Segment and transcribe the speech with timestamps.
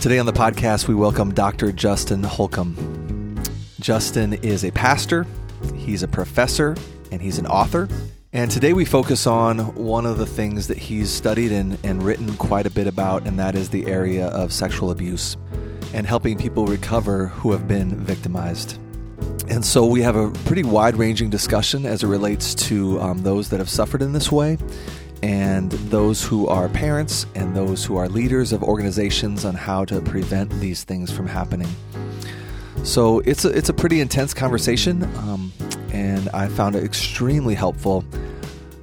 [0.00, 1.72] Today on the podcast, we welcome Dr.
[1.72, 3.38] Justin Holcomb.
[3.80, 5.26] Justin is a pastor,
[5.76, 6.74] he's a professor,
[7.12, 7.86] and he's an author.
[8.32, 12.34] And today we focus on one of the things that he's studied and, and written
[12.38, 15.36] quite a bit about, and that is the area of sexual abuse
[15.92, 18.78] and helping people recover who have been victimized.
[19.50, 23.50] And so we have a pretty wide ranging discussion as it relates to um, those
[23.50, 24.56] that have suffered in this way
[25.22, 30.00] and those who are parents and those who are leaders of organizations on how to
[30.00, 31.68] prevent these things from happening.
[32.82, 35.52] So it's a, it's a pretty intense conversation, um,
[35.92, 38.04] and I found it extremely helpful.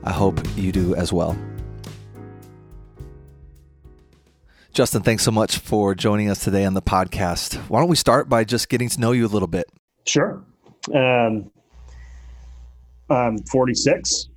[0.04, 1.38] I hope you do as well.
[4.72, 7.56] Justin, thanks so much for joining us today on the podcast.
[7.68, 9.66] Why don't we start by just getting to know you a little bit?
[10.06, 10.44] Sure.
[10.94, 11.50] Um,
[13.10, 14.30] I'm 46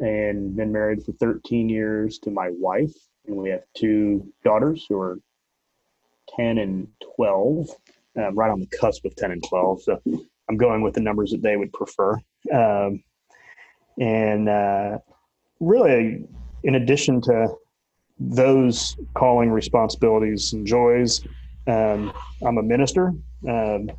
[0.00, 2.94] and been married for 13 years to my wife.
[3.26, 5.18] And we have two daughters who are
[6.36, 7.68] 10 and 12,
[8.16, 9.82] um, right on the cusp of 10 and 12.
[9.82, 10.00] So
[10.48, 12.18] I'm going with the numbers that they would prefer.
[12.52, 13.02] Um,
[13.98, 14.98] and uh,
[15.60, 16.26] really,
[16.64, 17.54] in addition to
[18.18, 21.22] those calling responsibilities and joys,
[21.66, 22.12] um,
[22.44, 23.12] I'm a minister,
[23.48, 23.90] um,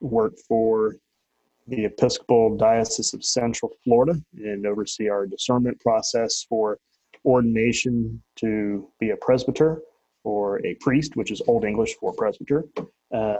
[0.00, 0.96] work for
[1.72, 6.78] the Episcopal Diocese of Central Florida and oversee our discernment process for
[7.24, 9.80] ordination to be a presbyter
[10.22, 12.64] or a priest, which is Old English for presbyter.
[13.10, 13.36] Uh,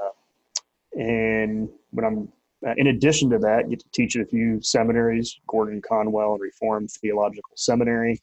[0.98, 2.28] and when I'm,
[2.66, 6.40] uh, in addition to that, get to teach at a few seminaries, Gordon Conwell and
[6.40, 8.18] Reformed Theological Seminary,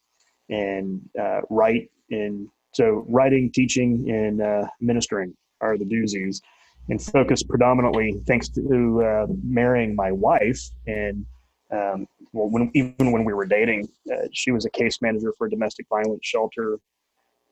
[0.50, 1.92] and uh, write.
[2.10, 6.42] And so, writing, teaching, and uh, ministering are the doozies
[6.90, 11.26] and focused predominantly thanks to uh, marrying my wife and
[11.72, 15.48] um, well, when, even when we were dating, uh, she was a case manager for
[15.48, 16.80] a domestic violence shelter,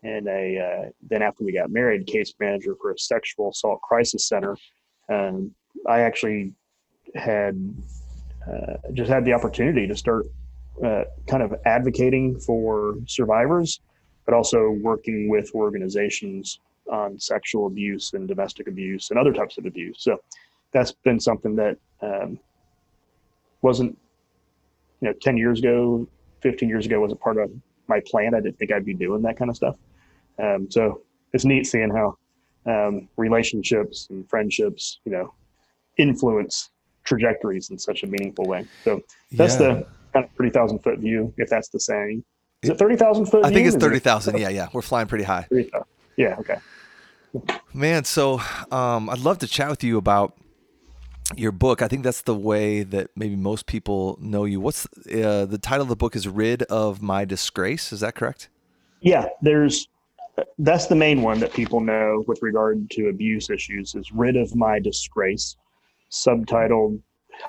[0.03, 4.27] and a uh, then after we got married, case manager for a sexual assault crisis
[4.27, 4.55] center.
[5.09, 5.53] Um,
[5.87, 6.53] I actually
[7.15, 7.55] had
[8.47, 10.25] uh, just had the opportunity to start
[10.83, 13.81] uh, kind of advocating for survivors,
[14.25, 16.59] but also working with organizations
[16.91, 19.97] on sexual abuse and domestic abuse and other types of abuse.
[19.99, 20.17] So
[20.71, 22.39] that's been something that um,
[23.61, 23.97] wasn't,
[25.01, 26.07] you know, 10 years ago,
[26.41, 27.51] 15 years ago wasn't part of
[27.87, 28.33] my plan.
[28.33, 29.77] I didn't think I'd be doing that kind of stuff.
[30.39, 31.01] Um, so
[31.33, 32.17] it's neat seeing how
[32.65, 35.33] um, relationships and friendships, you know,
[35.97, 36.69] influence
[37.03, 38.67] trajectories in such a meaningful way.
[38.83, 39.67] So that's yeah.
[39.67, 42.23] the kind of 30,000 foot view, if that's the saying.
[42.63, 43.45] Is it 30,000 foot?
[43.45, 44.37] I think it's 30,000.
[44.37, 44.67] Yeah, yeah.
[44.73, 45.43] We're flying pretty high.
[45.49, 45.69] 30,
[46.17, 46.57] yeah, okay.
[47.73, 50.37] Man, so um, I'd love to chat with you about
[51.35, 51.81] your book.
[51.81, 54.59] I think that's the way that maybe most people know you.
[54.59, 56.15] What's uh, the title of the book?
[56.15, 57.91] Is "Rid of My Disgrace"?
[57.91, 58.49] Is that correct?
[59.01, 59.89] Yeah, there's
[60.59, 63.95] that's the main one that people know with regard to abuse issues.
[63.95, 65.57] Is "Rid of My Disgrace,"
[66.09, 67.01] subtitled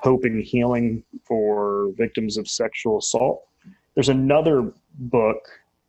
[0.03, 3.45] "Hope and Healing for Victims of Sexual Assault."
[3.95, 5.39] There's another book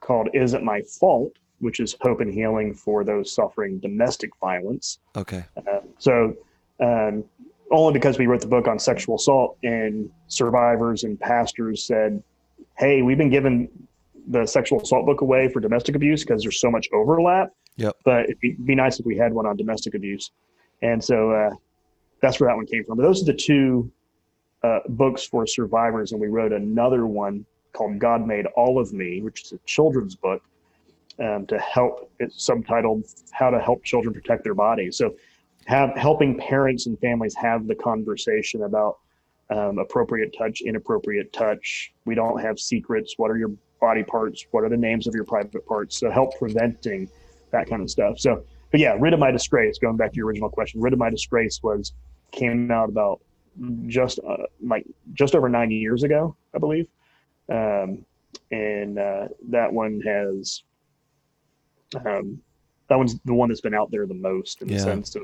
[0.01, 4.99] called "Is It My Fault?" Which is hope and healing for those suffering domestic violence.
[5.17, 5.45] Okay.
[5.57, 6.35] Uh, so,
[6.81, 7.25] um,
[7.71, 12.23] only because we wrote the book on sexual assault and survivors and pastors said,
[12.79, 13.69] "Hey, we've been giving
[14.27, 17.53] the sexual assault book away for domestic abuse because there's so much overlap.
[17.77, 17.97] Yep.
[18.05, 20.33] But it'd be, be nice if we had one on domestic abuse."
[20.83, 21.51] And so uh,
[22.21, 22.97] that's where that one came from.
[22.97, 23.93] But those are the two
[24.63, 29.21] uh, books for survivors, and we wrote another one called "God Made All of Me,"
[29.21, 30.43] which is a children's book
[31.21, 32.11] um, to help.
[32.19, 35.15] It's subtitled "How to Help Children Protect Their Bodies." So,
[35.67, 38.99] have helping parents and families have the conversation about
[39.51, 41.93] um, appropriate touch, inappropriate touch.
[42.05, 43.15] We don't have secrets.
[43.17, 44.47] What are your body parts?
[44.51, 45.99] What are the names of your private parts?
[45.99, 47.09] So, help preventing
[47.51, 48.19] that kind of stuff.
[48.19, 49.79] So, but yeah, rid of my disgrace.
[49.79, 51.93] Going back to your original question, rid of my disgrace was
[52.31, 53.21] came out about
[53.87, 56.87] just uh, like just over nine years ago, I believe.
[57.49, 58.05] Um,
[58.51, 60.63] and uh, that one has
[62.05, 62.41] um,
[62.89, 64.77] that one's the one that's been out there the most in yeah.
[64.77, 65.23] the sense of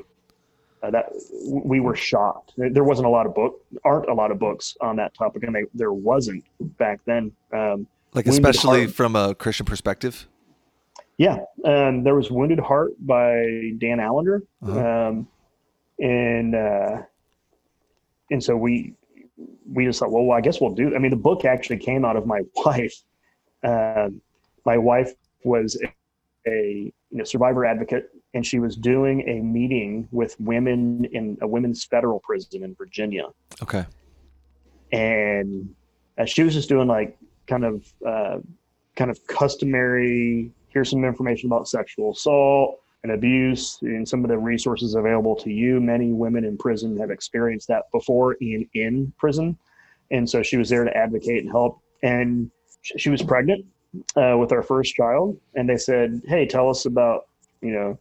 [0.83, 1.07] uh, that
[1.49, 2.53] we were shocked.
[2.57, 5.55] There wasn't a lot of book, aren't a lot of books on that topic, and
[5.55, 6.45] they, there wasn't
[6.79, 7.33] back then.
[7.53, 10.29] Um, like especially from a Christian perspective.
[11.19, 15.09] Yeah, um, there was Wounded Heart by Dan Allender, uh-huh.
[15.09, 15.29] um,
[15.99, 17.03] and uh,
[18.31, 18.95] and so we
[19.71, 20.95] we just thought, well, I guess we'll do.
[20.95, 22.95] I mean, the book actually came out of my wife.
[23.65, 24.11] Uh,
[24.65, 25.13] my wife
[25.43, 25.81] was
[26.47, 31.47] a you know, survivor advocate, and she was doing a meeting with women in a
[31.47, 33.27] women's federal prison in Virginia.
[33.63, 33.85] Okay.
[34.93, 35.75] And
[36.19, 38.39] uh, she was just doing like kind of uh,
[38.97, 40.53] kind of customary.
[40.69, 42.81] Here's some information about sexual assault.
[43.03, 45.81] and abuse and some of the resources available to you.
[45.81, 49.57] Many women in prison have experienced that before and in prison.
[50.11, 51.81] And so she was there to advocate and help.
[52.03, 52.51] And
[52.83, 53.65] she was pregnant
[54.17, 55.39] uh, with our first child.
[55.55, 57.27] And they said, Hey, tell us about,
[57.61, 57.99] you know,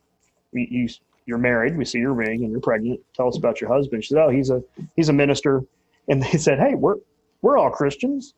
[0.53, 0.87] you,
[1.25, 1.77] you're married.
[1.77, 2.99] We see your ring and you're pregnant.
[3.13, 4.03] Tell us about your husband.
[4.03, 4.61] She said, Oh, he's a,
[4.95, 5.63] he's a minister.
[6.07, 6.95] And they said, Hey, we're,
[7.41, 8.33] we're all Christians.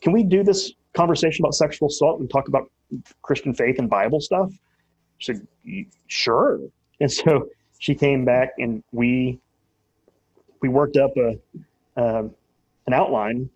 [0.00, 2.70] Can we do this conversation about sexual assault and talk about
[3.22, 4.52] Christian faith and Bible stuff?
[5.18, 5.46] She said,
[6.06, 6.60] sure.
[7.00, 9.38] And so she came back and we
[10.60, 11.38] we worked up a
[11.96, 12.24] uh,
[12.86, 13.48] an outline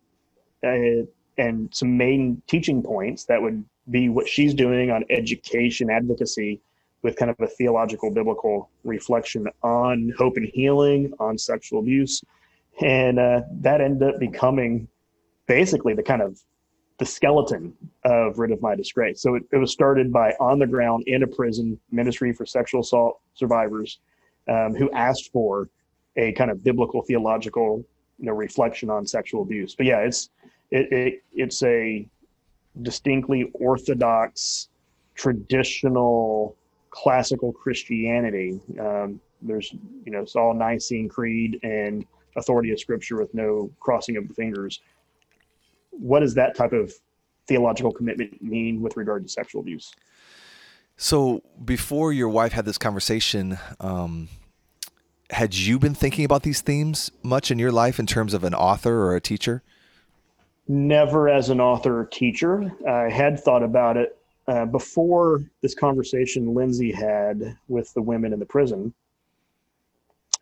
[0.65, 1.07] uh,
[1.39, 6.61] and some main teaching points that would be what she's doing on education advocacy
[7.03, 12.23] with kind of a theological biblical reflection on hope and healing on sexual abuse
[12.81, 14.89] and uh, that ended up becoming
[15.47, 16.39] basically the kind of
[16.99, 17.75] the skeleton
[18.05, 19.21] of Rid of My Disgrace.
[19.21, 22.83] So it, it, was started by on the ground in a prison ministry for sexual
[22.83, 23.99] assault survivors
[24.49, 25.69] um, who asked for
[26.17, 27.85] a kind of biblical theological
[28.19, 29.75] you know reflection on sexual abuse.
[29.75, 30.31] But yeah, it's
[30.73, 32.07] it, it it's a
[32.83, 34.69] distinctly orthodox,
[35.15, 36.57] traditional,
[36.91, 38.61] classical Christianity.
[38.81, 39.73] Um, there's
[40.05, 42.05] you know it's all Nicene Creed and
[42.37, 44.81] authority of Scripture with no crossing of the fingers
[45.93, 46.93] what does that type of
[47.47, 49.93] theological commitment mean with regard to sexual abuse?
[50.97, 54.29] So before your wife had this conversation, um,
[55.31, 58.55] had you been thinking about these themes much in your life in terms of an
[58.55, 59.63] author or a teacher?
[60.69, 62.73] Never as an author or teacher.
[62.89, 64.17] I had thought about it
[64.47, 68.95] uh, before this conversation Lindsey had with the women in the prison.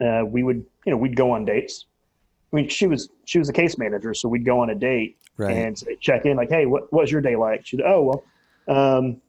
[0.01, 1.87] Uh, we would, you know, we'd go on dates.
[2.53, 5.19] I mean, she was she was a case manager, so we'd go on a date
[5.37, 5.57] right.
[5.57, 7.67] and say, check in, like, hey, what was your day like?
[7.67, 8.23] She'd, oh
[8.67, 9.21] well, um,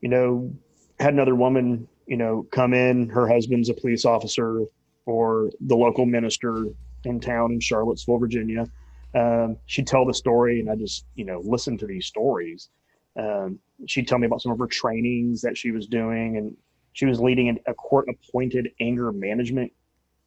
[0.00, 0.52] you know,
[1.00, 3.08] had another woman, you know, come in.
[3.08, 4.64] Her husband's a police officer
[5.06, 6.66] or the local minister
[7.04, 8.66] in town in Charlottesville, Virginia.
[9.14, 12.68] Um, she'd tell the story, and I just, you know, listen to these stories.
[13.16, 16.56] Um, she'd tell me about some of her trainings that she was doing, and
[16.92, 19.72] she was leading a court-appointed anger management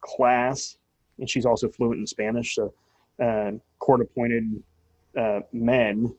[0.00, 0.78] class
[1.18, 2.54] and she's also fluent in Spanish.
[2.54, 2.72] So,
[3.22, 4.62] uh, court appointed
[5.16, 6.14] uh, men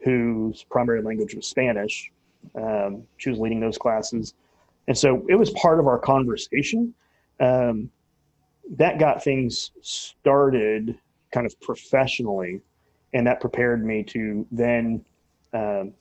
[0.00, 2.10] whose primary language was Spanish.
[2.54, 4.34] Um, she was leading those classes.
[4.88, 6.94] And so it was part of our conversation.
[7.38, 7.90] Um,
[8.76, 10.98] that got things started
[11.32, 12.60] kind of professionally.
[13.12, 15.04] And that prepared me to then,
[15.52, 15.92] um,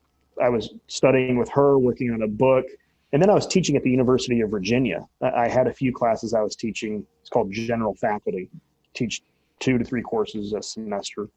[0.42, 2.66] I was studying with her, working on a book
[3.12, 5.08] and then I was teaching at the University of Virginia.
[5.22, 7.06] I had a few classes I was teaching.
[7.22, 8.50] It's called general faculty.
[8.94, 9.24] Teach
[9.60, 11.30] two to three courses a semester.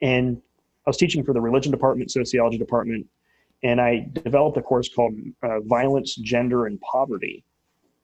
[0.00, 0.40] And
[0.86, 3.06] I was teaching for the religion department, sociology department,
[3.62, 7.44] and I developed a course called uh, Violence, Gender, and Poverty,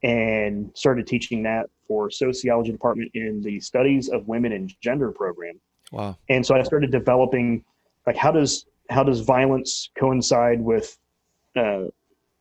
[0.03, 5.59] and started teaching that for sociology department in the studies of women and gender program.
[5.91, 6.17] Wow!
[6.29, 7.65] And so I started developing
[8.07, 10.97] like how does how does violence coincide with
[11.57, 11.85] uh,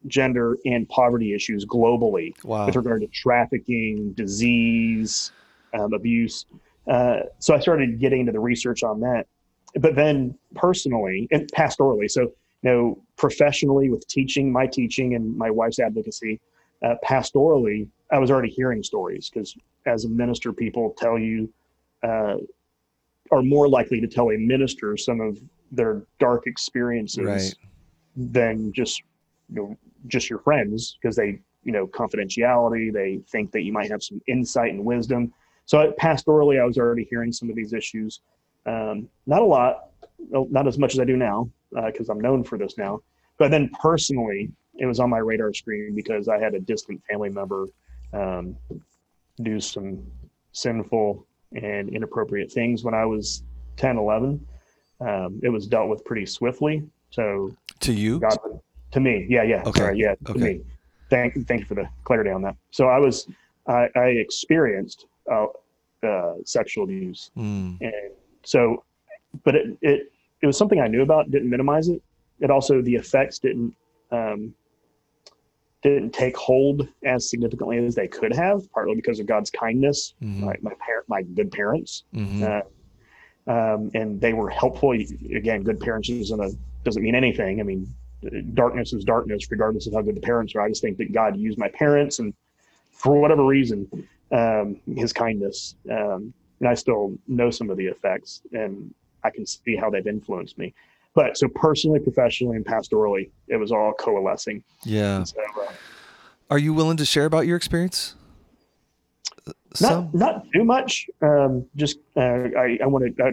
[0.07, 2.65] gender and poverty issues globally wow.
[2.65, 5.31] with regard to trafficking, disease,
[5.73, 6.45] um, abuse.
[6.87, 9.25] Uh, so I started getting into the research on that.
[9.79, 12.31] But then personally and pastorally, so you
[12.63, 16.39] know, professionally with teaching, my teaching and my wife's advocacy,
[16.83, 19.55] uh, pastorally, I was already hearing stories because
[19.85, 21.51] as a minister, people tell you
[22.03, 22.35] uh,
[23.31, 25.37] are more likely to tell a minister some of
[25.71, 27.55] their dark experiences right.
[28.15, 29.01] than just
[29.49, 32.91] you know, just your friends because they, you know, confidentiality.
[32.91, 35.33] They think that you might have some insight and wisdom.
[35.65, 38.21] So pastorally, I was already hearing some of these issues.
[38.65, 39.89] Um, not a lot,
[40.29, 41.49] not as much as I do now
[41.85, 43.01] because uh, I'm known for this now.
[43.37, 47.29] But then personally, it was on my radar screen because I had a distant family
[47.29, 47.67] member
[48.13, 48.55] um,
[49.41, 50.03] do some
[50.51, 53.43] sinful and inappropriate things when I was
[53.77, 54.45] 10, 11.
[54.99, 56.83] Um, it was dealt with pretty swiftly.
[57.11, 58.37] So to you, God,
[58.91, 59.63] to me, yeah, yeah.
[59.65, 59.79] Okay.
[59.79, 60.39] Sorry, yeah, to okay.
[60.39, 60.61] me.
[61.09, 62.55] Thank, thank you for the clarity on that.
[62.71, 63.27] So I was,
[63.67, 65.45] I, I experienced uh,
[66.03, 67.77] uh, sexual abuse, mm.
[67.79, 68.11] and
[68.43, 68.83] so,
[69.43, 71.31] but it, it, it was something I knew about.
[71.31, 72.01] Didn't minimize it.
[72.39, 73.73] It also the effects didn't,
[74.11, 74.53] um,
[75.83, 80.13] didn't take hold as significantly as they could have, partly because of God's kindness.
[80.21, 80.45] Mm-hmm.
[80.45, 82.43] My, my parent, my good parents, mm-hmm.
[82.43, 84.91] uh, um, and they were helpful.
[84.91, 86.51] Again, good parents isn't a,
[86.83, 87.59] doesn't mean anything.
[87.59, 87.93] I mean,
[88.53, 90.61] darkness is darkness, regardless of how good the parents are.
[90.61, 92.33] I just think that God used my parents, and
[92.91, 93.87] for whatever reason,
[94.31, 98.93] um, His kindness, um, and I still know some of the effects, and
[99.23, 100.73] I can see how they've influenced me.
[101.17, 104.63] But so personally, professionally, and pastorally, it was all coalescing.
[104.83, 105.23] Yeah.
[105.23, 105.71] So, uh,
[106.51, 108.13] Are you willing to share about your experience?
[109.73, 110.11] Some?
[110.13, 111.09] Not not too much.
[111.23, 113.31] Um, just uh, I I wanted uh,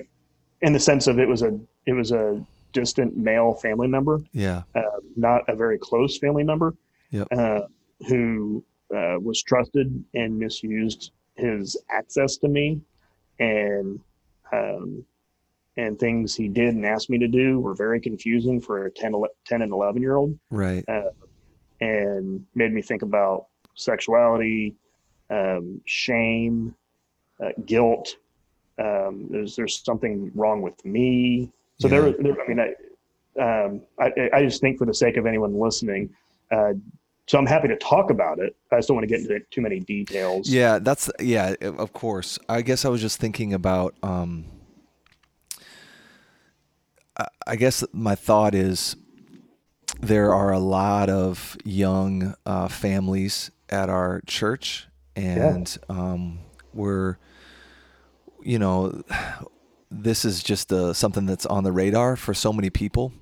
[0.62, 4.22] in the sense of it was a it was a distant male family member.
[4.32, 4.62] Yeah.
[4.74, 4.80] Uh,
[5.14, 6.74] not a very close family member.
[7.10, 7.28] Yep.
[7.32, 7.60] Uh,
[8.08, 8.64] who
[8.96, 12.80] uh, was trusted and misused his access to me,
[13.38, 14.00] and
[14.54, 15.04] um,
[15.76, 19.14] and things he did and asked me to do were very confusing for a 10,
[19.44, 20.38] 10 and 11 year old.
[20.50, 20.84] Right.
[20.88, 21.10] Uh,
[21.80, 24.74] and made me think about sexuality,
[25.30, 26.74] um, shame,
[27.44, 28.16] uh, guilt.
[28.78, 31.52] Um, there's there's something wrong with me.
[31.78, 32.00] So yeah.
[32.00, 35.58] there, there, I mean, I, um, I, I just think for the sake of anyone
[35.58, 36.10] listening,
[36.50, 36.74] uh,
[37.26, 38.54] so I'm happy to talk about it.
[38.70, 40.48] I just don't want to get into too many details.
[40.48, 42.38] Yeah, that's yeah, of course.
[42.48, 43.94] I guess I was just thinking about.
[44.02, 44.44] Um,
[47.46, 48.96] I guess my thought is
[50.00, 55.96] there are a lot of young uh, families at our church, and yeah.
[55.96, 56.40] um,
[56.72, 57.18] we're,
[58.42, 59.02] you know,
[59.90, 63.12] this is just uh, something that's on the radar for so many people.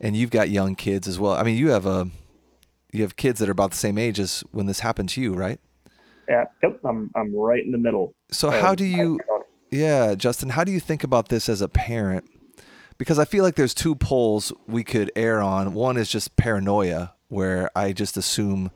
[0.00, 1.32] And you've got young kids as well.
[1.32, 2.08] I mean, you have a
[2.92, 5.34] you have kids that are about the same age as when this happened to you,
[5.34, 5.60] right?
[6.28, 6.80] Yeah, yep.
[6.84, 8.14] I'm I'm right in the middle.
[8.30, 9.18] So how do you,
[9.70, 10.50] yeah, Justin?
[10.50, 12.24] How do you think about this as a parent?
[13.00, 15.72] Because I feel like there's two poles we could err on.
[15.72, 18.70] One is just paranoia, where I just assume,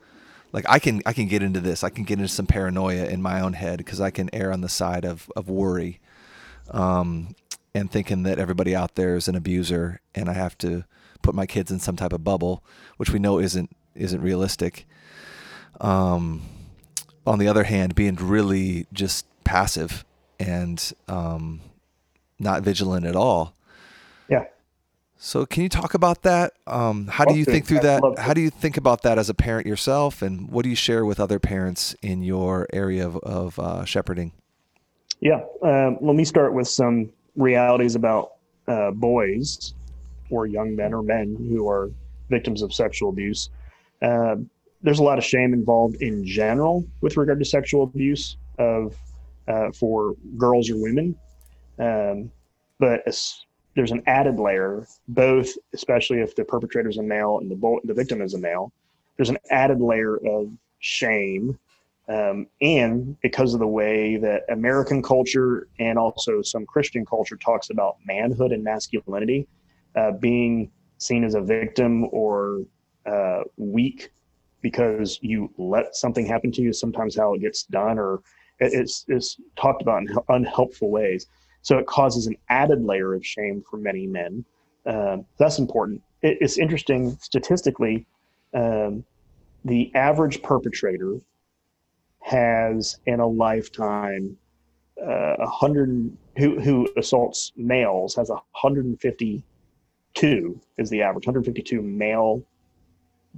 [0.51, 1.83] like I can I can get into this.
[1.83, 4.61] I can get into some paranoia in my own head because I can err on
[4.61, 5.99] the side of of worry,
[6.71, 7.35] um,
[7.75, 10.85] and thinking that everybody out there is an abuser, and I have to
[11.21, 12.63] put my kids in some type of bubble,
[12.97, 14.87] which we know isn't isn't realistic.
[15.79, 16.41] Um,
[17.27, 20.03] on the other hand, being really just passive
[20.39, 21.61] and um,
[22.39, 23.53] not vigilant at all.
[25.25, 26.53] So, can you talk about that?
[26.67, 28.03] Um, how do you think through that?
[28.19, 31.03] How do you think about that as a parent yourself, and what do you share
[31.03, 34.33] with other parents in your area of, of uh, shepherding?
[35.21, 38.33] Yeah, um, let me start with some realities about
[38.67, 39.73] uh, boys
[40.29, 41.89] or young men or men who are
[42.29, 43.49] victims of sexual abuse.
[44.03, 44.35] Uh,
[44.83, 48.95] there's a lot of shame involved in general with regard to sexual abuse of
[49.47, 51.15] uh, for girls or women,
[51.79, 52.31] um,
[52.77, 53.01] but
[53.75, 57.81] there's an added layer, both especially if the perpetrator is a male and the bo-
[57.83, 58.71] the victim is a male.
[59.17, 61.59] There's an added layer of shame,
[62.07, 67.69] um, and because of the way that American culture and also some Christian culture talks
[67.69, 69.47] about manhood and masculinity,
[69.95, 72.61] uh, being seen as a victim or
[73.05, 74.11] uh, weak
[74.61, 76.73] because you let something happen to you.
[76.73, 78.21] Sometimes how it gets done, or
[78.59, 81.27] it's, it's talked about in unhelpful ways.
[81.65, 84.45] So it causes an added layer of shame for many men.
[84.85, 86.03] Um, that's important.
[86.21, 88.05] It, it's interesting statistically.
[88.53, 89.03] Um,
[89.65, 91.17] the average perpetrator
[92.19, 94.37] has in a lifetime
[95.01, 102.43] uh, a hundred who who assaults males has a 152 is the average 152 male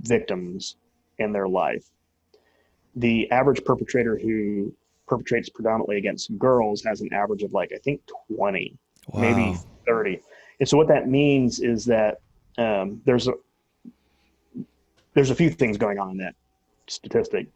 [0.02, 0.76] victims
[1.18, 1.86] in their life.
[2.98, 4.74] The average perpetrator who
[5.08, 8.02] perpetrates predominantly against girls has an average of like, I think
[8.36, 9.22] 20, wow.
[9.22, 10.22] maybe 30.
[10.60, 12.20] And so what that means is that
[12.58, 13.34] um, there's a,
[15.14, 16.36] there's a few things going on in that
[16.88, 17.48] statistic.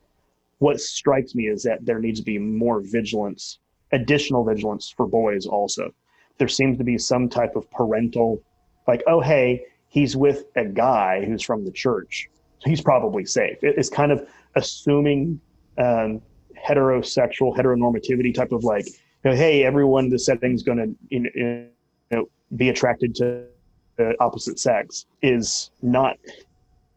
[0.60, 3.60] What strikes me is that there needs to be more vigilance,
[3.92, 5.94] additional vigilance for boys also.
[6.38, 8.42] There seems to be some type of parental,
[8.88, 12.30] like, oh, hey, he's with a guy who's from the church.
[12.60, 13.58] So he's probably safe.
[13.62, 15.42] It's kind of assuming
[15.78, 16.22] um,
[16.68, 21.70] heterosexual, heteronormativity type of like, you know, hey, everyone the setting's going to you
[22.12, 23.46] know, be attracted to
[24.20, 26.18] opposite sex is not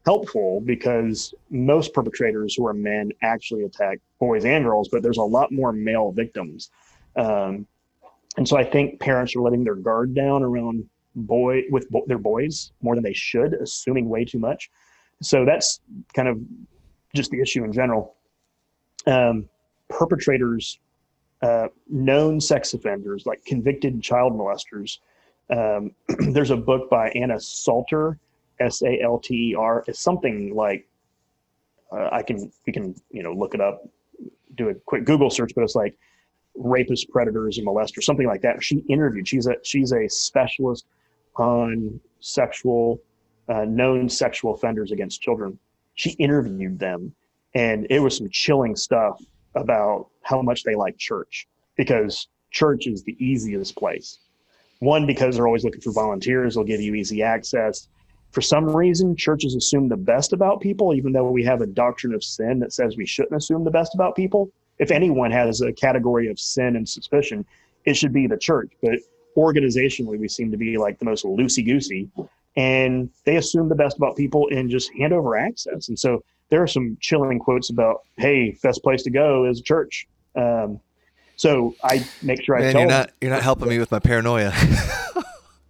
[0.05, 5.23] helpful because most perpetrators who are men actually attack boys and girls, but there's a
[5.23, 6.69] lot more male victims.
[7.15, 7.67] Um,
[8.37, 12.17] and so I think parents are letting their guard down around boy with bo- their
[12.17, 14.69] boys more than they should, assuming way too much.
[15.21, 15.79] So that's
[16.13, 16.39] kind of
[17.15, 18.15] just the issue in general.
[19.07, 19.47] Um,
[19.89, 20.79] perpetrators,
[21.41, 24.99] uh, known sex offenders, like convicted child molesters.
[25.49, 25.91] Um,
[26.33, 28.17] there's a book by Anna Salter,
[28.59, 29.83] S A L T E R.
[29.87, 30.87] It's something like
[31.91, 33.87] uh, I can we can you know look it up,
[34.55, 35.95] do a quick Google search, but it's like
[36.55, 38.63] rapist, predators, and molesters, something like that.
[38.63, 39.27] She interviewed.
[39.27, 40.85] She's a she's a specialist
[41.35, 42.99] on sexual,
[43.49, 45.59] uh, known sexual offenders against children.
[45.95, 47.13] She interviewed them,
[47.53, 49.21] and it was some chilling stuff
[49.55, 54.19] about how much they like church because church is the easiest place.
[54.79, 57.87] One, because they're always looking for volunteers, they'll give you easy access.
[58.31, 62.13] for some reason, churches assume the best about people, even though we have a doctrine
[62.13, 64.51] of sin that says we shouldn't assume the best about people.
[64.77, 67.45] If anyone has a category of sin and suspicion,
[67.85, 68.73] it should be the church.
[68.81, 68.99] But
[69.37, 72.09] organizationally, we seem to be like the most loosey goosey,
[72.57, 75.87] and they assume the best about people and just hand over access.
[75.87, 80.07] And so there are some chilling quotes about, "Hey, best place to go is church."
[80.35, 80.79] Um,
[81.35, 83.99] so I make sure I Man, tell you're not you're not helping me with my
[83.99, 84.53] paranoia.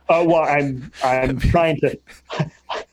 [0.08, 1.98] Uh, well, I'm I'm trying to.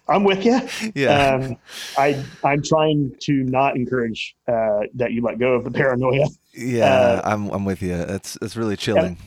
[0.08, 0.60] I'm with you.
[0.94, 1.34] yeah.
[1.34, 1.56] Um,
[1.98, 6.26] I I'm trying to not encourage uh, that you let go of the paranoia.
[6.54, 7.94] yeah, uh, I'm I'm with you.
[7.94, 9.18] It's it's really chilling.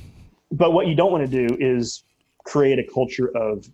[0.52, 2.04] But what you don't want to do is
[2.44, 3.68] create a culture of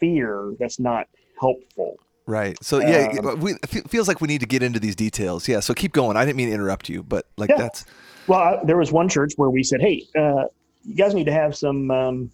[0.00, 1.08] fear that's not
[1.40, 1.98] helpful.
[2.26, 2.56] Right.
[2.62, 5.46] So yeah, Um, we, it feels like we need to get into these details.
[5.46, 5.60] Yeah.
[5.60, 6.16] So keep going.
[6.16, 7.56] I didn't mean to interrupt you, but like Yeah.
[7.58, 7.84] that's
[8.26, 10.44] Well, I, there was one church where we said, "Hey, uh,
[10.84, 12.30] you guys need to have some um,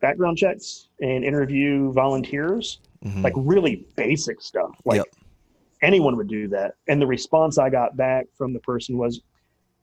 [0.00, 3.22] background checks and interview volunteers." mhm.
[3.22, 4.70] like really basic stuff.
[4.86, 5.06] Like Yep.
[5.82, 6.74] anyone would do that.
[6.88, 9.20] And the response I got back from the person was,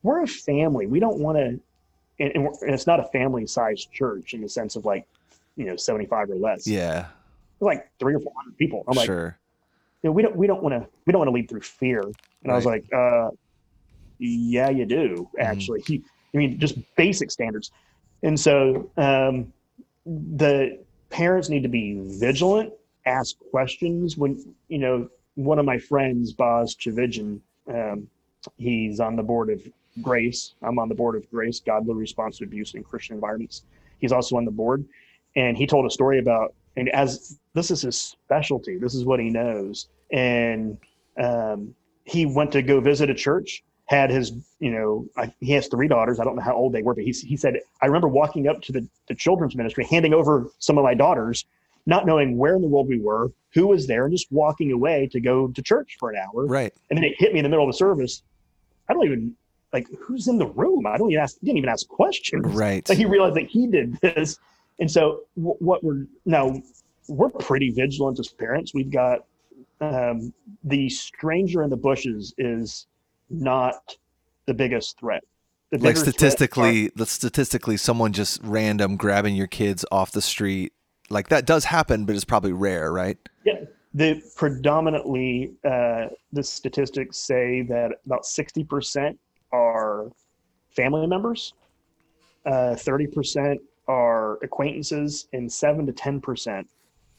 [0.03, 0.85] "We're a family.
[0.87, 1.59] We don't want to."
[2.19, 5.05] And, and, and it's not a family-sized church in the sense of like,
[5.55, 6.67] you know, seventy-five or less.
[6.67, 7.07] yeah,
[7.65, 8.83] like three or four hundred people.
[8.87, 9.37] I'm like, sure.
[10.03, 12.01] we don't we don't want to we don't want to lead through fear.
[12.43, 13.29] And I was like, uh,
[14.19, 15.83] yeah, you do actually.
[16.33, 17.71] I mean, just basic standards.
[18.23, 19.51] And so um,
[20.05, 22.73] the parents need to be vigilant,
[23.05, 24.17] ask questions.
[24.17, 28.07] When you know, one of my friends, Boz Tchividjian, um,
[28.57, 29.61] he's on the board of
[30.01, 30.53] Grace.
[30.61, 33.63] I'm on the board of Grace, Godly Response to Abuse in Christian Environments.
[33.99, 34.85] He's also on the board,
[35.35, 39.19] and he told a story about and as this is his specialty, this is what
[39.19, 40.77] he knows, and
[41.21, 41.75] um,
[42.05, 43.63] he went to go visit a church.
[43.85, 46.17] Had his, you know, I, he has three daughters.
[46.21, 48.61] I don't know how old they were, but he, he said, I remember walking up
[48.61, 51.43] to the, the children's ministry, handing over some of my daughters,
[51.85, 55.09] not knowing where in the world we were, who was there, and just walking away
[55.11, 56.45] to go to church for an hour.
[56.45, 56.73] Right.
[56.89, 58.23] And then it hit me in the middle of the service.
[58.87, 59.35] I don't even
[59.73, 60.87] like who's in the room.
[60.87, 61.37] I don't even ask.
[61.39, 62.45] Didn't even ask questions.
[62.45, 62.87] Right.
[62.87, 64.39] So he realized that he did this,
[64.79, 66.61] and so w- what we're now
[67.07, 68.73] we're pretty vigilant as parents.
[68.73, 69.25] We've got
[69.81, 72.87] um, the stranger in the bushes is
[73.29, 73.97] not
[74.45, 75.23] the biggest threat.
[75.71, 80.73] The like statistically, the statistically, someone just random grabbing your kids off the street,
[81.09, 83.17] like that does happen, but it's probably rare, right?
[83.45, 89.17] Yeah, the predominantly uh, the statistics say that about sixty percent
[89.53, 90.11] are
[90.75, 91.53] family members,
[92.45, 96.65] uh, thirty percent are acquaintances, and seven to ten percent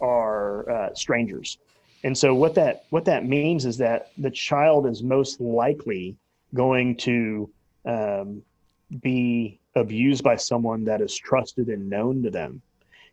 [0.01, 1.59] are uh, strangers.
[2.05, 6.17] And so what that what that means is that the child is most likely
[6.55, 7.49] going to
[7.85, 8.43] um,
[9.01, 12.61] be abused by someone that is trusted and known to them.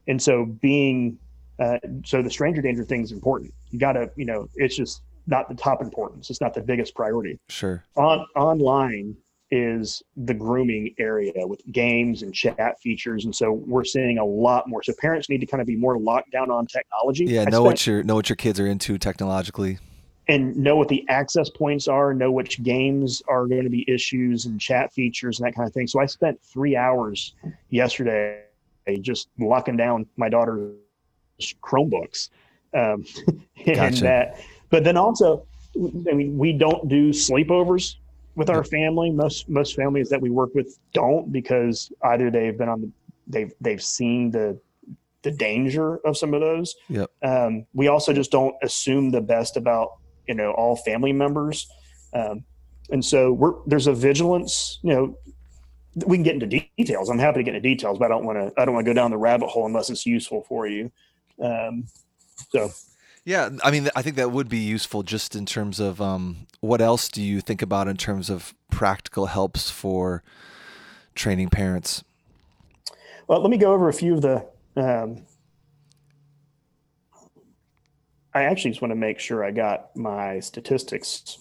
[0.07, 1.17] And so being
[1.63, 3.53] uh, so the stranger danger thing is important.
[3.71, 6.29] You got to, you know, it's just not the top importance.
[6.31, 7.37] It's not the biggest priority.
[7.49, 7.83] Sure.
[7.95, 9.15] On online
[9.51, 14.67] is the grooming area with games and chat features, and so we're seeing a lot
[14.67, 14.83] more.
[14.83, 17.25] So parents need to kind of be more locked down on technology.
[17.25, 17.45] Yeah.
[17.45, 19.79] Know spent- what your know what your kids are into technologically.
[20.27, 24.45] and know what the access points are, know which games are going to be issues
[24.45, 25.87] and chat features and that kind of thing.
[25.87, 27.33] So I spent three hours
[27.69, 28.43] yesterday
[29.01, 30.75] just locking down my daughter's
[31.63, 32.29] Chromebooks.
[32.75, 33.05] Um,
[33.65, 37.95] and that, but then also, I mean, we don't do sleepovers
[38.35, 39.11] with our family.
[39.11, 42.91] Most most families that we work with don't because either they've been on the
[43.27, 44.59] they've they've seen the
[45.21, 46.75] the danger of some of those.
[46.89, 47.11] Yep.
[47.23, 51.67] Um, we also just don't assume the best about you know all family members,
[52.13, 52.43] um,
[52.89, 54.79] and so we're there's a vigilance.
[54.81, 55.17] You know,
[56.05, 57.09] we can get into details.
[57.09, 58.61] I'm happy to get into details, but I don't want to.
[58.61, 60.91] I don't want to go down the rabbit hole unless it's useful for you.
[61.41, 61.85] Um,
[62.49, 62.71] so
[63.25, 66.81] Yeah, I mean, I think that would be useful just in terms of um, what
[66.81, 70.23] else do you think about in terms of practical helps for
[71.15, 72.03] training parents?
[73.27, 74.45] Well, let me go over a few of the.
[74.75, 75.25] Um,
[78.33, 81.37] I actually just want to make sure I got my statistics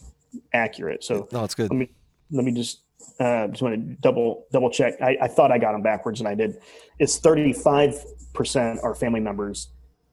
[0.52, 1.04] accurate.
[1.04, 1.70] So No, it's good.
[1.70, 1.90] let me
[2.30, 2.82] let me just
[3.20, 5.00] uh, just want to double double check.
[5.00, 6.58] I, I thought I got them backwards, and I did.
[6.98, 7.94] It's thirty five
[8.34, 9.68] percent are family members.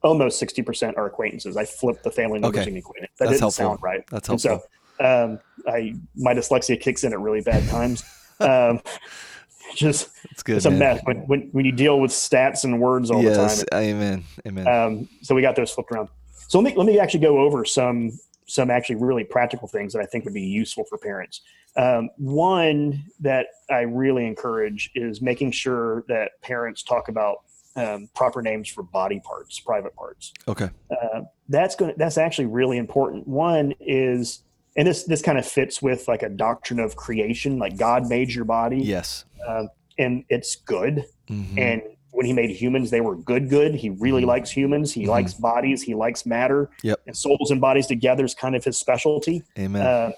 [0.05, 1.57] Almost sixty percent are acquaintances.
[1.57, 2.69] I flipped the family members Okay.
[2.69, 3.15] and acquaintances.
[3.17, 3.65] That That's didn't helpful.
[3.65, 4.07] sound right.
[4.11, 4.69] That's And helpful.
[4.99, 8.03] so um, I my dyslexia kicks in at really bad times.
[8.39, 8.81] Um,
[9.75, 10.57] just It's good.
[10.57, 10.79] it's a man.
[10.79, 13.81] mess when, when when you deal with stats and words all yes, the time.
[13.83, 14.67] amen, amen.
[14.67, 16.09] Um, so we got those flipped around.
[16.47, 18.11] So let me let me actually go over some
[18.45, 21.41] some actually really practical things that I think would be useful for parents.
[21.77, 27.37] Um, one that I really encourage is making sure that parents talk about
[27.75, 30.33] um, proper names for body parts, private parts.
[30.47, 30.69] Okay.
[30.89, 31.93] Uh, that's going.
[31.97, 33.27] That's actually really important.
[33.27, 34.43] One is,
[34.75, 38.31] and this this kind of fits with like a doctrine of creation, like God made
[38.31, 38.77] your body.
[38.79, 39.25] Yes.
[39.47, 41.05] Um, and it's good.
[41.29, 41.57] Mhm.
[41.59, 43.49] And when he made humans, they were good.
[43.49, 43.75] Good.
[43.75, 44.27] He really Mhm.
[44.27, 44.93] likes humans.
[44.93, 45.07] He Mhm.
[45.09, 45.81] likes bodies.
[45.81, 46.69] He likes matter.
[46.81, 47.01] Yep.
[47.07, 49.43] And souls and bodies together is kind of his specialty.
[49.59, 49.81] Amen.
[49.85, 50.11] Uh,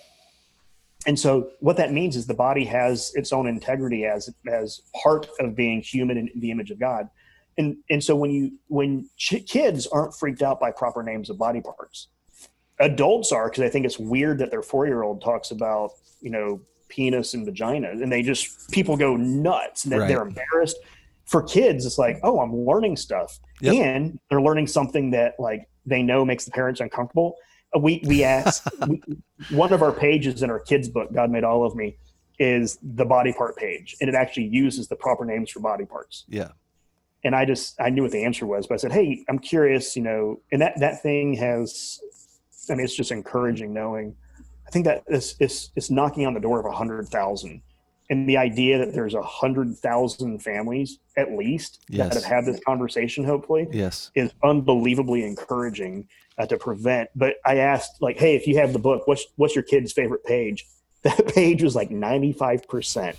[1.06, 5.28] and so what that means is the body has its own integrity as as part
[5.40, 7.10] of being human in the image of God.
[7.58, 11.38] And and so when you when ch- kids aren't freaked out by proper names of
[11.38, 12.08] body parts,
[12.80, 15.92] adults are because I think it's weird that their four year old talks about
[16.22, 20.08] you know penis and vagina, and they just people go nuts and Right.
[20.08, 20.78] they're embarrassed.
[21.26, 23.74] For kids, it's like, oh, I'm learning stuff, Yep.
[23.76, 27.36] and they're learning something that like they know makes the parents uncomfortable.
[27.76, 29.02] Uh, We we ask we,
[29.52, 31.98] one of our pages in our kids book, God made all of me,
[32.40, 36.24] is the body part page, and it actually uses the proper names for body parts
[36.30, 36.50] yeah.
[37.28, 39.96] And I just I knew what the answer was, but I said, "Hey, I'm curious,
[39.96, 42.00] you know." And that that thing has,
[42.70, 44.16] I mean, it's just encouraging knowing.
[44.66, 47.62] I think that it's it's, it's knocking on the door of a hundred thousand,
[48.10, 52.14] and the idea that there's a hundred thousand families at least Yes.
[52.14, 54.12] that have had this conversation, hopefully, Yes.
[54.16, 57.10] is unbelievably encouraging uh, to prevent.
[57.16, 60.24] But I asked, like, "Hey, if you have the book, what's what's your kid's favorite
[60.24, 60.66] page?"
[61.04, 63.16] That page was like 95 percent.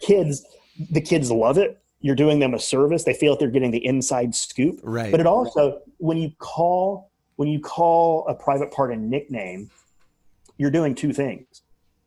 [0.00, 0.44] Kids,
[0.90, 1.81] the kids love it.
[2.02, 3.04] You're doing them a service.
[3.04, 4.80] They feel like they're getting the inside scoop.
[4.82, 5.10] Right.
[5.10, 9.70] But it also, when you call when you call a private part a nickname,
[10.58, 11.62] you're doing two things.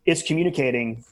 [0.06, 1.04] It's communicating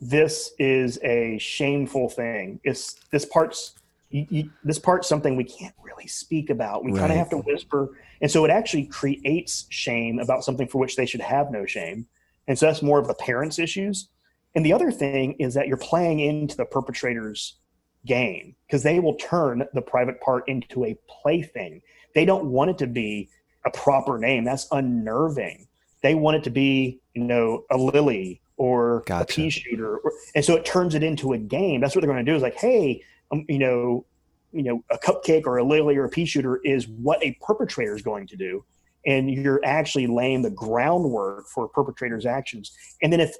[0.00, 2.60] this is a shameful thing.
[2.64, 3.74] It's this part's
[4.10, 6.82] you, you, this part's something we can't really speak about.
[6.82, 7.90] We kind of have to whisper,
[8.22, 12.06] and so it actually creates shame about something for which they should have no shame.
[12.46, 14.08] And so that's more of the parents' issues.
[14.54, 17.57] And the other thing is that you're playing into the perpetrator's
[18.06, 21.82] game because they will turn the private part into a plaything.
[22.14, 23.28] They don't want it to be
[23.64, 24.44] a proper name.
[24.44, 25.66] That's unnerving.
[26.02, 29.22] They want it to be, you know, a lily or Gotcha.
[29.22, 30.00] a pea shooter,
[30.34, 31.80] and so it turns it into a game.
[31.80, 32.36] That's what they're going to do.
[32.36, 34.04] Is like, hey, um, you know,
[34.52, 37.94] you know, a cupcake or a lily or a pea shooter is what a perpetrator
[37.94, 38.64] is going to do,
[39.06, 42.76] and you're actually laying the groundwork for a perpetrator's actions.
[43.02, 43.34] And then if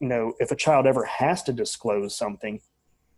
[0.00, 2.60] you know, if a child ever has to disclose something,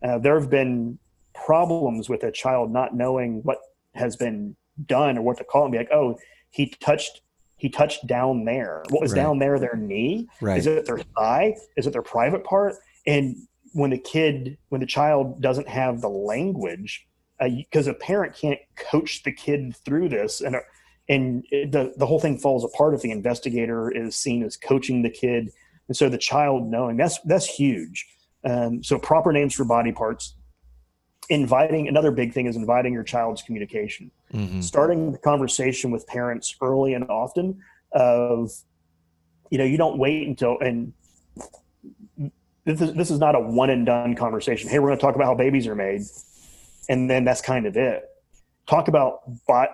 [0.03, 0.99] uh, there have been
[1.35, 3.59] problems with a child not knowing what
[3.95, 6.17] has been done or what to call and be like, oh,
[6.51, 7.23] he touched
[7.57, 8.83] he touched down there.
[8.91, 9.23] What was Right.
[9.23, 9.57] down there?
[9.61, 10.27] Their knee?
[10.41, 10.59] Right.
[10.59, 11.55] Is it their thigh?
[11.77, 12.75] Is it their private part?
[13.07, 13.37] And
[13.73, 17.07] when the kid, when the child doesn't have the language,
[17.41, 20.57] because a parent can't coach the kid through this, and
[21.09, 25.03] and it, the the whole thing falls apart if the investigator is seen as coaching
[25.03, 25.51] the kid,
[25.87, 28.07] and so the child knowing that's that's huge.
[28.45, 30.35] Um, so proper names for body parts.
[31.29, 34.63] Inviting another big thing is inviting your child's communication Mhm.
[34.63, 38.51] starting the conversation with parents early and often of
[39.51, 40.93] you know you don't wait until and
[42.65, 45.15] this is this is not a one and done conversation hey we're going to talk
[45.15, 46.01] about how babies are made
[46.89, 48.05] and then that's kind of it
[48.67, 49.21] talk about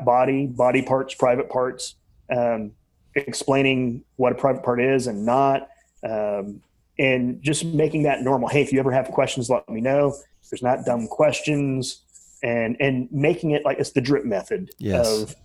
[0.04, 1.94] body body parts private parts
[2.31, 2.72] um,
[3.14, 5.68] explaining what a private part is and not
[6.09, 6.61] um,
[6.99, 8.49] and just making that normal.
[8.49, 10.15] Hey if you ever have questions let me know.
[10.51, 12.03] There's not dumb questions
[12.43, 15.07] and and making it like it's the drip method Yes.
[15.23, 15.37] of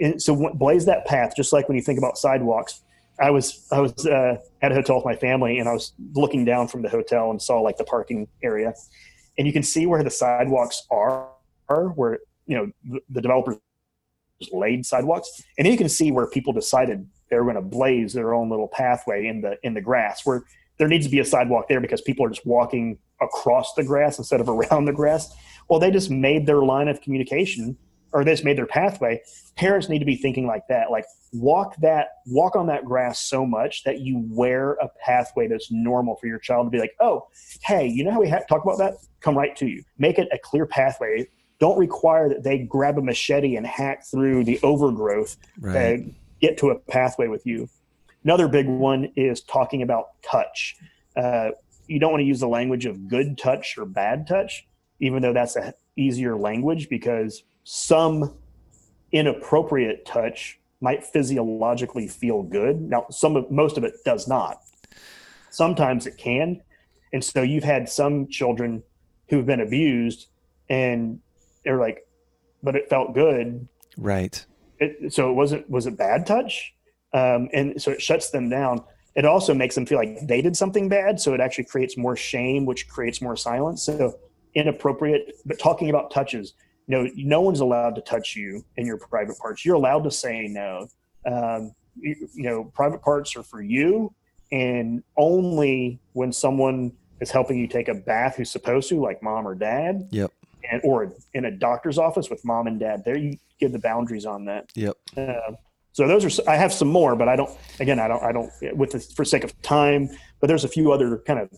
[0.00, 2.82] and so blaze that path just like when you think about sidewalks.
[3.18, 6.44] I was i was uh, at a hotel with my family and i was looking
[6.44, 8.74] down from the hotel and saw like the parking area.
[9.38, 11.28] And you can see where the sidewalks are,
[11.68, 13.58] are where you know the, the developers
[14.52, 15.42] laid sidewalks.
[15.58, 18.48] And then you can see where people decided they were going to blaze their own
[18.50, 20.44] little pathway in the in the grass where
[20.78, 24.18] there needs to be a sidewalk there because people are just walking across the grass
[24.18, 25.34] instead of around the grass.
[25.68, 27.76] Well they just made their line of communication
[28.12, 29.20] or they just made their pathway.
[29.56, 33.44] Parents need to be thinking like that like walk that walk on that grass so
[33.44, 37.26] much that you wear a pathway that's normal for your child to be like oh
[37.62, 38.94] hey you know how we ha- talk about that?
[39.20, 39.82] Come right to you.
[39.98, 41.26] Make it a clear pathway.
[41.58, 46.04] Don't require that they grab a machete and hack through the overgrowth Right.
[46.04, 46.10] to
[46.40, 47.66] get to a pathway with you
[48.26, 50.76] another big one is talking about touch
[51.16, 51.50] uh,
[51.86, 54.66] you don't want to use the language of good touch or bad touch
[55.00, 58.36] even though that's an easier language because some
[59.12, 62.80] inappropriate touch might physiologically feel good.
[62.80, 64.60] Now, some of most of it does not.
[65.50, 66.60] Sometimes it can,
[67.12, 68.82] and so you've had some children
[69.28, 70.28] who've been abused,
[70.68, 71.20] and
[71.64, 72.06] they're like,
[72.62, 74.44] "But it felt good." Right.
[74.78, 76.74] It, so it wasn't was it bad touch,
[77.12, 78.82] um, and so it shuts them down.
[79.14, 82.16] It also makes them feel like they did something bad, so it actually creates more
[82.16, 83.82] shame, which creates more silence.
[83.82, 84.18] So
[84.54, 86.54] inappropriate, but talking about touches
[86.88, 89.64] no, no one's allowed to touch you in your private parts.
[89.64, 90.88] You're allowed to say no.
[91.26, 94.14] Um, you, you know, private parts are for you,
[94.52, 99.48] and only when someone is helping you take a bath who's supposed to, like mom
[99.48, 100.08] or dad.
[100.12, 100.32] Yep.
[100.70, 103.04] And, or in a doctor's office with mom and dad.
[103.04, 104.70] There, you give the boundaries on that.
[104.74, 104.96] Yep.
[105.16, 105.52] Uh,
[105.96, 107.50] so those are I have some more, but I don't.
[107.80, 108.22] Again, I don't.
[108.22, 110.10] I don't with the, for sake of time.
[110.40, 111.48] But there's a few other kind of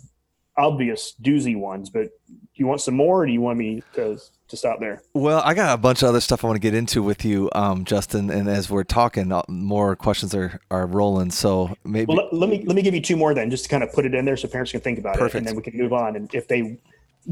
[0.57, 1.91] obvious doozy ones.
[1.91, 5.03] But do you want some more, or do you want me to to stop there?
[5.13, 7.51] Well, I got a bunch of other stuff I want to get into with you,
[7.53, 8.31] um, Justin.
[8.31, 11.33] And as we're talking, uh, more questions are are rolling.
[11.33, 13.71] So maybe well, let, let, me let me give you two more then, just to
[13.71, 15.35] kind of put it in there so parents can think about Perfect.
[15.35, 16.15] it, and then we can move on.
[16.15, 16.79] And if they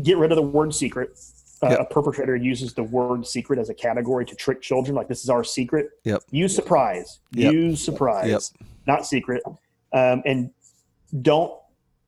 [0.02, 1.16] get rid of the word secret,
[1.62, 1.80] uh, yep.
[1.80, 5.30] a perpetrator uses the word secret as a category to trick children, like this is
[5.30, 5.90] our secret.
[6.04, 6.22] Yep.
[6.30, 7.20] Use surprise.
[7.32, 7.52] Yep.
[7.52, 8.52] Use surprise.
[8.60, 8.68] Yep.
[8.86, 9.42] Not secret.
[9.92, 10.50] Um, and
[11.22, 11.52] don't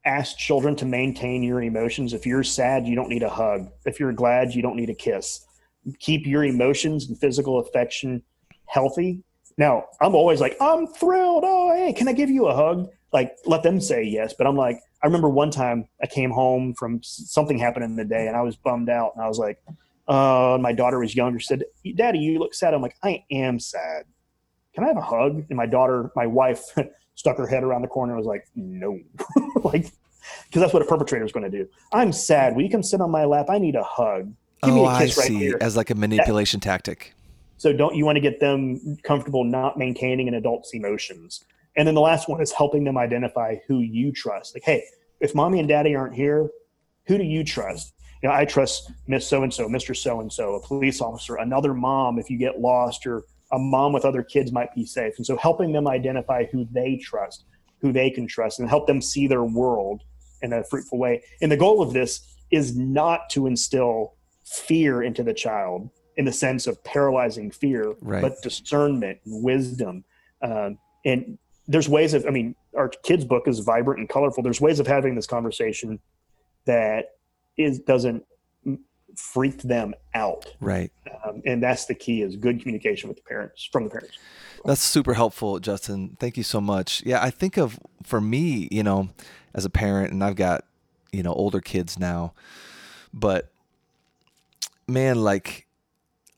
[0.05, 2.13] ask children to maintain your emotions.
[2.13, 3.71] If you're sad, you don't need a hug.
[3.85, 5.47] If you're glad, you don't need a kiss.
[5.99, 8.23] Keep your emotions and physical affection
[8.67, 9.23] healthy.
[9.57, 11.43] Now, I'm always like, I'm thrilled.
[11.47, 12.89] Oh, hey, can I give you a hug?
[13.13, 14.35] Like, let them say yes.
[14.37, 18.05] But I'm like, I remember one time I came home from something happened in the
[18.05, 19.13] day and I was bummed out.
[19.15, 19.59] And I was like,
[20.09, 22.75] uh, my daughter was younger, said, Daddy, you look sad.
[22.75, 24.05] I'm like, I am sad.
[24.75, 25.45] Can I have a hug?
[25.49, 26.63] And my daughter, my wife,
[27.15, 28.99] stuck her head around the corner and was like, no.
[29.65, 29.91] like,
[30.47, 31.69] because that's what a perpetrator is going to do.
[31.93, 32.55] I'm sad.
[32.55, 33.47] Will you come sit on my lap?
[33.49, 34.33] I need a hug.
[34.63, 35.37] Give oh, I see.
[35.37, 35.59] Here.
[35.61, 37.15] As like a manipulation that, tactic.
[37.57, 41.45] So don't you want to get them comfortable not maintaining an adult's emotions?
[41.79, 44.55] And then the last one is helping them identify who you trust.
[44.55, 44.85] Like, hey,
[45.21, 46.51] if mommy and daddy aren't here,
[47.07, 47.95] who do you trust?
[48.21, 51.37] You know, I trust Miss So and So, Mister So and So, a police officer,
[51.37, 52.19] another mom.
[52.19, 55.15] If you get lost or a mom with other kids might be safe.
[55.17, 57.45] And so helping them identify who they trust,
[57.81, 60.03] who they can trust, and help them see their world
[60.43, 61.23] in a fruitful way.
[61.41, 64.15] And the goal of this is not to instill
[64.45, 68.21] fear into the child in the sense of paralyzing fear, right.
[68.21, 70.05] but discernment and wisdom.
[70.43, 71.39] Um, and
[71.69, 74.43] there's ways of, I mean, our kids' book is vibrant and colorful.
[74.43, 76.01] There's ways of having this conversation
[76.65, 77.11] that
[77.57, 78.25] is doesn't
[79.17, 80.47] freak them out.
[80.61, 80.91] Right.
[81.25, 84.17] Um, and that's the key is good communication with the parents from the parents.
[84.65, 86.17] That's super helpful, Justin.
[86.19, 87.03] Thank you so much.
[87.05, 89.11] Yeah, I think of for me, you know,
[89.55, 90.65] as a parent, and I've got
[91.13, 92.33] you know older kids now,
[93.13, 93.51] but
[94.87, 95.67] man, like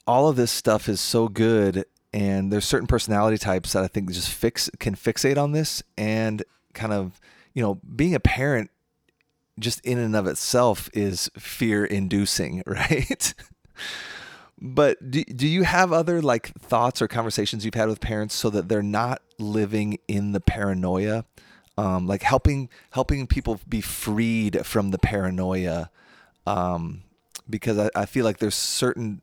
[0.07, 4.11] all of this stuff is so good, and there's certain personality types that I think
[4.12, 6.42] just fix can fixate on this and
[6.75, 7.20] kind of
[7.55, 8.70] you know being a parent
[9.61, 13.35] just in and of itself is fear inducing, right?
[14.61, 18.51] but do, do you have other like thoughts or conversations you've had with parents so
[18.51, 21.25] that they're not living in the paranoia?
[21.79, 25.90] Um, like helping helping people be freed from the paranoia
[26.46, 27.03] um,
[27.49, 29.23] because I, I feel like there's certain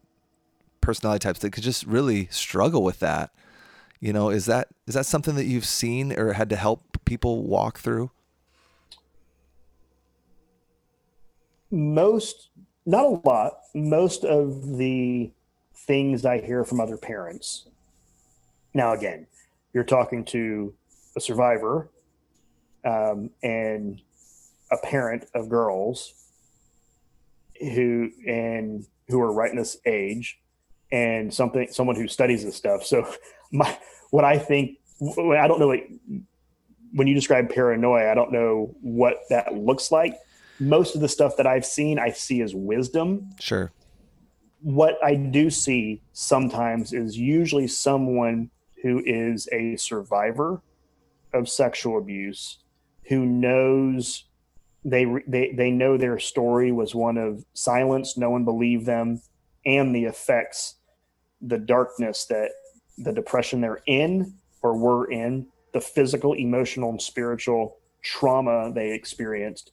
[0.82, 3.32] personality types that could just really struggle with that.
[4.00, 7.44] You know is that is that something that you've seen or had to help people
[7.44, 8.12] walk through?
[11.70, 12.50] Most,
[12.86, 15.32] not a lot, most of the
[15.76, 17.68] things I hear from other parents.
[18.74, 19.28] Now, again,
[19.74, 20.74] you're talking to
[21.16, 21.90] a survivor
[22.86, 24.02] um, and
[24.72, 26.14] a parent of girls
[27.60, 30.40] who and who are right in this age
[30.92, 33.08] and something someone who studies this stuff so
[33.52, 33.78] my
[34.12, 35.90] what i think i don't know like
[36.94, 40.18] when you describe paranoia i don't know what that looks like
[40.60, 43.30] most of the stuff that I've seen, I see as wisdom.
[43.40, 43.72] Sure.
[44.62, 48.50] What I do see sometimes is usually someone
[48.82, 50.62] who is a survivor
[51.34, 52.60] of sexual abuse
[53.04, 54.26] who knows
[54.84, 59.22] they they they know their story was one of silence, no one believed them,
[59.66, 60.76] and the effects,
[61.42, 62.52] the darkness that
[62.98, 69.72] the depression they're in or were in, the physical, emotional, and spiritual trauma they experienced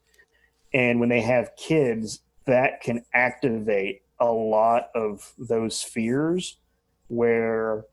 [0.74, 6.59] and when they have kids, that can activate a lot of those fears
[7.07, 7.85] where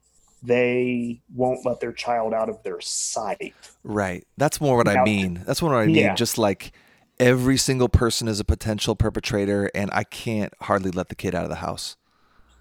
[0.43, 3.53] they won't let their child out of their sight.
[3.83, 4.25] Right.
[4.37, 5.43] That's more what now, I mean.
[5.45, 5.95] That's what I mean.
[5.95, 6.15] Yeah.
[6.15, 6.71] Just like
[7.19, 11.43] every single person is a potential perpetrator, and I can't hardly let the kid out
[11.43, 11.95] of the house.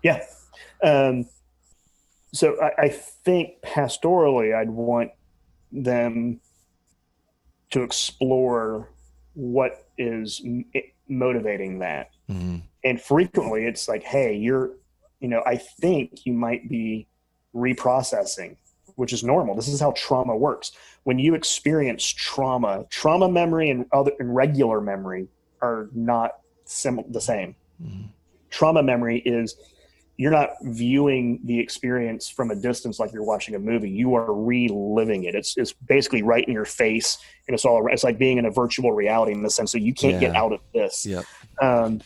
[0.02, 0.22] Yeah.
[0.82, 1.26] Um,
[2.32, 5.10] so I, I think pastorally, I'd want
[5.72, 6.40] them
[7.70, 8.90] to explore
[9.34, 10.42] what is
[11.08, 12.10] motivating that.
[12.28, 12.58] Mm-hmm.
[12.84, 14.70] And frequently it's like, hey, you're,
[15.20, 17.06] you know, I think you might be
[17.54, 18.56] reprocessing,
[18.96, 19.54] which is normal.
[19.54, 20.72] This is how trauma works.
[21.04, 25.28] When you experience trauma, trauma memory and other and regular memory
[25.60, 27.54] are not sim- the same.
[27.82, 28.06] Mm-hmm.
[28.50, 29.56] Trauma memory is
[30.20, 33.88] you're not viewing the experience from a distance like you're watching a movie.
[33.88, 35.34] You are reliving it.
[35.34, 37.16] It's it's basically right in your face,
[37.48, 37.88] and it's all.
[37.90, 40.20] It's like being in a virtual reality in the sense that you can't yeah.
[40.20, 41.06] get out of this.
[41.06, 41.24] Yep.
[41.62, 42.02] Um,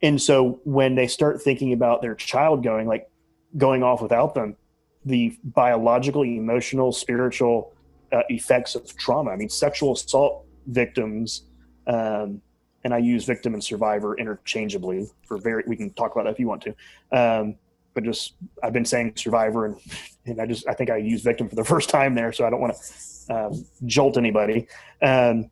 [0.00, 3.10] and so when they start thinking about their child going like
[3.58, 4.56] going off without them,
[5.04, 7.74] the biological, emotional, spiritual
[8.10, 9.32] uh, effects of trauma.
[9.32, 11.42] I mean, sexual assault victims.
[11.86, 12.40] Um,
[12.88, 15.62] and I use victim and survivor interchangeably for very.
[15.66, 16.74] We can talk about that if you want to,
[17.12, 17.56] um,
[17.92, 19.76] but just I've been saying survivor, and
[20.24, 22.50] and I just I think I used victim for the first time there, so I
[22.50, 24.68] don't want to um, jolt anybody.
[25.02, 25.50] Um,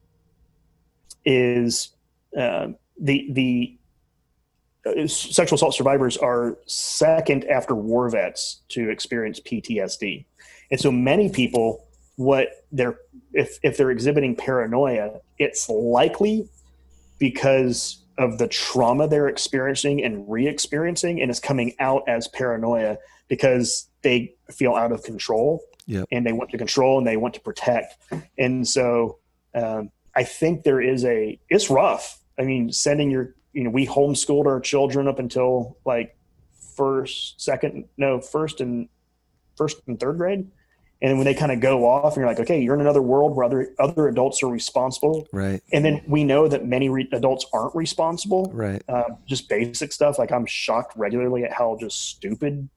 [1.27, 1.91] is
[2.39, 2.69] uh,
[2.99, 3.79] the the
[4.87, 10.25] uh, sexual assault survivors are second after war vets to experience PTSD,
[10.71, 12.97] and so many people what they're
[13.35, 16.49] if if they're exhibiting paranoia, it's likely
[17.19, 22.97] because of the trauma they're experiencing and re-experiencing and it's coming out as paranoia
[23.29, 26.07] because they feel out of control yep.
[26.11, 27.97] and they want to control and they want to protect.
[28.39, 29.19] And so
[29.55, 32.19] um, i think there is a it's rough.
[32.39, 36.17] I mean sending your you know we homeschooled our children up until like
[36.75, 38.89] first second no first and
[39.57, 40.47] first and third grade
[41.03, 43.37] and when they kind of go off and you're like okay you're in another world
[43.37, 45.27] where other other adults are responsible.
[45.33, 45.63] Right.
[45.73, 48.51] And then we know that many re- adults aren't responsible.
[48.53, 48.83] Right.
[48.89, 50.19] Uh, just basic stuff.
[50.19, 52.69] Like i'm shocked regularly at how just stupid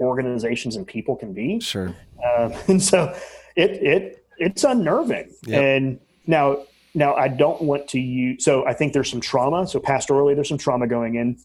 [0.00, 1.60] organizations and people can be.
[1.60, 1.94] Sure.
[2.24, 3.14] Um, and so
[3.56, 5.32] it it it's unnerving.
[5.46, 5.62] Yep.
[5.62, 9.66] and now now i don't want to use so i think there's some trauma.
[9.66, 11.38] So pastorally there's some trauma going in.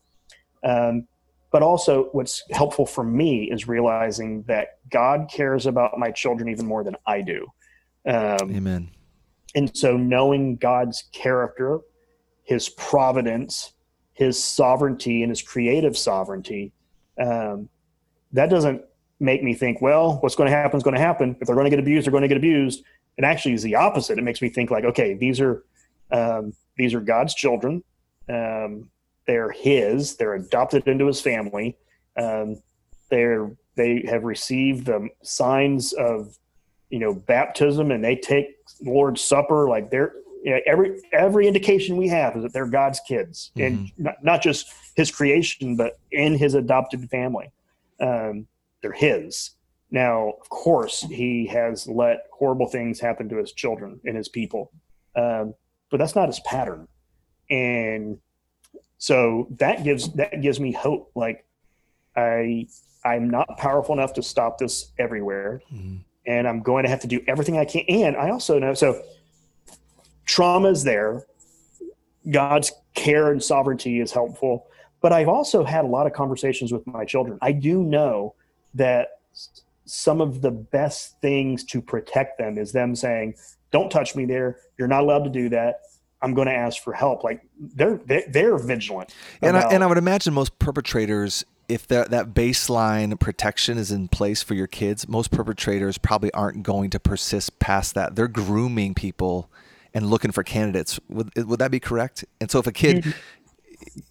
[0.63, 1.07] Um,
[1.53, 6.65] but also, what's helpful for me is realizing that God cares about my children even
[6.65, 7.45] more than I do.
[8.07, 8.89] Um, Amen.
[9.53, 11.81] And so, knowing God's character,
[12.41, 13.73] His providence,
[14.13, 16.71] His sovereignty, and His creative sovereignty,
[17.21, 17.69] um,
[18.31, 18.81] that doesn't
[19.19, 21.37] make me think, well, what's going to happen is going to happen.
[21.39, 22.83] If they're going to get abused, they're going to get abused.
[23.15, 24.17] It actually is the opposite.
[24.17, 25.63] It makes me think like, okay, these are
[26.09, 27.83] um, these are God's children.
[28.27, 28.89] Um,
[29.27, 30.15] they're his.
[30.15, 31.77] They're adopted into his family.
[32.17, 32.61] Um,
[33.09, 36.37] they're they have received the signs of
[36.89, 39.67] you know baptism, and they take Lord's Supper.
[39.67, 43.65] Like they're you know, every every indication we have is that they're God's kids, mm-hmm.
[43.65, 47.51] and not, not just His creation, but in His adopted family.
[47.99, 48.47] Um,
[48.81, 49.51] they're His.
[49.89, 54.71] Now, of course, He has let horrible things happen to His children and His people,
[55.15, 55.55] um,
[55.89, 56.87] but that's not His pattern.
[57.49, 58.19] And
[59.03, 61.11] so that gives that gives me hope.
[61.13, 61.45] Like
[62.15, 62.67] I
[63.03, 65.97] I'm not powerful enough to stop this everywhere, mm-hmm.
[66.25, 67.83] and I'm going to have to do everything I can.
[67.89, 69.03] And I also know so
[70.25, 71.25] trauma is there.
[72.31, 74.67] God's care and sovereignty is helpful,
[75.01, 77.37] but I've also had a lot of conversations with my children.
[77.41, 78.35] I do know
[78.73, 79.19] that
[79.83, 83.35] some of the best things to protect them is them saying,
[83.69, 84.59] "Don't touch me there.
[84.77, 85.81] You're not allowed to do that.
[86.23, 87.23] I'm going to ask for help.
[87.23, 89.13] Like they're they're, they're vigilant.
[89.41, 94.07] And I, and I would imagine most perpetrators, if that that baseline protection is in
[94.07, 98.15] place for your kids, most perpetrators probably aren't going to persist past that.
[98.15, 99.49] They're grooming people
[99.93, 100.99] and looking for candidates.
[101.09, 102.25] Would would that be correct?
[102.41, 103.13] And so if a kid you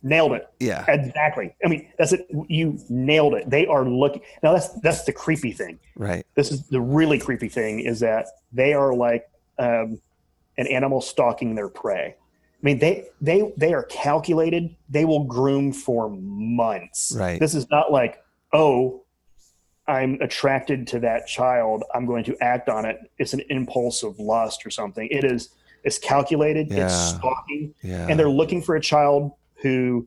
[0.03, 0.49] nailed it.
[0.61, 0.85] Yeah.
[0.89, 1.55] Exactly.
[1.65, 2.27] I mean, that's it.
[2.49, 3.49] You nailed it.
[3.49, 4.23] They are looking.
[4.43, 5.79] Now that's that's the creepy thing.
[5.97, 6.27] Right.
[6.35, 10.01] This is the really creepy thing is that they are like um,
[10.59, 12.15] an animal stalking their prey.
[12.17, 14.75] I mean, they they they are calculated.
[14.89, 17.13] They will groom for months.
[17.17, 17.41] Right.
[17.41, 19.05] This is not like, oh,
[19.89, 21.83] I'm attracted to that child.
[21.95, 22.99] I'm going to act on it.
[23.19, 25.09] It's an impulse of lust or something.
[25.11, 25.51] It is.
[25.85, 26.71] It's calculated.
[26.71, 26.85] Yeah.
[26.85, 27.75] It's stalking.
[27.83, 28.07] Yeah.
[28.09, 30.07] And they're looking for a child who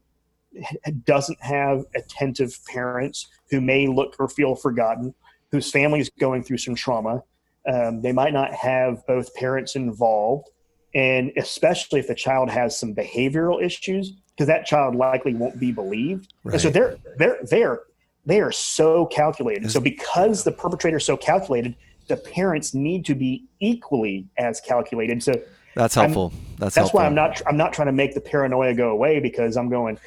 [1.03, 5.13] doesn't have attentive parents, who may look or feel forgotten,
[5.51, 7.23] whose family is going through some trauma,
[7.71, 10.49] um, they might not have both parents involved,
[10.93, 15.71] and especially if the child has some behavioral issues, because that child likely won't be
[15.71, 16.33] believed.
[16.43, 16.53] Right.
[16.53, 17.79] And so they're they're they're
[18.25, 19.71] they are so calculated.
[19.71, 21.75] So because the perpetrator is so calculated,
[22.07, 25.21] the parents need to be equally as calculated.
[25.21, 25.33] So
[25.75, 26.31] that's helpful.
[26.33, 26.99] I'm, that's that's helpful.
[26.99, 29.99] why I'm not I'm not trying to make the paranoia go away because I'm going.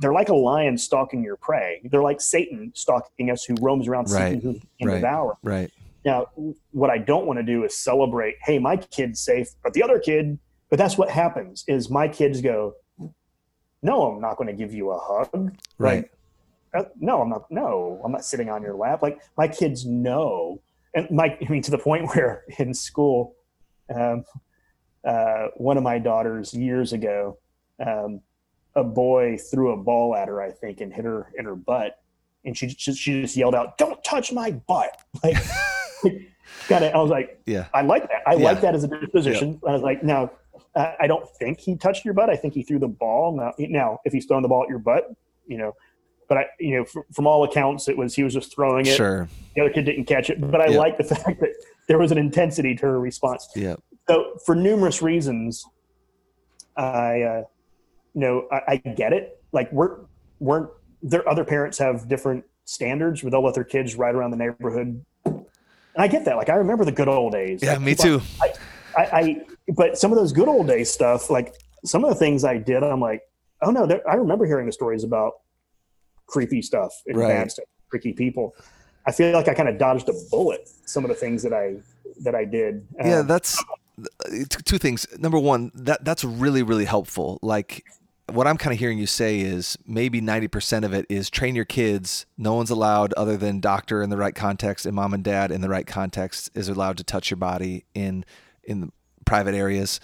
[0.00, 1.82] They're like a lion stalking your prey.
[1.84, 4.32] They're like Satan stalking us, who roams around right.
[4.32, 4.94] seeking who can right.
[4.94, 5.36] devour.
[5.42, 5.70] Right.
[6.04, 6.26] Now,
[6.72, 9.98] what I don't want to do is celebrate, hey, my kid's safe, but the other
[9.98, 10.38] kid,
[10.68, 12.74] but that's what happens is my kids go,
[13.82, 15.56] no, I'm not going to give you a hug.
[15.78, 16.10] Right.
[16.74, 17.48] Like, uh, no, I'm not.
[17.50, 19.02] No, I'm not sitting on your lap.
[19.02, 20.60] Like my kids know,
[20.94, 23.36] and my, I mean, to the point where in school,
[23.94, 24.24] um,
[25.04, 27.38] uh, one of my daughters years ago,
[27.84, 28.20] um,
[28.74, 31.98] a boy threw a ball at her, I think, and hit her in her butt.
[32.44, 35.36] And she she, she just yelled out, "Don't touch my butt!" Like,
[36.68, 36.94] kind of.
[36.94, 37.66] I was like, Yeah.
[37.72, 38.22] I like that.
[38.26, 38.44] I Yeah.
[38.44, 39.60] like that as a disposition.
[39.66, 40.30] I was like, now,
[40.76, 42.28] I I don't think he touched your butt.
[42.30, 43.36] I think he threw the ball.
[43.36, 45.10] Now, now, if he's throwing the ball at your butt,
[45.46, 45.72] you know,
[46.28, 48.96] but I, you know, from, from all accounts, it was he was just throwing it.
[48.96, 49.28] Sure.
[49.54, 50.40] The other kid didn't catch it.
[50.40, 50.78] But I Yeah.
[50.78, 51.50] like the fact that
[51.88, 53.48] there was an intensity to her response.
[53.56, 53.76] Yeah.
[54.08, 55.64] So, for numerous reasons,
[56.76, 57.42] I, uh,
[58.14, 59.42] you know, I, I get it.
[59.52, 59.98] Like we're
[60.40, 60.68] we're
[61.04, 61.28] there.
[61.28, 65.04] Other parents have different standards where they'll let their kids ride around the neighborhood.
[65.24, 65.44] And
[65.96, 66.36] I get that.
[66.36, 67.62] Like I remember the good old days.
[67.62, 68.20] Yeah, Like, me too.
[68.42, 68.52] I,
[68.96, 69.42] I
[69.76, 72.82] but some of those good old days stuff, like some of the things I did,
[72.82, 73.22] I'm like,
[73.62, 75.34] oh no, I remember hearing the stories about
[76.26, 77.28] creepy stuff and Right.
[77.28, 78.54] bad stuff, tricky people.
[79.06, 80.68] I feel like I kind of dodged a bullet.
[80.86, 81.76] Some of the things that I
[82.22, 82.86] that I did.
[82.98, 83.62] Yeah, Um, that's
[84.64, 85.06] two things.
[85.18, 87.38] Number one, that that's really really helpful.
[87.42, 87.84] Like
[88.32, 91.64] what I'm kind of hearing you say is maybe 90% of it is train your
[91.64, 92.26] kids.
[92.38, 95.60] No one's allowed other than doctor in the right context and mom and dad in
[95.60, 98.24] the right context is allowed to touch your body in
[98.62, 98.88] in the
[99.26, 100.00] private areas.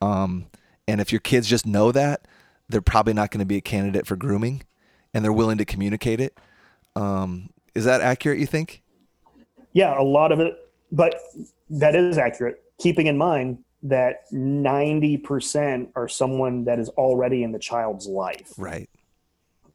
[0.00, 0.46] Um,
[0.86, 2.28] and if your kids just know that,
[2.68, 4.62] they're probably not going to be a candidate for grooming
[5.12, 6.38] and they're willing to communicate it.
[6.94, 8.84] Um, is that accurate, you think?
[9.74, 10.56] yeah, a lot of it,
[10.90, 11.20] but
[11.68, 12.62] that is accurate.
[12.78, 18.52] Keeping in mind that 90% are someone that is already in the child's life.
[18.56, 18.88] Right.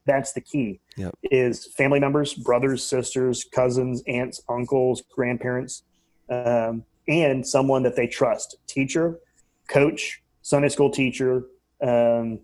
[0.04, 0.80] That's the key.
[0.96, 1.14] Yep.
[1.30, 5.84] Is family members, brothers, sisters, cousins, aunts, uncles, grandparents,
[6.28, 8.56] um, and someone that they trust.
[8.66, 9.18] Teacher,
[9.68, 11.44] coach, Sunday school teacher,
[11.80, 12.40] um,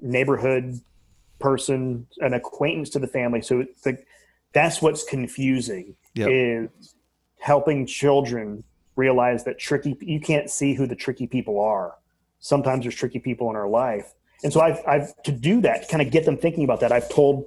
[0.00, 0.80] neighborhood
[1.38, 3.40] person, an acquaintance to the family.
[3.40, 3.98] So the,
[4.52, 6.28] that's what's confusing Yep.
[6.30, 6.94] is
[7.38, 8.64] helping children
[9.00, 11.94] realize that tricky you can't see who the tricky people are
[12.40, 15.88] sometimes there's tricky people in our life and so i've, I've to do that to
[15.88, 17.46] kind of get them thinking about that i've told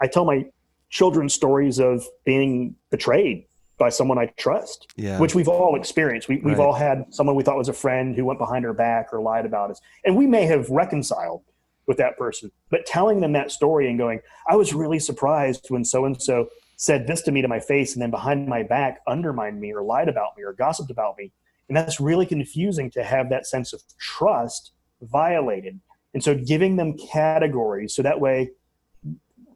[0.00, 0.46] i tell my
[0.88, 3.44] children stories of being betrayed
[3.78, 5.20] by someone i trust Yeah.
[5.20, 6.64] which we've all experienced we, we've Right.
[6.66, 9.44] all had someone we thought was a friend who went behind our back or lied
[9.44, 11.42] about us and we may have reconciled
[11.86, 15.84] with that person but telling them that story and going i was really surprised when
[15.84, 19.00] so and so said this to me to my face and then behind my back
[19.06, 21.32] undermined me or lied about me or gossiped about me
[21.68, 24.72] and that's really confusing to have that sense of trust
[25.02, 25.78] violated
[26.14, 28.50] and so giving them categories so that way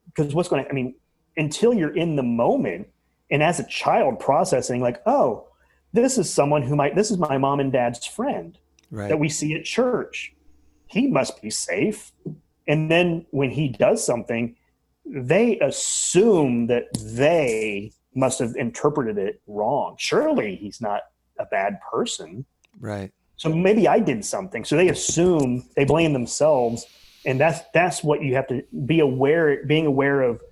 [0.07, 0.95] because what's going to i mean
[1.37, 2.87] until you're in the moment
[3.31, 5.47] and as a child processing like oh
[5.93, 8.59] this is someone who might this is my mom and dad's friend
[8.91, 9.09] right.
[9.09, 10.35] that we see at church.
[10.87, 12.13] He must be safe.
[12.67, 14.57] And then when he does something,
[15.13, 19.97] they assume that they must have interpreted it wrong.
[19.99, 21.03] Surely he's not
[21.39, 22.45] a bad person.
[22.81, 23.13] right.
[23.37, 24.67] So maybe I did something.
[24.67, 26.85] So they assume they blame themselves.
[27.25, 30.43] And that's that's what you have to be aware being aware of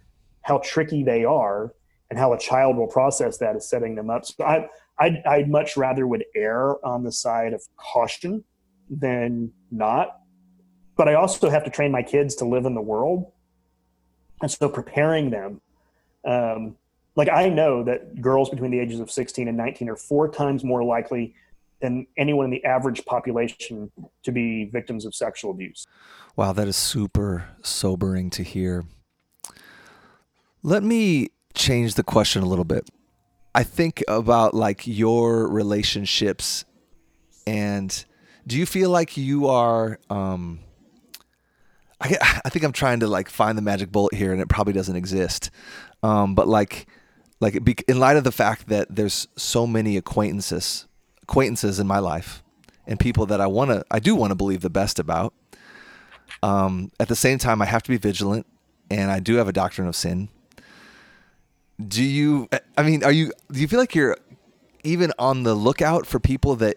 [0.40, 1.74] how tricky they are
[2.08, 4.24] and how a child will process that is setting them up.
[4.24, 8.42] So I I'd, I'd much rather would err on the side of caution
[8.88, 10.20] than not.
[10.96, 13.30] But I also have to train my kids to live in the world.
[14.40, 15.60] And so preparing them,
[16.24, 16.76] um,
[17.16, 20.62] like I know that girls between the ages of 16 and 19 are four times
[20.62, 21.34] more likely
[21.80, 23.90] than anyone in the average population
[24.22, 25.86] to be victims of sexual abuse.
[26.36, 28.84] Wow, that is super sobering to hear.
[30.62, 32.88] Let me change the question a little bit.
[33.54, 36.64] I think about like your relationships
[37.46, 38.04] and
[38.46, 40.60] do you feel like you are um
[42.00, 44.72] I, I think I'm trying to like find the magic bullet here and it probably
[44.72, 45.50] doesn't exist.
[46.02, 46.86] Um but like
[47.40, 50.86] like be- in light of the fact that there's so many acquaintances
[51.22, 52.42] acquaintances in my life
[52.86, 55.34] and people that I want to I do want to believe the best about
[56.42, 58.46] um, at the same time, I have to be vigilant,
[58.90, 60.28] and I do have a doctrine of sin.
[61.84, 62.48] Do you?
[62.76, 63.32] I mean, are you?
[63.50, 64.16] Do you feel like you're
[64.84, 66.76] even on the lookout for people that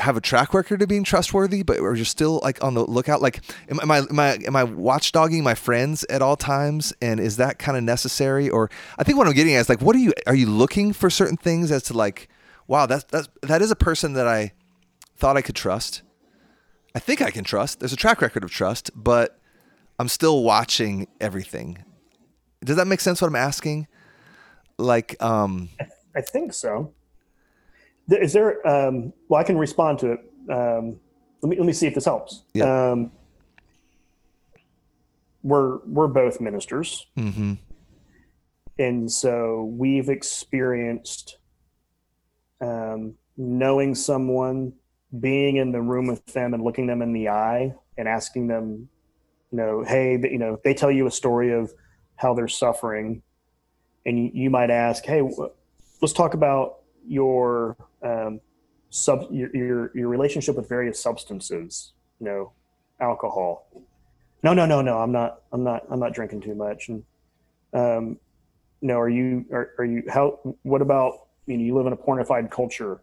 [0.00, 3.22] have a track record of being trustworthy, but are you still like on the lookout?
[3.22, 3.40] Like,
[3.70, 6.92] am, am I am I am I watchdogging my friends at all times?
[7.00, 8.48] And is that kind of necessary?
[8.48, 10.12] Or I think what I'm getting at is like, what are you?
[10.26, 12.28] Are you looking for certain things as to like,
[12.66, 14.52] wow, that's that's that is a person that I
[15.16, 16.02] thought I could trust.
[16.94, 17.80] I think I can trust.
[17.80, 19.38] There's a track record of trust, but
[19.98, 21.84] I'm still watching everything.
[22.64, 23.86] Does that make sense what I'm asking?
[24.78, 25.68] Like, um,
[26.16, 26.92] I think so.
[28.10, 28.66] Is there?
[28.66, 30.20] Um, well, I can respond to it.
[30.50, 30.98] Um,
[31.42, 32.42] let me let me see if this helps.
[32.54, 32.90] Yeah.
[32.90, 33.12] Um,
[35.42, 37.58] we're we're both ministers, mhm.
[38.78, 41.38] and so we've experienced
[42.60, 44.74] um, knowing someone,
[45.18, 48.88] being in the room with them, and looking them in the eye, and asking them,
[49.50, 51.72] you know, hey, you know, they tell you a story of
[52.16, 53.22] how they're suffering,
[54.04, 55.22] and you, you might ask, "Hey,
[56.02, 58.40] let's talk about your um,
[58.90, 62.52] sub your, your your relationship with various substances, you know,
[63.00, 63.68] alcohol."
[64.42, 64.98] No, no, no, no.
[64.98, 65.42] I'm not.
[65.52, 65.84] I'm not.
[65.90, 66.88] I'm not drinking too much.
[66.88, 67.04] And
[67.72, 68.18] um,
[68.80, 69.44] no, are you?
[69.52, 70.02] Are, are you?
[70.08, 70.38] How?
[70.62, 71.26] What about?
[71.46, 73.00] You know, you live in a pornified culture.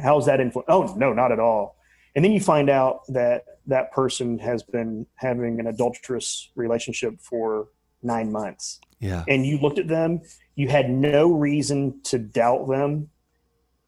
[0.00, 0.66] How's that influence?
[0.68, 1.76] Oh, no, not at all.
[2.14, 7.68] And then you find out that that person has been having an adulterous relationship for
[8.02, 8.80] nine months.
[9.00, 9.24] Yeah.
[9.26, 10.20] And you looked at them,
[10.54, 13.10] you had no reason to doubt them.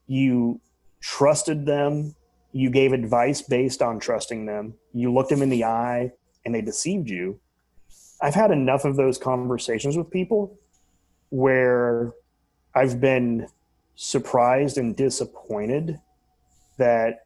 [0.07, 0.59] You
[1.01, 2.15] trusted them.
[2.51, 4.75] You gave advice based on trusting them.
[4.93, 6.11] You looked them in the eye
[6.45, 7.39] and they deceived you.
[8.21, 10.57] I've had enough of those conversations with people
[11.29, 12.13] where
[12.73, 13.47] I've been
[13.95, 15.99] surprised and disappointed
[16.77, 17.25] that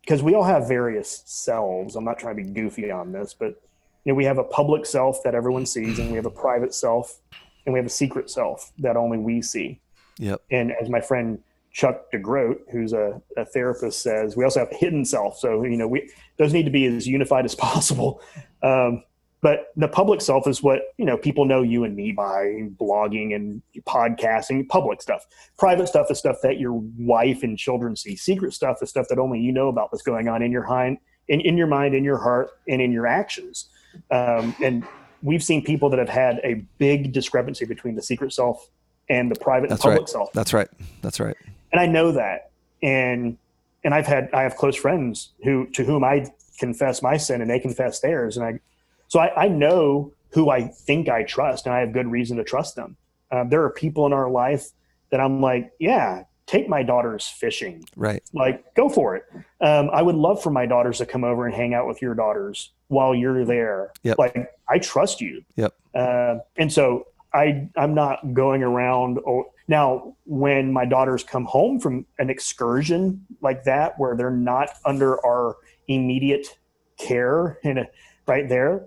[0.00, 1.96] because we all have various selves.
[1.96, 3.60] I'm not trying to be goofy on this, but
[4.04, 6.74] you know, we have a public self that everyone sees, and we have a private
[6.74, 7.20] self,
[7.64, 9.80] and we have a secret self that only we see.
[10.18, 10.42] Yep.
[10.50, 11.38] And as my friend
[11.72, 15.38] Chuck DeGroat, who's a, a therapist, says, we also have a hidden self.
[15.38, 18.20] So you know, we those need to be as unified as possible.
[18.62, 19.04] Um,
[19.42, 23.34] but the public self is what you know people know you and me by blogging
[23.34, 25.26] and podcasting public stuff
[25.58, 29.18] private stuff is stuff that your wife and children see secret stuff is stuff that
[29.18, 30.96] only you know about what's going on in your mind
[31.28, 33.68] in, in your mind in your heart and in your actions
[34.10, 34.84] um, and
[35.22, 38.68] we've seen people that have had a big discrepancy between the secret self
[39.08, 40.08] and the private That's and public right.
[40.08, 40.68] self That's right.
[41.02, 41.36] That's right.
[41.72, 42.50] and I know that.
[42.82, 43.38] And
[43.84, 46.26] and I've had I have close friends who to whom I
[46.58, 48.60] confess my sin and they confess theirs, and I
[49.08, 52.44] so I, I know who I think I trust, and I have good reason to
[52.44, 52.96] trust them.
[53.30, 54.70] Um, there are people in our life
[55.10, 58.22] that I'm like, yeah, take my daughters fishing, Right.
[58.32, 59.24] like go for it.
[59.60, 62.14] Um, I would love for my daughters to come over and hang out with your
[62.14, 63.92] daughters while you're there.
[64.02, 64.18] Yep.
[64.18, 65.44] Like I trust you.
[65.56, 65.74] Yep.
[65.94, 69.18] Uh, and so I I'm not going around.
[69.26, 74.70] Oh, now when my daughters come home from an excursion like that, where they're not
[74.86, 75.56] under our
[75.88, 76.58] immediate
[76.98, 77.86] care and
[78.26, 78.86] right there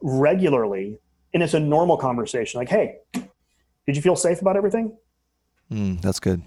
[0.00, 0.98] regularly,
[1.34, 2.58] and it's a normal conversation.
[2.58, 4.96] Like, hey, did you feel safe about everything?
[5.70, 6.42] Mm, that's good.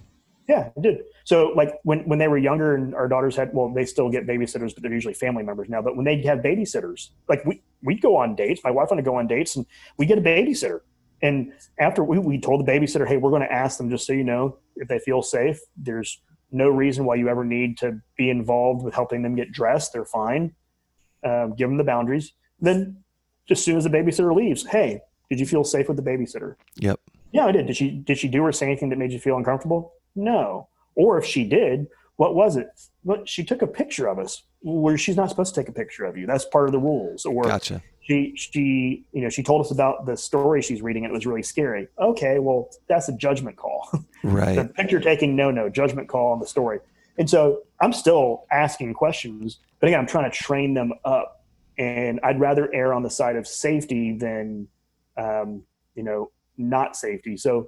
[0.50, 1.04] Yeah, I did.
[1.24, 4.28] So like when when they were younger and our daughters had well, they still get
[4.28, 5.82] babysitters, but they're usually family members now.
[5.82, 8.62] But when they have babysitters, like we we'd go on dates.
[8.64, 9.66] My wife and I go on dates, and
[9.98, 10.82] we get a babysitter.
[11.22, 14.14] And after we, we told the babysitter, hey, we're going to ask them just so
[14.14, 15.60] you know if they feel safe.
[15.78, 16.22] There's
[16.52, 19.94] no reason why you ever need to be involved with helping them get dressed.
[19.94, 20.54] They're fine.
[21.24, 22.34] Um, give them the boundaries.
[22.60, 22.98] Then,
[23.48, 26.56] just as soon as the babysitter leaves, hey, did you feel safe with the babysitter?
[26.76, 27.00] Yep.
[27.32, 27.68] Yeah, I did.
[27.68, 29.94] Did she did she do or say anything that made you feel uncomfortable?
[30.16, 30.68] No.
[30.96, 31.88] Or if she did,
[32.18, 32.68] what was it?
[33.04, 36.06] But she took a picture of us where she's not supposed to take a picture
[36.06, 36.26] of you.
[36.26, 37.26] That's part of the rules.
[37.26, 37.82] Or Gotcha.
[38.02, 41.26] she she you know she told us about the story she's reading and it was
[41.26, 41.88] really scary.
[42.00, 43.90] Okay, well that's a judgment call.
[44.24, 44.74] the Right.
[44.76, 46.80] picture taking no no judgment call on the story.
[47.18, 51.44] And so I'm still asking questions, but again I'm trying to train them up.
[51.78, 54.68] And I'd rather err on the side of safety than
[55.18, 55.64] um,
[55.96, 57.36] you know not safety.
[57.36, 57.68] So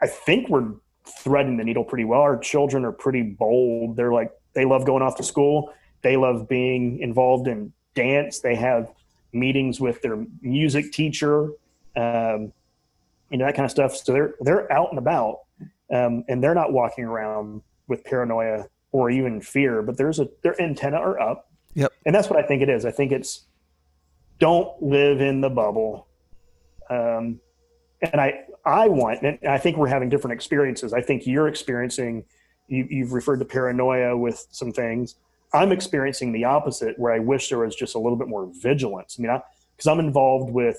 [0.00, 0.72] I think we're
[1.06, 2.20] threading the needle pretty well.
[2.20, 3.96] Our children are pretty bold.
[3.96, 5.72] They're like they love going off to school.
[6.02, 8.40] They love being involved in dance.
[8.40, 8.90] They have
[9.32, 11.50] meetings with their music teacher,
[11.96, 12.52] um,
[13.30, 13.96] you know that kind of stuff.
[13.96, 15.40] So they're they're out and about,
[15.92, 19.82] um, and they're not walking around with paranoia or even fear.
[19.82, 21.50] But there's a their antenna are up.
[21.74, 21.92] Yep.
[22.06, 22.84] And that's what I think it is.
[22.84, 23.44] I think it's
[24.38, 26.06] don't live in the bubble.
[26.90, 27.40] Um,
[28.02, 30.92] and I I want, and I think we're having different experiences.
[30.92, 32.24] I think you're experiencing,
[32.68, 35.16] you, you've referred to paranoia with some things.
[35.52, 39.16] I'm experiencing the opposite, where I wish there was just a little bit more vigilance.
[39.18, 39.40] I mean,
[39.76, 40.78] because I'm involved with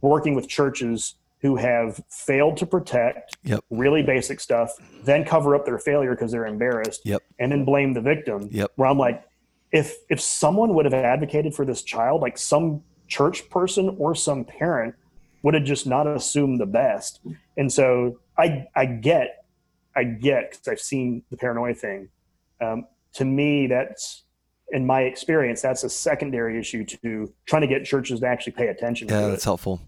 [0.00, 3.64] working with churches who have failed to protect Yep.
[3.70, 4.72] really basic stuff,
[5.04, 7.22] then cover up their failure because they're embarrassed, Yep.
[7.38, 8.48] and then blame the victim.
[8.50, 8.72] Yep.
[8.76, 9.24] Where I'm like,
[9.72, 14.44] if if someone would have advocated for this child, like some church person or some
[14.44, 14.94] parent
[15.42, 17.20] would have just not assumed the best.
[17.56, 19.44] And so I I get
[19.94, 22.08] I get because I've seen the paranoia thing.
[22.60, 24.22] Um, to me, that's
[24.70, 28.68] in my experience, that's a secondary issue to trying to get churches to actually pay
[28.68, 29.44] attention Yeah, that's it.
[29.44, 29.82] helpful.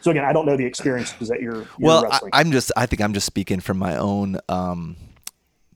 [0.00, 2.30] So again, I don't know the experiences that you're, you're well, I, wrestling.
[2.32, 2.72] I'm just.
[2.76, 4.96] I think I'm just speaking from my own um,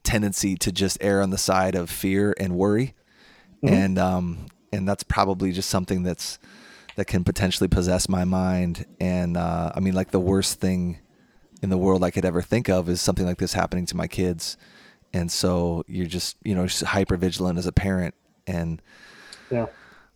[0.03, 2.93] tendency to just err on the side of fear and worry,
[3.63, 3.73] Mm-hmm.
[3.73, 6.37] and um, and that's probably just something that's
[6.95, 8.85] that can potentially possess my mind.
[8.99, 10.99] And uh, I mean, like the worst thing
[11.61, 14.07] in the world I could ever think of is something like this happening to my
[14.07, 14.57] kids.
[15.13, 18.15] And so you're just, you know, hyper vigilant as a parent.
[18.47, 18.81] And
[19.49, 19.67] yeah.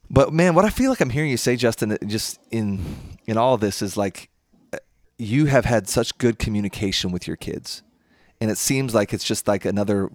[0.09, 2.83] but man, what I feel like I'm hearing you say, Justin, just in
[3.25, 4.29] in all this is like
[5.17, 7.83] you have had such good communication with your kids,
[8.39, 10.09] and it seems like it's just like another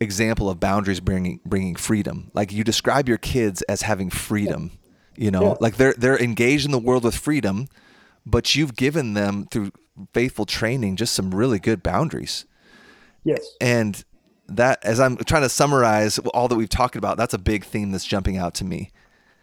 [0.00, 2.30] example of boundaries bringing bringing freedom.
[2.34, 4.72] Like you describe your kids as having freedom,
[5.16, 5.54] you know, Yeah.
[5.60, 7.68] like they're they're engaged in the world with freedom,
[8.24, 9.72] but you've given them through
[10.12, 12.46] faithful training just some really good boundaries.
[13.24, 13.46] Yes.
[13.60, 14.02] And
[14.48, 17.92] that, as I'm trying to summarize all that we've talked about, that's a big theme
[17.92, 18.90] that's jumping out to me.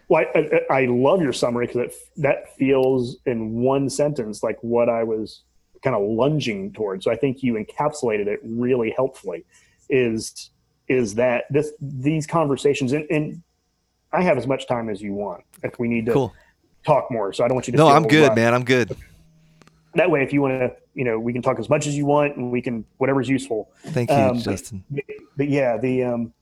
[0.08, 0.40] Well, I,
[0.70, 5.44] I, I love your summary because that feels in one sentence like what I was
[5.84, 7.06] kind of lunging towards.
[7.06, 9.46] So I think you encapsulated it really helpfully.
[9.90, 10.50] Is
[10.88, 13.44] is that this these conversations and, and
[14.12, 16.34] I have as much time as you want if we need to Cool.
[16.86, 17.32] talk more.
[17.34, 17.78] So I don't want you to.
[17.78, 18.36] No, I'm good, rushed.
[18.36, 18.54] man.
[18.54, 18.96] I'm good.
[19.96, 22.06] That way, if you want to, you know, we can talk as much as you
[22.06, 23.72] want, and we can whatever's useful.
[23.88, 24.84] Thank you, Um, Justin.
[25.38, 26.34] but yeah, the um,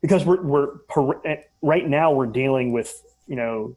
[0.00, 1.20] because we're we're per-
[1.62, 3.76] right now we're dealing with you know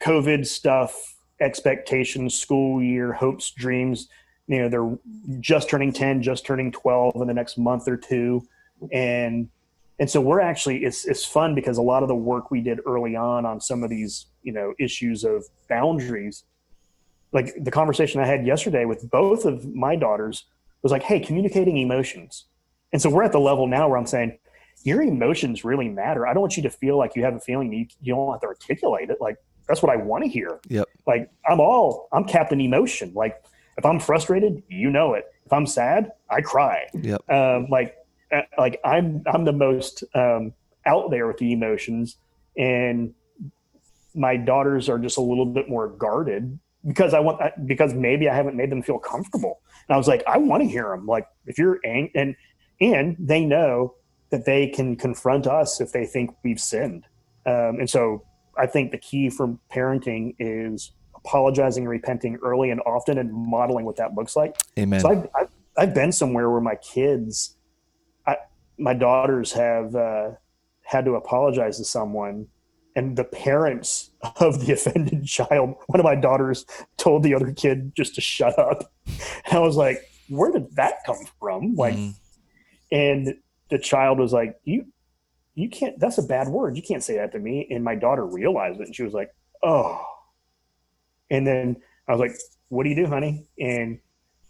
[0.00, 4.08] COVID stuff, expectations, school year, hopes, dreams.
[4.46, 4.98] You know, they're
[5.40, 8.46] just turning ten, just turning twelve in the next month or two,
[8.92, 9.48] and
[9.98, 12.80] and so we're actually it's it's fun because a lot of the work we did
[12.86, 16.44] early on on some of these you know issues of boundaries,
[17.32, 20.44] like the conversation I had yesterday with both of my daughters
[20.82, 22.44] was like, hey, communicating emotions.
[22.92, 24.38] And so we're at the level now where I'm saying,
[24.84, 26.26] your emotions really matter.
[26.26, 28.40] I don't want you to feel like you have a feeling you, you don't have
[28.42, 29.18] to articulate it.
[29.20, 29.36] Like
[29.66, 30.60] that's what I want to hear.
[30.68, 30.86] Yep.
[31.06, 33.12] Like I'm all I'm Captain Emotion.
[33.14, 33.42] Like
[33.76, 35.26] if I'm frustrated, you know it.
[35.44, 36.86] If I'm sad, I cry.
[36.94, 37.28] Yep.
[37.30, 37.96] Um, like
[38.58, 40.52] like I'm I'm the most um,
[40.86, 42.16] out there with the emotions,
[42.56, 43.14] and
[44.14, 48.34] my daughters are just a little bit more guarded because I want because maybe I
[48.34, 49.60] haven't made them feel comfortable.
[49.88, 51.06] And I was like, I want to hear them.
[51.06, 52.36] Like if you're ang- and
[52.80, 53.94] and they know
[54.30, 57.04] that they can confront us if they think we've sinned.
[57.46, 58.24] Um, and so
[58.58, 63.84] I think the key for parenting is apologizing and repenting early and often and modeling
[63.84, 64.56] what that looks like.
[64.78, 65.00] Amen.
[65.00, 67.56] So I've, I've, I've been somewhere where my kids,
[68.78, 70.30] my daughters have uh,
[70.82, 72.46] had to apologize to someone,
[72.96, 74.10] and the parents
[74.40, 76.64] of the offended child, one of my daughters
[76.96, 78.92] told the other kid just to shut up.
[79.06, 81.74] And I was like, where did that come from?
[81.74, 82.14] Like, Mhm.
[82.92, 83.34] and
[83.70, 84.86] the child was like, you,
[85.54, 86.76] you can't, that's a bad word.
[86.76, 87.66] You can't say that to me.
[87.70, 89.30] And my daughter realized it and she was like,
[89.62, 90.04] oh.
[91.30, 91.76] And then
[92.06, 92.32] I was like,
[92.68, 93.46] what do you do, honey?
[93.58, 93.98] And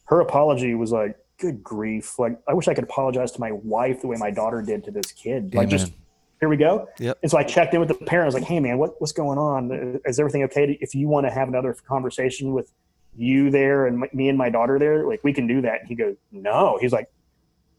[0.06, 2.18] her apology was like, good grief.
[2.18, 4.91] Like, I wish I could apologize to my wife the way my daughter did to
[4.91, 5.55] this kid.
[5.55, 5.93] Like, just
[6.41, 6.89] here we go.
[6.99, 7.18] Yep.
[7.22, 8.24] And so I checked in with the parent.
[8.24, 10.01] I was like, hey, man, what, what's going on?
[10.05, 10.78] Is everything okay?
[10.80, 12.72] If you want to have another conversation with
[13.16, 15.80] you there and my, me and my daughter there, like, we can do that.
[15.80, 16.78] And he goes, no.
[16.80, 17.11] He's like,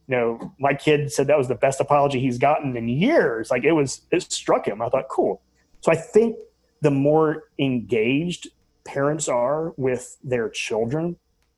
[0.07, 3.51] no, my kid said that was the best apology he's gotten in years.
[3.51, 4.82] Like, it was, it struck him.
[4.82, 5.41] I thought, cool.
[5.82, 6.36] So I think
[6.82, 8.49] the more engaged
[8.84, 11.16] parents are with their children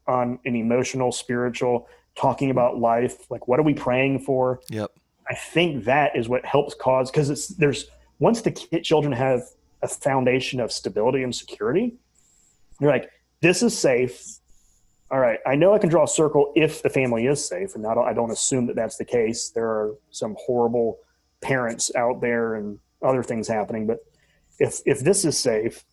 [0.07, 4.61] on an emotional, spiritual, talking about life, like what are we praying for?
[4.69, 4.91] Yep.
[5.29, 7.85] I think that is what helps cause because it's there's
[8.19, 9.41] once the kid, children have
[9.81, 11.95] a foundation of stability and security,
[12.79, 13.09] you're like,
[13.41, 14.37] this is safe.
[15.09, 17.85] All right, I know I can draw a circle if the family is safe, and
[17.85, 19.49] I don't, I don't assume that that's the case.
[19.49, 20.99] There are some horrible
[21.41, 23.99] parents out there and other things happening, but
[24.59, 25.83] if if this is safe,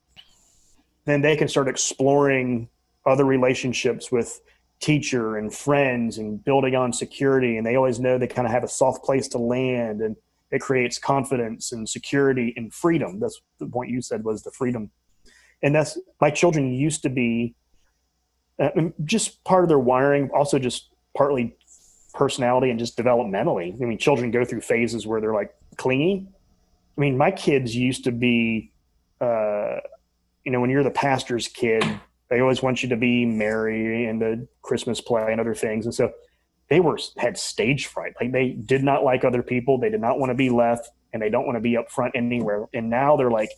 [1.04, 2.68] then they can start exploring
[3.06, 4.40] other relationships with
[4.80, 8.62] teacher and friends and building on security and they always know they kind of have
[8.62, 10.16] a soft place to land and
[10.50, 13.20] it creates confidence and security and freedom.
[13.20, 14.90] That's the point you said was the freedom.
[15.62, 17.54] And that's my children used to be
[18.58, 18.70] uh,
[19.04, 21.56] just part of their wiring also just partly
[22.14, 23.74] personality and just developmentally.
[23.82, 26.28] I mean children go through phases where they're like clingy.
[26.96, 28.70] I mean my kids used to be
[29.20, 29.78] uh,
[30.44, 31.84] you know when you're the pastor's kid
[32.28, 35.86] they always want you to be Mary and the Christmas play and other things.
[35.86, 36.12] And so
[36.68, 38.14] they were had stage fright.
[38.20, 39.78] Like they did not like other people.
[39.78, 42.12] They did not want to be left and they don't want to be up front
[42.14, 42.66] anywhere.
[42.74, 43.50] And now they're like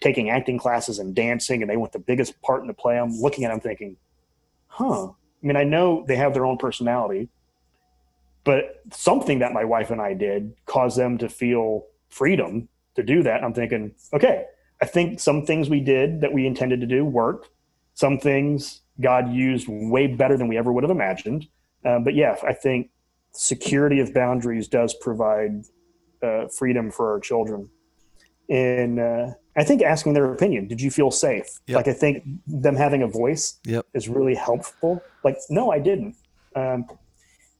[0.00, 2.98] taking acting classes and dancing and they want the biggest part in the play.
[2.98, 3.96] I'm looking at them thinking,
[4.66, 5.08] huh.
[5.08, 7.28] I mean, I know they have their own personality,
[8.44, 13.22] but something that my wife and I did caused them to feel freedom to do
[13.22, 13.42] that.
[13.42, 14.46] I'm thinking, okay,
[14.80, 17.48] I think some things we did that we intended to do worked
[17.94, 21.46] some things God used way better than we ever would have imagined.
[21.84, 22.90] Um, but yeah, I think
[23.32, 25.64] security of boundaries does provide
[26.22, 27.68] uh, freedom for our children.
[28.48, 29.26] And uh,
[29.56, 31.46] I think asking their opinion, did you feel safe?
[31.66, 31.76] Yep.
[31.76, 33.86] Like I think them having a voice Yep.
[33.94, 35.02] is really helpful.
[35.24, 36.16] Like, no, I didn't.
[36.54, 36.86] Um,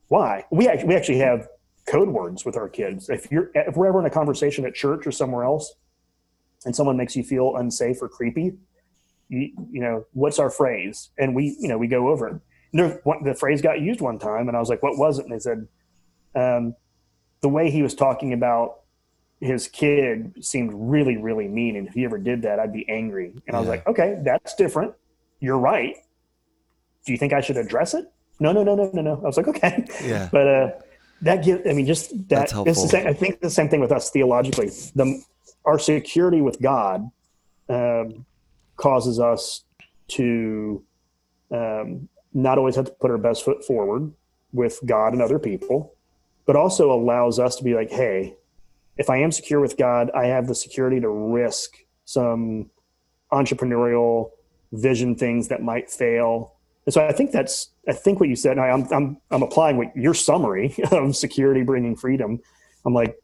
[0.09, 0.45] why?
[0.51, 1.49] We actually, we actually have
[1.89, 3.09] code words with our kids.
[3.09, 5.75] If you're if we're ever in a conversation at church or somewhere else,
[6.67, 8.53] and someone makes you feel unsafe or creepy,
[9.33, 11.11] you, you know, what's our phrase?
[11.19, 12.41] And we, you know, we go over it.
[12.75, 15.25] There, one, the phrase got used one time, and I was like, "What was it?"
[15.25, 15.69] And they said,
[16.35, 16.75] um,
[17.41, 18.81] "The way he was talking about
[19.41, 23.33] his kid seemed really, really mean, and if he ever did that, I'd be angry."
[23.47, 24.95] And I was like, "Okay, that's different.
[25.41, 25.97] You're right.
[27.05, 28.11] Do you think I should address it?"
[28.41, 29.17] No, no, no, no, no, no.
[29.17, 30.29] I was like, "Okay." Yeah.
[30.33, 30.71] but uh,
[31.23, 31.67] that gives.
[31.69, 32.49] I mean, just that.
[32.49, 34.71] That's It's the same, I think the same thing with us theologically.
[34.95, 35.23] The
[35.65, 37.11] our security with God
[37.69, 38.25] um,
[38.77, 39.65] causes us
[40.09, 40.83] to
[41.51, 44.13] um, not always have to put our best foot forward
[44.53, 45.95] with God and other people,
[46.47, 48.35] but also allows us to be like, hey,
[48.97, 52.71] if I am secure with God, I have the security to risk some
[53.33, 54.31] entrepreneurial
[54.73, 56.55] vision things that might fail.
[56.87, 58.53] And so I think that's I think what you said.
[58.53, 62.41] And I, I'm I'm I'm applying what your summary of security bringing freedom.
[62.85, 63.17] I'm like,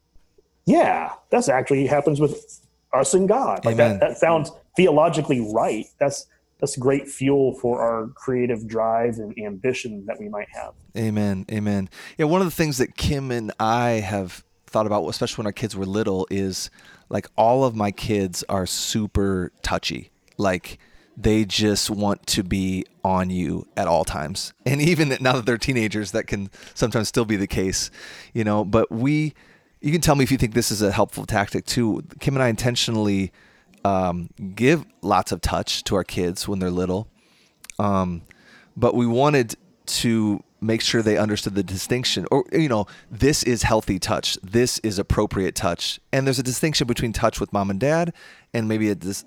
[0.65, 2.61] yeah, that's actually happens with
[2.93, 3.65] us and God.
[3.65, 3.99] Like Amen.
[3.99, 5.87] that, that sounds theologically right.
[5.99, 6.25] That's
[6.59, 10.73] that's great fuel for our creative drive and ambition that we might have.
[10.97, 11.45] Amen.
[11.51, 11.89] Amen.
[12.17, 15.53] Yeah, one of the things that Kim and I have thought about, especially when our
[15.53, 16.69] kids were little, is
[17.09, 20.11] like all of my kids are super touchy.
[20.37, 20.79] Like
[21.17, 24.53] they just want to be on you at all times.
[24.65, 27.91] And even now that they're teenagers, that can sometimes still be the case,
[28.33, 28.63] you know.
[28.63, 29.33] But we,
[29.81, 32.03] you can tell me if you think this is a helpful tactic too.
[32.21, 33.33] Kim and I intentionally
[33.89, 37.07] um, give lots of touch to our kids when they're little.
[37.79, 38.21] Um,
[38.77, 43.63] but we wanted to make sure they understood the distinction or you know this is
[43.63, 44.37] healthy touch.
[44.43, 45.99] This is appropriate touch.
[46.11, 48.13] And there's a distinction between touch with mom and dad
[48.53, 49.25] and maybe a dis-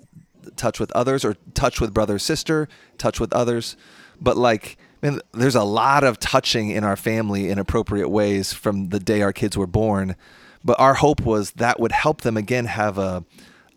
[0.55, 3.75] touch with others or touch with brother sister touch with others.
[4.21, 8.89] But like man, there's a lot of touching in our family in appropriate ways from
[8.89, 10.15] the day our kids were born.
[10.63, 13.25] But our hope was that would help them again have a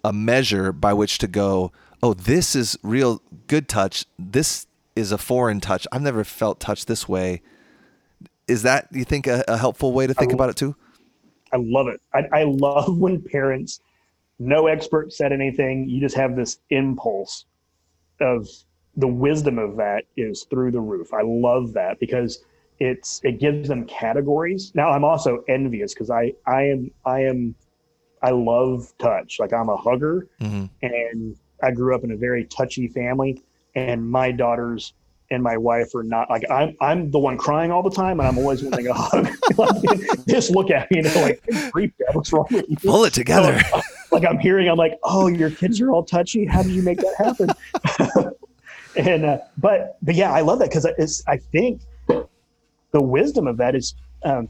[0.06, 4.06] a measure by which to go, oh, this is real good touch.
[4.16, 5.84] This is a foreign touch.
[5.90, 7.42] I've never felt touch this way.
[8.46, 10.76] Is that you think a, a helpful way to think about it too?
[11.52, 12.00] I love it.
[12.14, 13.80] I, I love when parents,
[14.38, 15.88] no expert said anything.
[15.88, 17.44] You just have this impulse
[18.20, 18.48] of
[18.96, 21.12] the wisdom of that is through the roof.
[21.12, 22.44] I love that because
[22.78, 24.70] it's it gives them categories.
[24.72, 27.56] Now I'm also envious because I I am I am
[28.26, 29.38] I love touch.
[29.38, 30.68] Like I'm a hugger Mhm.
[30.82, 33.40] and I grew up in a very touchy family
[33.76, 34.94] and my daughters
[35.30, 38.28] and my wife are not like I'm I'm the one crying all the time and
[38.28, 39.28] I'm always wanting a hug.
[39.56, 41.94] like, just look at me, you know, like creep.
[42.14, 42.76] What's wrong with you?
[42.84, 43.60] Pull it together.
[44.10, 46.46] like I'm hearing, I'm like, oh, your kids are all touchy.
[46.46, 48.32] How did you make that happen?
[48.96, 53.56] and uh, but but yeah, I love that because it's I think the wisdom of
[53.58, 54.48] that is, um,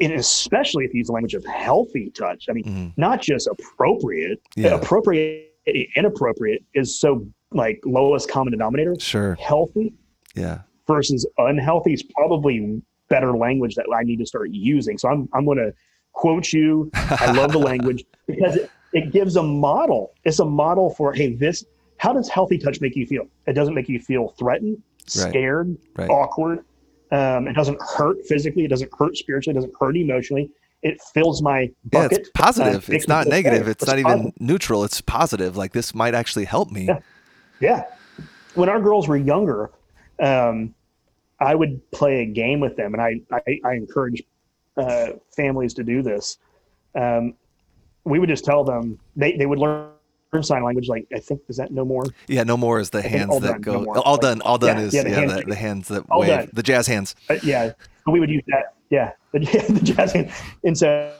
[0.00, 2.46] and especially if you use the language of healthy touch.
[2.48, 2.92] I mean, Mhm.
[2.96, 4.40] not just appropriate.
[4.56, 4.74] Yeah.
[4.74, 5.50] Appropriate,
[5.96, 8.94] inappropriate is so like lowest common denominator.
[8.98, 9.34] Sure.
[9.40, 9.92] Healthy
[10.34, 10.62] Yeah.
[10.86, 14.98] versus unhealthy is probably better language that I need to start using.
[14.98, 15.72] So I'm I'm going to
[16.12, 16.90] quote you.
[16.94, 20.12] I love the language because it, it gives a model.
[20.24, 21.64] It's a model for hey, this.
[21.98, 23.26] How does healthy touch make you feel?
[23.46, 24.76] It doesn't make you feel threatened,
[25.16, 25.30] Right.
[25.30, 26.10] scared, Right.
[26.10, 26.64] awkward.
[27.14, 28.64] Um, it doesn't hurt physically.
[28.64, 29.52] It doesn't hurt spiritually.
[29.56, 30.50] It doesn't hurt emotionally.
[30.82, 32.18] It fills my Yeah, bucket.
[32.18, 32.88] it's positive.
[32.90, 33.60] uh, it's not negative.
[33.60, 33.70] better.
[33.70, 34.40] It's not even positive.
[34.40, 34.84] neutral.
[34.84, 35.56] It's positive.
[35.56, 36.86] Like this might actually help me.
[36.86, 36.98] Yeah.
[37.60, 37.84] Yeah.
[38.54, 39.70] When our girls were younger,
[40.20, 40.74] um,
[41.40, 44.22] I would play a game with them, and I I, I encourage
[44.76, 46.38] uh, families to do this.
[46.94, 47.34] Um,
[48.04, 49.88] we would just tell them they, they would learn
[50.42, 50.88] sign language.
[50.88, 52.04] Like I think is that no more?
[52.28, 53.82] Yeah, no more is the think hands that done, go.
[53.82, 54.42] no all Like, done.
[54.42, 56.28] All done yeah, is yeah, yeah, the the, hands- the hands that wave.
[56.28, 56.50] done.
[56.52, 57.14] The jazz hands.
[57.30, 57.72] Uh, yeah,
[58.06, 58.74] we would use that.
[58.90, 60.30] Yeah, the, the jazz hand.
[60.64, 61.12] And so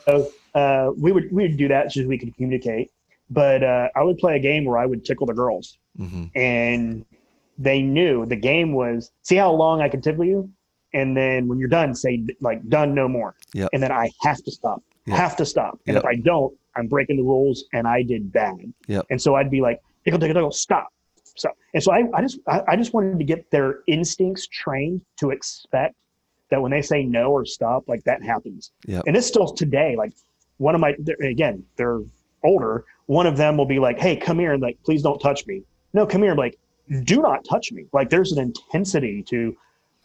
[0.55, 2.91] uh, we would we would do that so we could communicate.
[3.31, 7.05] But uh, I would play a game where I would tickle the girls, hmm and
[7.57, 10.51] they knew the game was see how long I can tickle you,
[10.93, 13.35] and then when you're done, say like done, no more.
[13.55, 13.71] Yep.
[13.73, 14.83] And then I have to stop.
[15.07, 15.17] Yep.
[15.17, 15.79] Have to stop.
[15.87, 16.03] And Yep.
[16.05, 18.73] if I don't, I'm breaking the rules, and I did bad.
[18.89, 19.07] Yep.
[19.11, 20.89] And so I'd be like tickle, tickle, tickle, stop.
[21.37, 25.03] So and so I, I just I, I just wanted to get their instincts trained
[25.19, 25.95] to expect
[26.51, 28.71] that when they say no or stop, like that happens.
[28.87, 29.05] Yep.
[29.07, 29.97] And it's still today.
[29.97, 30.13] Like
[30.59, 32.01] one of my they're- again, they're
[32.45, 32.85] older.
[33.07, 35.63] One of them will be like, "Hey, come here," and like, "Please don't touch me."
[35.93, 36.35] No, come here.
[36.35, 36.59] Like,
[37.03, 37.87] do not touch me.
[37.93, 39.57] Like, there's an intensity to.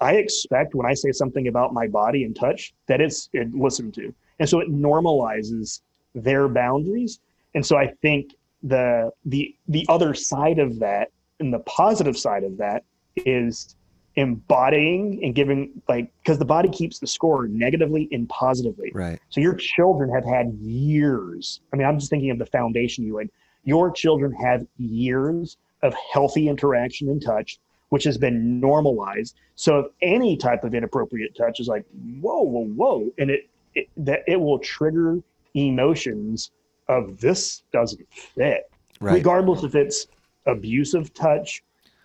[0.02, 3.94] I expect when I say something about my body and touch that it's it listened
[3.96, 5.82] to, and so it normalizes
[6.16, 7.20] their boundaries.
[7.56, 12.44] And so I think the the the other side of that and the positive side
[12.44, 12.84] of that
[13.16, 13.76] is
[14.16, 19.18] embodying and giving like because the body keeps the score negatively and positively Right.
[19.30, 23.14] so your children have had years i mean i'm just thinking of the foundation you
[23.14, 23.30] would
[23.64, 29.36] your children have years of healthy interaction and touch, which has been normalized.
[29.56, 31.86] So if any type of inappropriate touch is like,
[32.22, 35.20] whoa, whoa, whoa, and it, it that it will trigger
[35.68, 36.52] emotions
[36.88, 38.64] of this doesn't fit,
[39.02, 39.14] Right.
[39.14, 40.08] regardless if it's
[40.46, 41.62] abusive touch,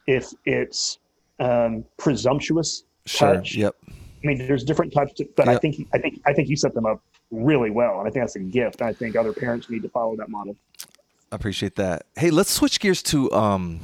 [0.07, 0.99] if it's
[1.41, 3.35] um, presumptuous Sure.
[3.37, 3.55] touch.
[3.57, 3.75] Yep.
[3.89, 6.73] I mean, there's different types, of, but I think I think I think you set
[6.75, 8.81] them up really well, and I think that's a gift.
[8.81, 10.57] I think other parents need to follow that model.
[11.31, 12.07] I appreciate that.
[12.17, 13.81] Hey, let's switch gears to um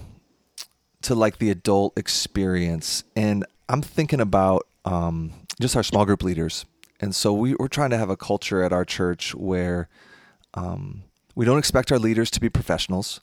[1.03, 3.05] to like the adult experience.
[3.16, 6.64] And I'm thinking about um just our small group leaders.
[7.01, 9.89] And so we, we're trying to have a culture at our church where
[10.55, 13.21] um, we don't expect our leaders to be professionals,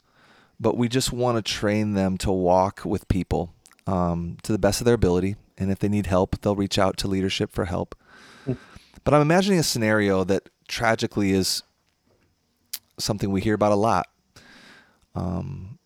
[0.59, 3.53] but we just want to train them to walk with people
[3.85, 5.35] um, to the best of their ability.
[5.57, 7.95] And if they need help, they'll reach out to leadership for help.
[9.03, 11.63] But I'm imagining a scenario that tragically is
[12.99, 14.07] something we hear about a lot,
[15.15, 15.79] um,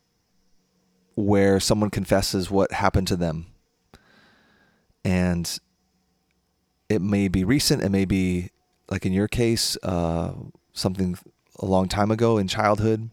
[1.15, 3.47] where someone confesses what happened to them,
[5.03, 5.59] and
[6.91, 8.49] it may be recent, it may be
[8.89, 10.33] like in your case, uh,
[10.73, 11.17] something
[11.59, 13.09] a long time ago in childhood.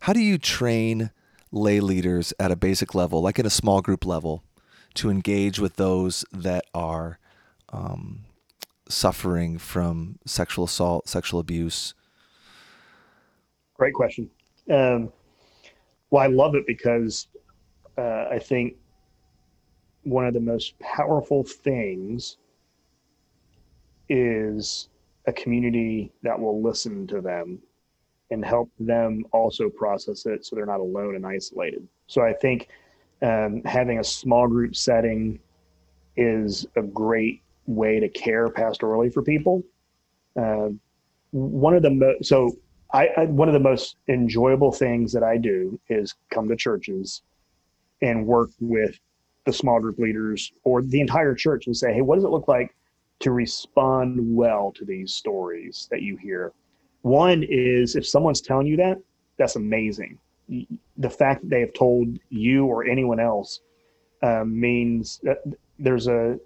[0.00, 1.10] How do you train
[1.50, 4.44] lay leaders at a basic level, like in a small group level,
[4.94, 7.18] to engage with those that are
[7.70, 8.24] um,
[8.88, 11.94] suffering from sexual assault, sexual abuse?
[13.74, 14.28] Great question.
[14.70, 15.10] Um,
[16.10, 17.28] well, I love it because
[17.96, 18.76] uh, I think
[20.08, 22.38] one of the most powerful things
[24.08, 24.88] is
[25.26, 27.58] a community that will listen to them
[28.30, 31.86] and help them also process it so they're not alone and isolated.
[32.06, 32.68] So I think
[33.22, 35.38] um, having a small group setting
[36.16, 39.62] is a great way to care pastorally for people.
[40.36, 40.70] Uh,
[41.30, 42.56] one of the most so
[42.92, 47.22] I, I one of the most enjoyable things that I do is come to churches
[48.00, 48.98] and work with
[49.48, 52.48] the small group leaders or the entire church and say, hey, what does it look
[52.48, 52.76] like
[53.20, 56.52] to respond well to these stories that you hear?
[57.00, 58.98] One is if someone's telling you that,
[59.38, 60.18] that's amazing.
[60.98, 63.60] The fact that they have told you or anyone else
[64.22, 65.38] um, means that
[65.78, 66.38] there's a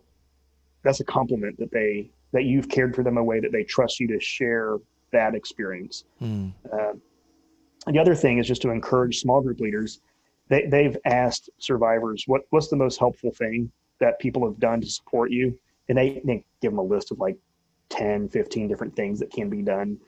[0.84, 3.98] that's a compliment that they that you've cared for them a way that they trust
[3.98, 4.78] you to share
[5.11, 6.05] that experience.
[6.20, 6.53] Mm.
[6.72, 6.92] Uh,
[7.90, 10.00] the other thing is just to encourage small group leaders.
[10.49, 13.70] They, they've asked survivors, what, what's the most helpful thing
[14.01, 15.59] that people have done to support you?
[15.88, 17.36] And they, they give them a list of like
[17.90, 19.99] 10, 15 different things that can be done.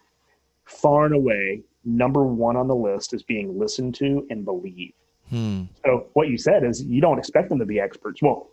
[0.66, 4.94] Far and away, number one on the list is being listened to and believed.
[5.28, 5.64] Hmm.
[5.84, 8.22] So what you said is you don't expect them to be experts.
[8.22, 8.50] Well,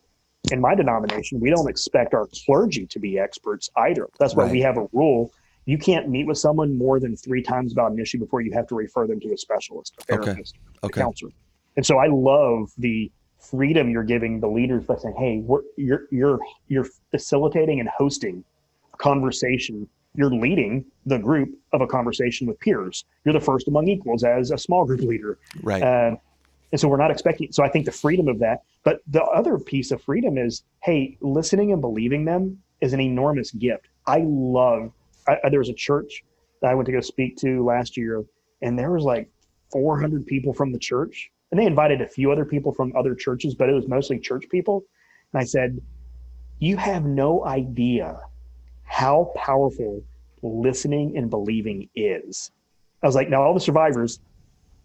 [0.52, 4.08] in my denomination, we don't expect our clergy to be experts either.
[4.20, 4.52] That's why Right.
[4.52, 5.32] we have a rule.
[5.66, 8.68] You can't meet with someone more than three times about an issue before you have
[8.68, 10.24] to refer them to a specialist, a Okay.
[10.24, 11.02] therapist, a Okay.
[11.02, 11.32] counselor.
[11.78, 16.06] And so I love the freedom you're giving the leaders by saying, "Hey, we're, you're
[16.12, 18.44] you're you're facilitating and hosting
[18.94, 19.88] a conversation.
[20.14, 23.06] You're leading the group of a conversation with peers.
[23.24, 25.38] You're the first among equals as a small group leader.
[25.64, 25.82] Right.
[25.82, 26.16] Uh,
[26.74, 27.52] and so we're not expecting.
[27.52, 28.64] So I think the freedom of that.
[28.84, 33.52] But the other piece of freedom is, hey, listening and believing them is an enormous
[33.52, 33.88] gift.
[34.08, 34.92] I love.
[35.28, 36.24] I, I- there was a church
[36.62, 38.24] that I went to go speak to last year,
[38.62, 39.30] and there was like
[39.72, 43.54] 400 people from the church, and they invited a few other people from other churches,
[43.54, 44.84] but it was mostly church people.
[45.34, 45.80] And I said,
[46.60, 48.20] you have no idea
[48.84, 50.04] how powerful
[50.42, 52.52] listening and believing is.
[53.04, 54.20] I was like, now all the survivors,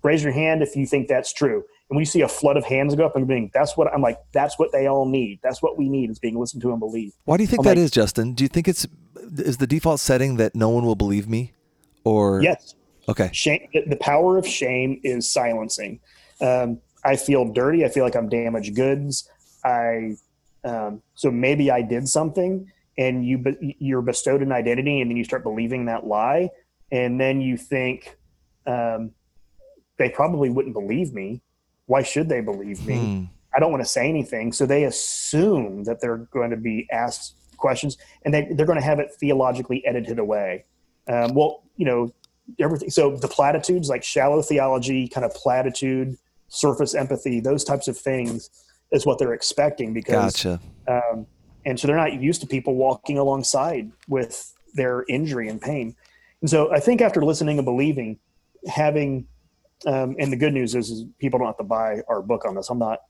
[0.02, 1.56] raise your hand if you think that's true.
[1.88, 4.02] And when you see a flood of hands go up and being, that's what I'm
[4.02, 5.38] like, that's what they all need.
[5.42, 7.14] That's what we need is being listened to and believed.
[7.24, 8.32] Why do you think I'm that like- is, Justin?
[8.34, 8.86] Do you think it's
[9.38, 11.52] is the default setting that no one will believe me,
[12.04, 12.74] or Yes.
[13.08, 13.30] Okay.
[13.32, 16.00] Shame, the power of shame is silencing.
[16.40, 17.84] Um, I feel dirty.
[17.84, 19.28] I feel like I'm damaged goods.
[19.64, 20.16] I,
[20.64, 25.16] um, so maybe I did something and you, be- you're bestowed an identity and then
[25.16, 26.50] you start believing that lie.
[26.90, 28.16] And then you think,
[28.66, 29.12] um,
[29.98, 31.40] they probably wouldn't believe me.
[31.86, 32.96] Why should they believe me?
[32.98, 33.24] Hmm.
[33.54, 34.52] I don't want to say anything.
[34.52, 38.84] So they assume that they're going to be asked questions and they, they're going to
[38.84, 40.64] have it theologically edited away.
[41.08, 42.12] Um, well, you know,
[42.58, 42.90] everything.
[42.90, 46.18] So the platitudes like shallow theology, kind of platitude,
[46.48, 48.50] surface empathy, those types of things
[48.92, 50.60] is what they're expecting because, Gotcha.
[50.88, 51.26] um,
[51.64, 55.94] and so they're not used to people walking alongside with their injury and pain.
[56.40, 58.18] And so I think after listening and believing,
[58.68, 59.26] having,
[59.86, 62.54] um, and the good news is, is people don't have to buy our book on
[62.54, 62.70] this.
[62.70, 63.00] I'm not,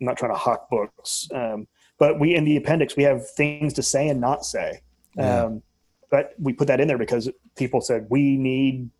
[0.00, 1.28] I'm not trying to hawk books.
[1.32, 1.66] Um,
[1.98, 4.82] but we, in the appendix, we have things to say and not say.
[5.16, 5.44] Yeah.
[5.44, 5.62] Um,
[6.10, 8.90] but we put that in there because people said we need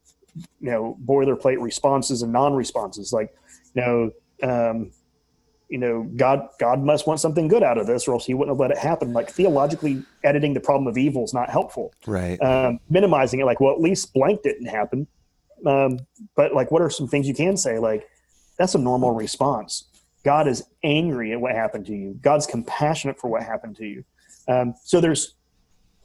[0.60, 3.34] you know boilerplate responses and non-responses like
[3.74, 4.10] you know
[4.42, 4.90] um,
[5.68, 8.54] you know god god must want something good out of this or else he wouldn't
[8.54, 9.12] have let it happen.
[9.12, 11.92] Like theologically editing the problem of evil is not helpful.
[12.06, 12.40] Right.
[12.42, 15.06] Um, minimizing it like well at least blank didn't happen.
[15.66, 15.98] Um,
[16.36, 17.78] but like what are some things you can say?
[17.78, 18.08] Like
[18.58, 19.84] that's a normal response.
[20.24, 22.18] God is angry at what happened to you.
[22.20, 24.04] God's compassionate for what happened to you.
[24.48, 25.34] Um, so there's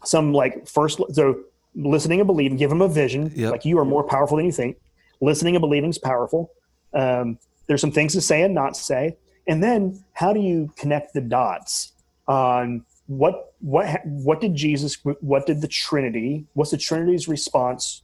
[0.04, 1.44] some like first so
[1.76, 3.32] listening and believing give them a vision.
[3.36, 3.52] Yep.
[3.52, 4.78] like you are more powerful than you think.
[5.22, 6.52] Listening and believing is powerful.
[6.94, 7.38] Um,
[7.68, 9.18] there's some things to say and not say.
[9.48, 11.94] And then how do you connect the dots
[12.28, 18.04] on what what what did jesus what did the trinity what's the trinity's response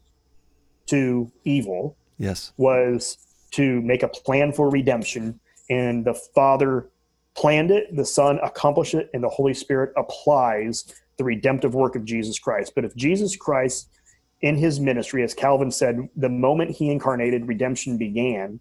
[0.88, 1.97] to evil?
[2.18, 2.53] Yes.
[2.57, 3.18] Was
[3.51, 5.39] to make a plan for redemption.
[5.70, 6.89] And the father
[7.36, 10.86] planned it the son accomplished it and the holy spirit applies
[11.18, 12.74] the redemptive work of jesus christ.
[12.76, 13.89] But if jesus christ
[14.41, 18.59] in his ministry as calvin said the moment he incarnated redemption began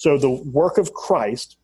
[0.00, 1.58] so the work of christ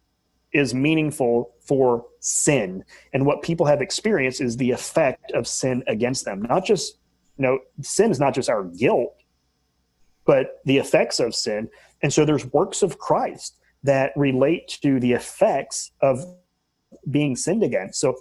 [0.53, 2.85] is meaningful for sin.
[3.15, 6.43] And what people have experienced is the effect of sin against them.
[6.43, 6.99] Not just
[7.39, 9.15] you know sin is not just our guilt
[10.27, 11.71] but the effects of sin.
[12.03, 16.23] And so there's works of christ that relate to the effects of
[17.11, 18.01] being sinned against.
[18.01, 18.17] So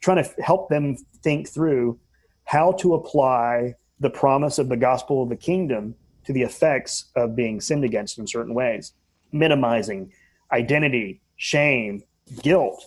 [0.00, 1.98] trying to help them think through
[2.44, 5.96] how to apply the promise of the gospel of the kingdom
[6.26, 8.92] to the effects of being sinned against in certain ways
[9.32, 10.12] minimizing
[10.52, 12.02] identity, shame,
[12.42, 12.84] guilt,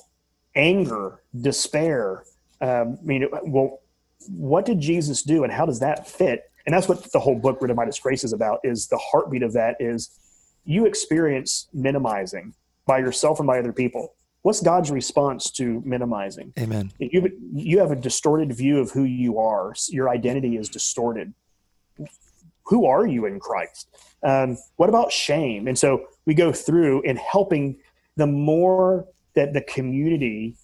[0.56, 2.24] anger, despair.
[2.62, 3.80] Um, I mean, well,
[4.30, 6.44] what did Jesus do, and how does that fit?
[6.66, 8.60] And that's what the whole book "Rid of My Disgrace" is about.
[8.64, 10.18] Is the heartbeat of that is
[10.66, 12.54] you experience minimizing
[12.86, 14.14] by yourself and by other people.
[14.44, 16.54] What's God's response to minimizing?
[16.58, 19.74] amen You you have a distorted view of who you are.
[19.90, 21.34] Your identity is distorted.
[22.66, 23.88] Who are you in Christ?
[24.24, 25.68] Um, what about shame?
[25.68, 27.78] And so we go through in helping
[28.16, 29.06] the more
[29.36, 30.56] that the community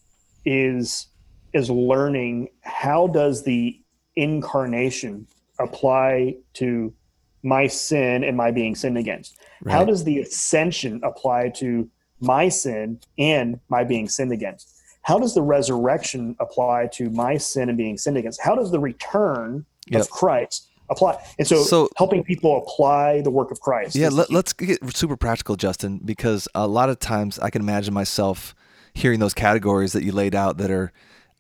[0.45, 1.07] is
[1.53, 3.80] is learning how does the
[4.16, 5.26] incarnation
[5.60, 6.93] apply to
[7.41, 9.38] my sin and my being sinned against?
[9.68, 11.89] How does the ascension apply to
[12.20, 14.76] my sin and my being sinned against?
[15.01, 18.41] How does the resurrection apply to my sin and being sinned against?
[18.41, 20.01] How does the return Yep.
[20.01, 21.18] of christ apply.
[21.38, 25.18] And so, So- helping people apply the work of christ Yeah, let, let's get super
[25.18, 28.56] practical, Justin, because a lot of times I can imagine myself
[28.94, 30.92] hearing those categories that you laid out that are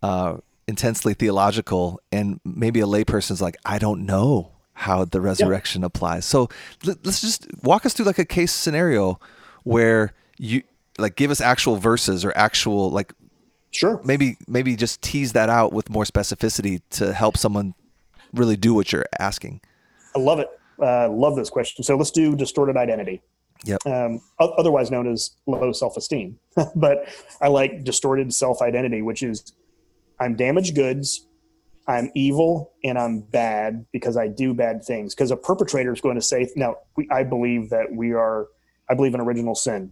[0.01, 0.37] uh,
[0.67, 6.25] intensely theological, and maybe a layperson's like, I don't know how the resurrection applies.
[6.25, 6.47] So
[6.85, 9.19] let, let's just walk us through like a case scenario
[9.63, 10.63] where you
[10.97, 13.13] like give us actual verses or actual like
[13.71, 13.99] sure.
[14.05, 17.73] maybe maybe just tease that out with more specificity to help someone
[18.33, 19.61] really do what you're asking.
[20.15, 20.47] I love it.
[20.81, 21.83] Uh, love this question.
[21.83, 23.21] So let's do distorted identity,
[23.65, 23.85] Yep.
[23.85, 26.39] um, otherwise known as low self-esteem.
[26.75, 27.09] but
[27.41, 29.53] I like distorted self-identity, which is
[30.19, 31.25] I'm damaged goods,
[31.87, 35.15] I'm evil, and I'm bad because I do bad things.
[35.15, 38.47] Because a perpetrator is going to say, "Now, we, I believe that we are.
[38.89, 39.91] I believe in original sin,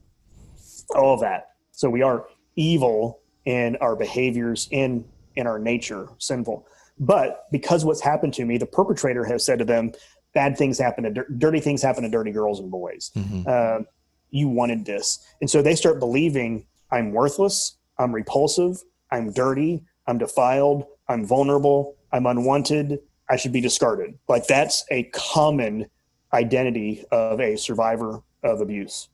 [0.95, 1.49] all of that.
[1.71, 2.25] So we are
[2.55, 6.65] evil in our behaviors, in in our nature, sinful."
[6.99, 9.91] But because what's happened to me, the perpetrator has said to them,
[10.33, 13.11] bad things happen to dir- dirty things happen to dirty girls and boys.
[13.15, 13.47] Mhm.
[13.47, 13.83] Uh,
[14.29, 15.19] you wanted this.
[15.41, 21.95] And so they start believing I'm worthless, I'm repulsive, I'm dirty, I'm defiled, I'm vulnerable,
[22.11, 24.17] I'm unwanted, I should be discarded.
[24.27, 25.87] Like that's a common
[26.33, 29.09] identity of a survivor of abuse.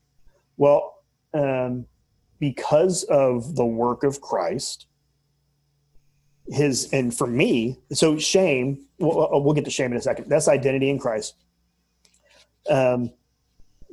[0.57, 0.95] Well,
[1.33, 1.85] um,
[2.39, 4.87] because of the work of Christ,
[6.47, 10.29] his and for me so shame we'll, we'll get to shame in a second.
[10.29, 11.35] That's identity in christ.
[12.69, 13.11] Um,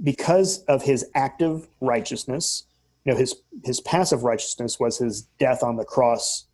[0.02, 2.64] because of his active righteousness
[3.04, 6.46] you know his his passive righteousness was his death on the cross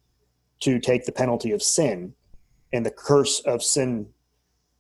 [0.61, 2.15] to take the penalty of sin
[2.73, 4.09] and the curse of sin.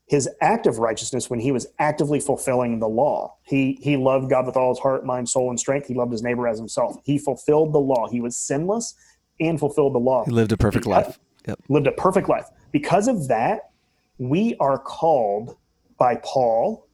[0.08, 4.56] His active righteousness when he was actively fulfilling the law he he loved god with
[4.56, 5.88] all his heart mind soul and strength.
[5.88, 6.96] He loved his neighbor as himself.
[7.04, 8.08] He fulfilled the law.
[8.08, 8.94] He was sinless
[9.40, 11.18] and fulfilled the law He lived a perfect Because- life.
[11.46, 11.60] Yep.
[11.68, 12.46] lived a perfect life.
[12.72, 13.70] Because of that,
[14.18, 15.56] we are called
[15.98, 16.86] by Paul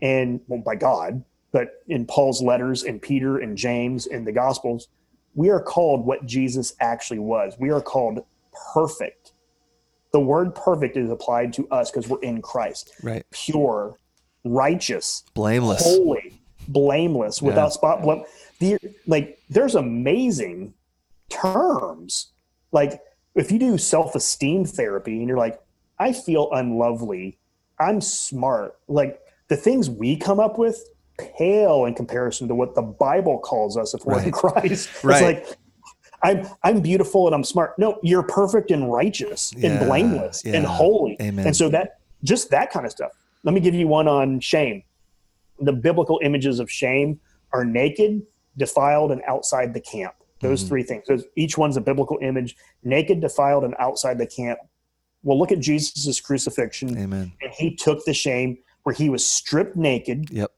[0.00, 4.88] and well, by God, but in Paul's letters and Peter and James and the Gospels,
[5.34, 7.56] we are called what Jesus actually was.
[7.58, 8.24] We are called
[8.72, 9.32] perfect.
[10.12, 12.92] The word perfect is applied to us because we're in Christ.
[13.02, 13.24] Right.
[13.32, 13.98] Pure,
[14.44, 15.82] righteous, Blameless.
[15.82, 17.48] holy, blameless, Yeah.
[17.48, 18.02] without spot.
[18.02, 18.24] Blem-
[18.60, 20.72] the, like, there's amazing
[21.28, 22.32] terms.
[22.72, 23.00] Like,
[23.34, 25.60] if you do self-esteem therapy and you're like,
[25.98, 27.38] I feel unlovely,
[27.78, 28.76] I'm smart.
[28.88, 30.82] Like, the things we come up with
[31.18, 34.26] pale in comparison to what the Bible calls us if we're Right.
[34.26, 34.90] in Christ.
[35.04, 35.22] Right.
[35.38, 35.58] It's like
[36.22, 37.78] I'm I'm beautiful and I'm smart.
[37.78, 40.54] No, you're perfect and righteous Yeah, and blameless yeah.
[40.56, 41.16] and holy.
[41.20, 41.46] Amen.
[41.46, 43.12] And so that just that kind of stuff.
[43.44, 44.82] Let me give you one on shame.
[45.60, 47.20] The biblical images of shame
[47.52, 48.22] are naked,
[48.58, 50.14] defiled, and outside the camp.
[50.40, 50.68] Those Mhm.
[50.68, 51.04] three things.
[51.08, 54.58] Those, each one's a biblical image: naked, defiled, and outside the camp.
[55.22, 57.32] Well, look at Jesus' crucifixion, Amen.
[57.42, 60.30] and he took the shame where he was stripped naked.
[60.30, 60.52] Yep.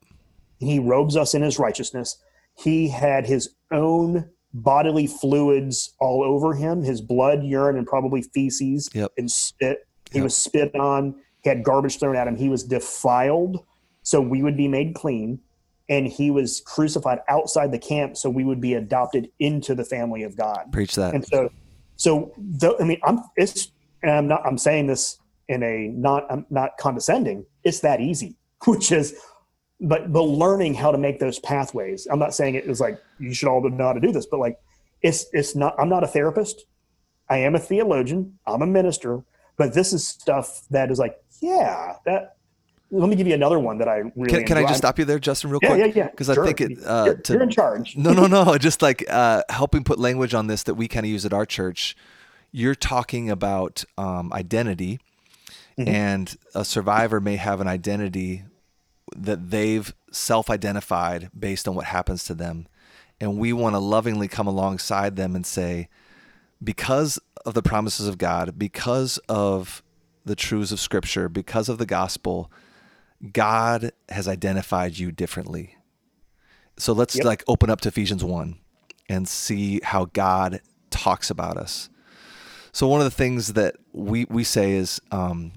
[0.60, 2.18] And He robes us in his righteousness.
[2.56, 8.88] He had his own bodily fluids all over him his blood, urine, and probably feces
[8.92, 9.12] Yep.
[9.16, 9.86] and spit.
[10.10, 10.24] He Yep.
[10.24, 11.14] was spit on.
[11.42, 12.34] He had garbage thrown at him.
[12.36, 13.64] He was defiled
[14.02, 15.38] so we would be made clean.
[15.88, 20.22] And he was crucified outside the camp so we would be adopted into the family
[20.22, 20.66] of God.
[20.70, 21.14] Preach that.
[21.14, 21.50] And so,
[21.96, 22.32] so
[22.78, 23.72] I mean, I'm it's
[24.02, 25.18] and I'm not I'm saying this
[25.48, 27.46] in a not I'm not condescending.
[27.64, 28.36] It's that easy,
[28.66, 29.14] which is,
[29.80, 32.06] but but learning how to make those pathways.
[32.10, 34.40] I'm not saying it is like you should all know how to do this, but
[34.40, 34.58] like
[35.02, 35.74] it's it's not.
[35.78, 36.64] I'm not a therapist.
[37.30, 38.38] I am a theologian.
[38.46, 39.22] I'm a minister,
[39.56, 42.34] but this is stuff that is like, yeah, that.
[42.90, 44.28] Let me give you another one that I really.
[44.28, 45.94] Can, can I just stop you there, Justin, real Yeah, quick?
[45.94, 46.10] yeah, yeah.
[46.10, 46.42] Because Sure.
[46.44, 46.78] I think it.
[46.86, 47.96] Uh, you're, to, you're in charge.
[47.96, 48.56] no, no, no.
[48.58, 51.44] Just like uh, helping put language on this that we kind of use at our
[51.44, 51.94] church.
[52.50, 55.00] You're talking about um, identity,
[55.78, 55.86] Mhm.
[55.88, 58.44] and a survivor may have an identity
[59.16, 62.66] that they've self-identified based on what happens to them,
[63.20, 65.88] and we want to lovingly come alongside them and say,
[66.64, 69.82] because of the promises of God, because of
[70.24, 72.50] the truths of Scripture, because of the gospel,
[73.32, 75.76] God has identified you differently.
[76.76, 77.24] So let's Yep.
[77.24, 78.56] like open up to Ephesians 1
[79.08, 80.60] and see how God
[80.90, 81.88] talks about us.
[82.72, 85.52] So one of the things that we, we say is um,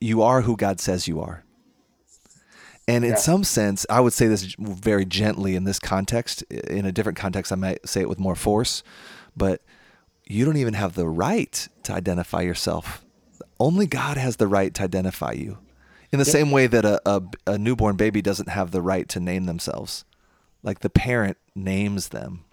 [0.00, 1.44] you are who God says you are.
[2.88, 3.16] And in Yeah.
[3.16, 6.42] some sense, I would say this very gently in this context.
[6.42, 8.82] In a different context, I might say it with more force.
[9.36, 9.62] But
[10.26, 13.04] you don't even have the right to identify yourself.
[13.58, 15.58] Only God has the right to identify you.
[16.12, 19.20] In the same way that a, a, a newborn baby doesn't have the right to
[19.20, 20.04] name themselves,
[20.62, 22.44] like the parent names them.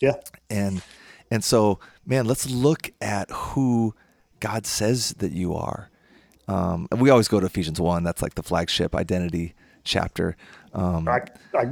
[0.00, 0.14] Yeah.
[0.48, 0.82] And
[1.30, 3.94] and so, man, let's look at who
[4.38, 5.90] God says that you are.
[6.48, 8.02] Um, and we always go to Ephesians one.
[8.02, 9.54] That's like the flagship identity
[9.84, 10.36] chapter.
[10.72, 11.22] Um, I,
[11.54, 11.68] I,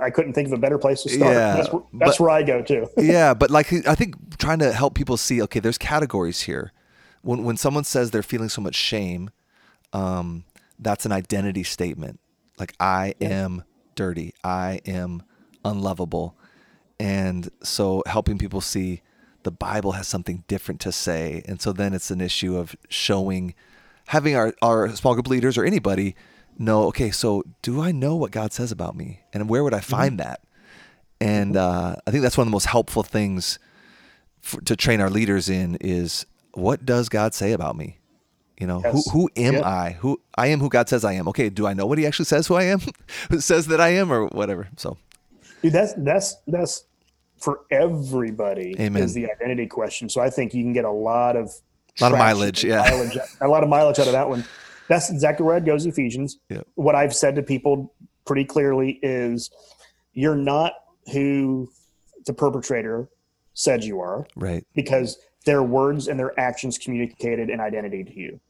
[0.00, 1.32] I couldn't think of a better place to start.
[1.32, 2.88] Yeah, that's where, that's but- where I go to.
[2.96, 6.72] yeah, but like I think trying to help people see, okay, there's categories here.
[7.22, 9.30] When when someone says they're feeling so much shame,
[9.92, 10.44] um,
[10.80, 12.20] that's an identity statement.
[12.58, 13.64] Like I am
[13.94, 15.22] dirty, I am
[15.64, 16.36] unlovable,
[16.98, 19.02] and so helping people see
[19.42, 23.54] the Bible has something different to say, and so then it's an issue of showing,
[24.08, 26.14] having our our small group leaders or anybody
[26.58, 29.80] know, okay, so do I know what God says about me, and where would I
[29.80, 30.40] find that?
[31.20, 33.58] And uh, I think that's one of the most helpful things
[34.40, 37.99] for, to train our leaders in is what does God say about me?
[38.60, 39.10] You know, Yes.
[39.10, 39.68] who who am Yeah.
[39.68, 39.96] I?
[40.00, 41.26] Who I am who God says I am.
[41.28, 42.80] Okay, do I know what he actually says who I am?
[43.30, 44.68] who says that I am or whatever.
[44.76, 44.98] So
[45.62, 46.84] Dude, that's that's that's
[47.38, 49.02] for everybody Amen.
[49.02, 50.08] is the identity question.
[50.10, 51.50] So I think you can get a lot of
[52.00, 52.82] Lot of mileage, yeah.
[52.82, 54.44] mileage, a lot of mileage out of that one.
[54.88, 55.86] That's exactly where it goes.
[55.86, 56.38] Ephesians.
[56.48, 56.60] Yeah.
[56.74, 57.92] What I've said to people
[58.26, 59.50] pretty clearly is,
[60.12, 60.74] you're not
[61.12, 61.68] who
[62.26, 63.08] the perpetrator
[63.54, 64.64] said you are right.
[64.74, 68.40] because their words and their actions communicated an identity to you.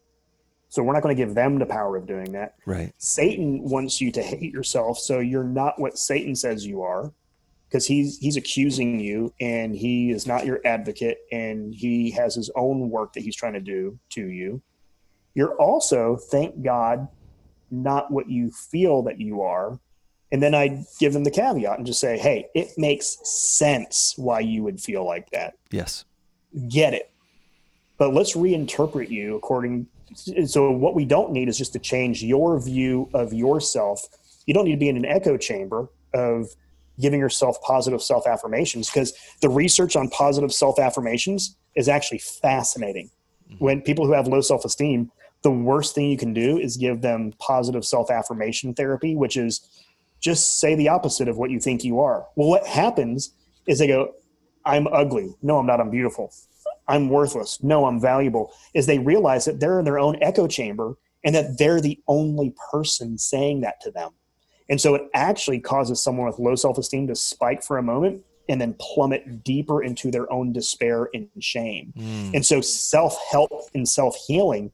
[0.70, 2.54] So we're not going to give them the power of doing that.
[2.64, 2.92] Right.
[2.96, 7.12] Satan wants you to hate yourself, so you're not what Satan says you are,
[7.68, 12.50] because he's he's accusing you, and he is not your advocate, and he has his
[12.54, 14.62] own work that he's trying to do to you.
[15.34, 17.08] You're also, thank God,
[17.70, 19.78] not what you feel that you are.
[20.32, 24.38] And then I give them the caveat and just say, hey, it makes sense why
[24.40, 26.04] you would feel like that Yes.
[26.68, 27.10] get it
[27.98, 32.60] but let's reinterpret you according so what we don't need is just to change your
[32.60, 34.02] view of yourself
[34.46, 36.48] you don't need to be in an echo chamber of
[37.00, 43.10] giving yourself positive self affirmations because the research on positive self affirmations is actually fascinating
[43.48, 43.64] mm-hmm.
[43.64, 45.10] when people who have low self esteem
[45.42, 49.68] the worst thing you can do is give them positive self affirmation therapy which is
[50.20, 53.32] just say the opposite of what you think you are well what happens
[53.66, 54.12] is they go
[54.64, 55.34] I'm ugly.
[55.42, 55.80] No, I'm not.
[55.80, 56.32] I'm beautiful.
[56.90, 57.62] I'm worthless.
[57.62, 58.52] No, I'm valuable.
[58.74, 62.54] Is they realize that they're in their own echo chamber and that they're the only
[62.70, 64.10] person saying that to them.
[64.68, 68.24] And so it actually causes someone with low self esteem to spike for a moment
[68.48, 71.92] and then plummet deeper into their own despair and shame.
[71.96, 72.34] Mm.
[72.34, 74.72] And so self help and self healing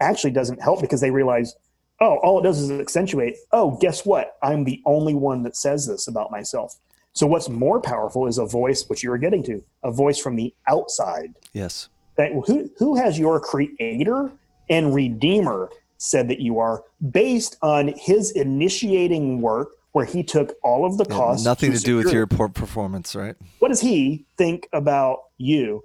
[0.00, 1.54] actually doesn't help because they realize
[2.00, 3.36] oh, all it does is accentuate.
[3.52, 4.36] Oh, guess what?
[4.42, 6.76] I'm the only one that says this about myself.
[7.14, 10.34] So what's more powerful is a voice, which you were getting to, a voice from
[10.36, 11.34] the outside.
[11.52, 11.88] Yes.
[12.16, 14.30] That who who has your creator
[14.68, 20.84] and redeemer said that you are based on his initiating work where he took all
[20.84, 21.44] of the Yeah, costs.
[21.44, 23.36] nothing to do with your poor performance, right?
[23.60, 25.82] what does he think about you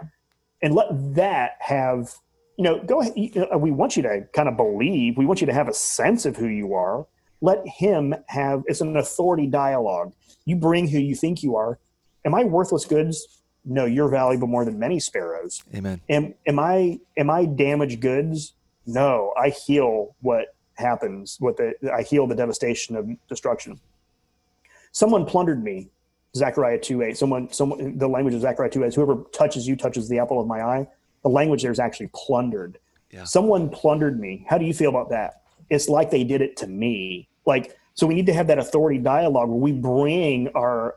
[0.64, 2.12] and let that have
[2.58, 3.14] you know go ahead
[3.58, 6.36] we want you to kind of believe we want you to have a sense of
[6.36, 7.06] who you are
[7.42, 10.12] let him have it's an authority dialogue
[10.46, 11.80] you bring who you think you are.
[12.26, 13.42] Am i worthless goods?
[13.66, 15.64] No you're valuable more than many sparrows.
[15.76, 16.02] Amen.
[16.10, 18.54] am am i am i damaged goods?
[18.86, 23.80] No i heal what happens what the i heal the devastation of destruction.
[24.92, 25.90] Someone plundered me
[26.36, 29.76] zechariah 2 8 someone someone the language of zechariah 2 8 is whoever touches you
[29.76, 30.88] touches the apple of my eye.
[31.24, 32.80] The language there is actually plundered.
[33.12, 33.24] Yeah.
[33.24, 34.46] someone plundered me.
[34.48, 35.42] How do you feel about that?
[35.70, 37.28] It's like they did it to me.
[37.46, 40.96] Like so we need to have that authority dialogue where we bring our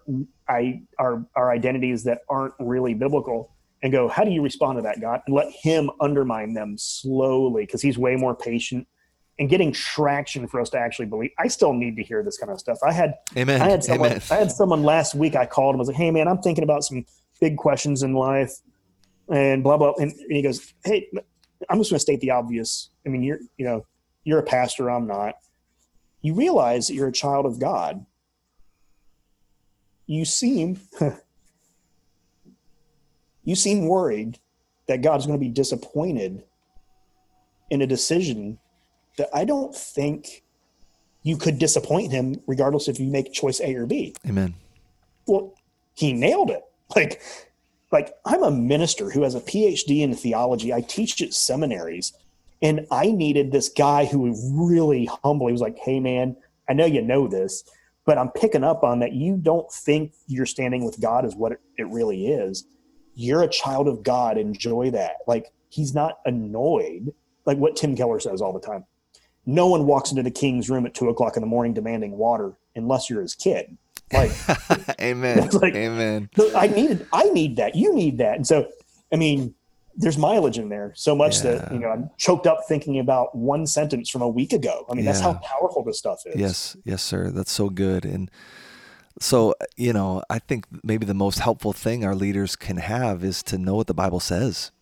[0.48, 4.82] I, our our identities that aren't really biblical and go how do you respond to
[4.82, 8.86] that god and let him undermine them slowly because he's way more patient
[9.38, 12.52] and getting traction for us to actually believe i still need to hear this kind
[12.52, 13.60] of stuff i had Amen.
[13.60, 14.10] I had someone.
[14.10, 14.22] Amen.
[14.30, 15.34] I had someone last week.
[15.34, 15.80] I called him.
[15.80, 17.04] I was like, "Hey, man, I'm thinking about some
[17.40, 18.52] big questions in life,
[19.28, 21.08] and blah blah." And, and he goes, "Hey,
[21.68, 22.90] I'm just going to state the obvious.
[23.06, 23.86] I mean, you're you know,
[24.24, 24.90] you're a pastor.
[24.90, 25.34] I'm not.
[26.23, 28.07] You realize that you're a child of God.
[30.07, 30.81] You seem,
[33.44, 34.39] you seem worried
[34.89, 36.44] that God's going to be disappointed
[37.70, 38.59] in a decision
[39.19, 40.43] that I don't think."
[41.24, 44.55] You could disappoint him regardless if you make choice A or B Amen.
[45.28, 45.55] well
[45.94, 46.62] he nailed it
[46.97, 47.23] like
[47.90, 52.12] like i'm a minister who has a phd in theology i teach at seminaries
[52.62, 54.34] and i needed this guy who
[54.68, 56.36] really humbly was like hey man
[56.68, 57.64] i know you know this
[58.06, 61.52] but i'm picking up on that you don't think you're standing with god is what
[61.52, 62.66] it, it really is
[63.14, 67.12] you're a child of god enjoy that like he's not annoyed
[67.47, 68.84] like what tim keller says all the time
[69.44, 72.52] no one walks into the king's room at two o'clock in the morning demanding water
[72.76, 73.76] unless you're his kid
[74.12, 74.30] like
[75.01, 75.48] Amen.
[75.52, 76.28] Like- Amen.
[76.55, 77.74] I needed, I need that.
[77.74, 78.36] You need that.
[78.36, 78.68] And so,
[79.12, 79.55] I mean,
[79.97, 83.66] there's mileage in there so much that you know I'm choked up thinking about one
[83.66, 84.86] sentence from a week ago.
[84.90, 86.40] I mean, that's how powerful this stuff is.
[86.40, 87.31] Yes, yes, sir.
[87.31, 88.05] That's so good.
[88.05, 88.31] And
[89.20, 93.43] so, you know, I think maybe the most helpful thing our leaders can have is
[93.44, 94.73] to know what the Bible says.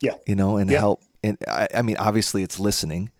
[0.00, 0.14] Yeah.
[0.26, 0.80] You know, and Yeah.
[0.80, 1.02] help.
[1.22, 3.10] And I, I mean, obviously, it's listening,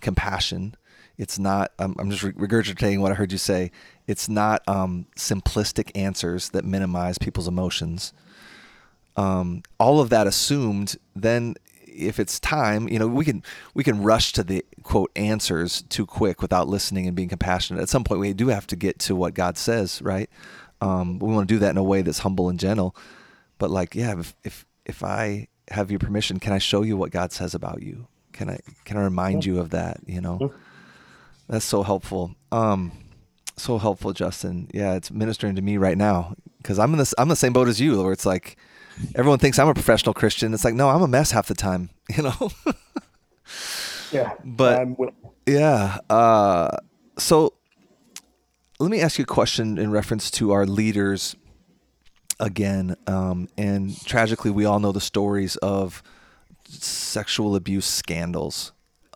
[0.00, 0.74] compassion.
[1.18, 1.72] It's not.
[1.78, 3.70] I'm, I'm just regurgitating what I heard you say.
[4.06, 8.12] It's not um, simplistic answers that minimize people's emotions.
[9.16, 11.54] Um, all of that assumed, then
[11.86, 13.42] if it's time, you know, we can
[13.74, 17.82] we can rush to the quote answers too quick without listening and being compassionate.
[17.82, 20.30] At some point, we do have to get to what God says, right?
[20.80, 22.94] Um, we want to do that in a way that's humble and gentle.
[23.58, 27.10] But like, yeah, if if if I have your permission, can I show you what
[27.10, 28.06] God says about you?
[28.32, 29.98] Can I can I remind you of that?
[30.06, 30.48] You know, Yeah.
[31.48, 32.36] that's so helpful.
[32.52, 32.92] Um,
[33.56, 34.68] so helpful, Justin.
[34.72, 37.12] Yeah, it's ministering to me right now because I'm in this.
[37.18, 38.56] I'm the same boat as you, where it's like
[39.14, 40.54] everyone thinks I'm a professional Christian.
[40.54, 41.90] It's like no, I'm a mess half the time.
[42.16, 42.50] You know.
[44.12, 44.32] Yeah.
[44.44, 44.88] But-
[45.46, 45.98] Yeah.
[46.08, 46.70] Uh,
[47.18, 47.52] so
[48.78, 51.36] let me ask you a question in reference to our leaders
[52.40, 52.96] again.
[53.06, 56.02] Um, and tragically, we all know the stories of
[56.68, 58.72] sexual abuse scandals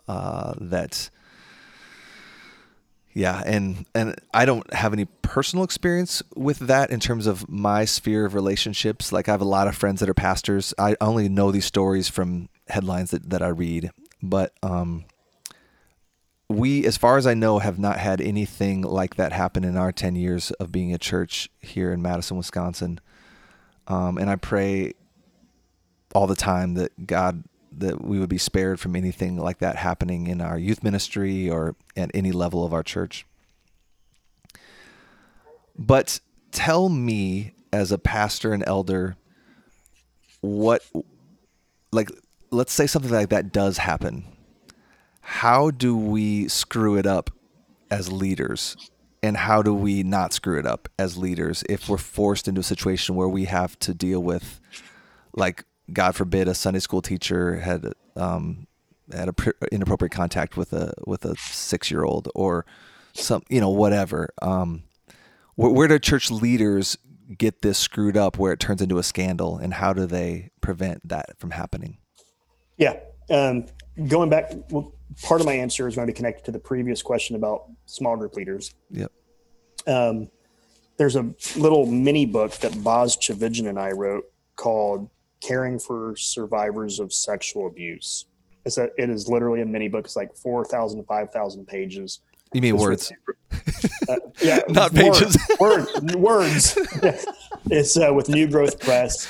[0.07, 1.09] uh, that.
[3.13, 7.85] Yeah, and and I don't have any personal experience with that in terms of my
[7.85, 9.11] sphere of relationships.
[9.11, 10.73] Like I have a lot of friends that are pastors.
[10.79, 13.91] I only know these stories from headlines that, that I read.
[14.21, 15.05] But um,
[16.49, 19.91] we, as far as I know, have not had anything like that happen in our
[19.91, 22.99] 10 years of being a church here in Madison, Wisconsin.
[23.87, 24.93] Um, and I pray
[26.15, 27.43] all the time that God,
[27.79, 31.75] that we would be spared from anything like that happening in our youth ministry or
[31.95, 33.25] at any level of our church.
[35.77, 36.19] But
[36.51, 39.15] tell me, as a pastor and elder,
[40.41, 40.83] what,
[41.91, 42.11] like,
[42.51, 44.25] let's say something like that does happen
[45.25, 47.31] how do we screw it up
[47.89, 48.75] as leaders
[49.23, 52.63] and how do we not screw it up as leaders if we're forced into a
[52.63, 54.59] situation where we have to deal with
[55.33, 58.67] like god forbid a sunday school teacher had um
[59.11, 62.65] had a pr- inappropriate contact with a with a 6 year old or
[63.13, 64.83] some you know whatever um
[65.55, 66.97] where, where do church leaders
[67.37, 71.07] get this screwed up where it turns into a scandal and how do they prevent
[71.07, 71.97] that from happening
[72.77, 72.99] Yeah.
[73.29, 73.65] Um,
[74.07, 77.01] going back, well, part of my answer is going to be connected to the previous
[77.01, 78.73] question about small group leaders.
[78.91, 79.11] Yep.
[79.87, 80.29] Um,
[80.97, 85.09] there's a little mini book that Boz Tchividjian and I wrote called
[85.45, 88.25] "Caring for Survivors of Sexual Abuse."
[88.65, 90.05] It's a, it is literally a mini book.
[90.05, 92.21] It's like 4,000 5,000 pages.
[92.53, 93.11] You mean it's words?
[94.07, 95.37] uh, yeah, not pages.
[95.59, 96.77] Words, words.
[97.71, 99.27] it's uh, with New Growth Press,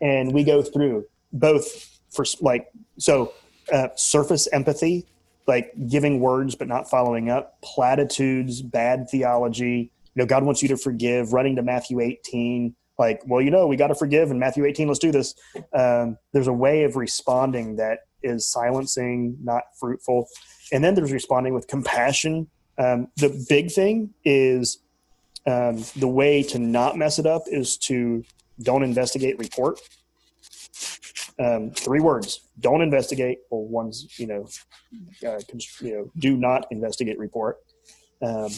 [0.00, 2.68] and we go through both for like
[2.98, 3.34] so
[3.70, 5.06] uh, surface empathy,
[5.46, 9.90] like giving words but not following up, platitudes, bad theology.
[10.14, 11.34] You know, God wants you to forgive.
[11.34, 14.86] Running to Matthew 18, like, well, you know, we got to forgive in Matthew 18.
[14.86, 15.34] Let's do this.
[15.72, 20.28] Um, there's a way of responding that is silencing, not fruitful.
[20.72, 22.48] And then there's responding with compassion.
[22.78, 24.78] Um, the big thing is
[25.48, 28.22] um, the way to not mess it up is to
[28.62, 29.80] don't investigate, report.
[31.40, 34.42] Um, three words: don't investigate, or one's you know,
[35.26, 35.40] uh,
[35.80, 37.56] you know, do not investigate, report.
[38.20, 38.50] Um,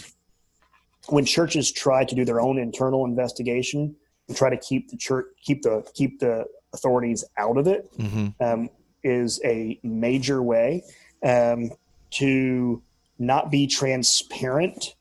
[1.08, 3.96] when churches try to do their own internal investigation
[4.34, 8.28] try to keep the church, keep the keep the authorities out of it, mm-hmm.
[8.42, 8.68] um,
[9.02, 10.82] is a major way
[11.24, 11.70] um,
[12.10, 12.82] to
[13.18, 14.94] not be transparent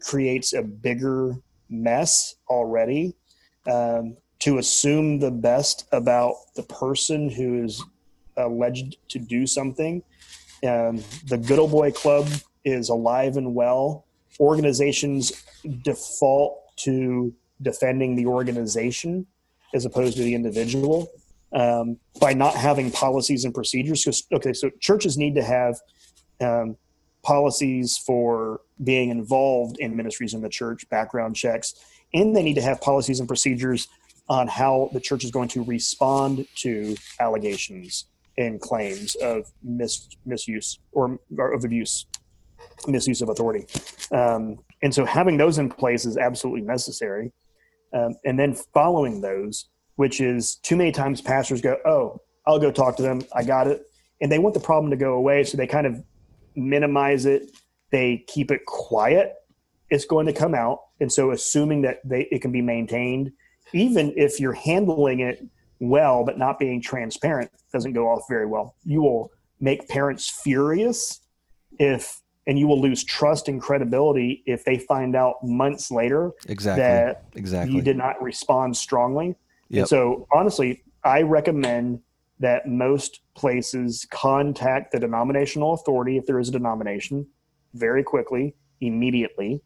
[0.00, 1.36] creates a bigger
[1.68, 3.14] mess already
[3.70, 7.84] um, to assume the best about the person who is
[8.36, 10.02] alleged to do something
[10.66, 12.26] um, the good old boy club
[12.64, 14.06] is alive and well
[14.40, 15.44] organizations
[15.82, 19.26] default to defending the organization
[19.74, 21.10] as opposed to the individual
[21.52, 24.04] um, by not having policies and procedures.
[24.04, 25.80] Because okay, so churches need to have
[26.40, 26.76] um,
[27.22, 31.74] policies for being involved in ministries in the church, background checks,
[32.14, 33.88] and they need to have policies and procedures
[34.28, 38.06] on how the church is going to respond to allegations
[38.38, 42.06] and claims of mis- misuse or, or, of abuse,
[42.86, 43.66] misuse of authority.
[44.10, 47.32] Um, and so having those in place is absolutely necessary.
[47.92, 52.70] Um, and then following those which is too many times pastors go, Oh, I'll go
[52.70, 53.22] talk to them.
[53.34, 53.84] I got it.
[54.20, 55.44] And they want the problem to go away.
[55.44, 56.02] So they kind of
[56.56, 57.50] minimize it.
[57.90, 59.34] They keep it quiet.
[59.90, 60.80] It's going to come out.
[61.00, 63.32] And so assuming that they, it can be maintained,
[63.72, 65.44] even if you're handling it
[65.80, 68.76] well, but not being transparent doesn't go off very well.
[68.84, 71.20] You will make parents furious
[71.78, 76.82] if and you will lose trust and credibility if they find out months later exactly
[76.82, 79.36] that exactly you did not respond strongly
[79.72, 79.80] Yep.
[79.80, 82.00] And so honestly, I recommend
[82.38, 87.26] that most places contact the denominational authority if there is a denomination
[87.72, 89.62] very quickly, immediately.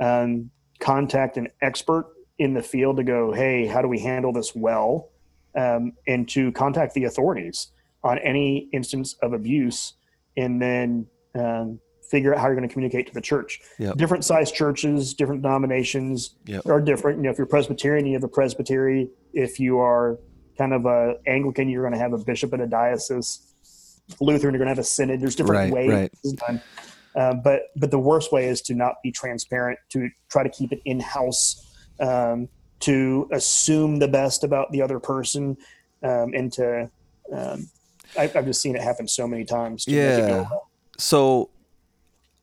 [0.00, 0.50] Um,
[0.80, 5.08] contact an expert in the field to go, hey, how do we handle this well?
[5.56, 7.68] Um, and to contact the authorities
[8.04, 9.94] on any instance of abuse,
[10.36, 11.80] and then um,
[12.10, 13.60] figure out how you're going to communicate to the church.
[13.78, 13.96] Yep.
[13.96, 16.66] Different size churches, different denominations yep.
[16.66, 17.18] are different.
[17.18, 19.10] You know, if you're Presbyterian, you have a presbytery.
[19.32, 20.18] If you are
[20.56, 23.44] kind of a Anglican, you're going to have a bishop and a diocese.
[24.20, 25.20] Lutheran, you're going to have a synod.
[25.20, 26.10] There's different right, ways.
[26.48, 26.60] Right.
[27.14, 30.72] Uh, but but the worst way is to not be transparent, to try to keep
[30.72, 31.66] it in house,
[32.00, 32.48] um,
[32.80, 35.56] to assume the best about the other person,
[36.02, 36.90] um, and to
[37.32, 37.68] um,
[38.16, 39.84] I, have just seen it happen so many times.
[39.86, 40.48] yeah.
[40.96, 41.50] So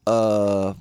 [0.08, 0.74] uh,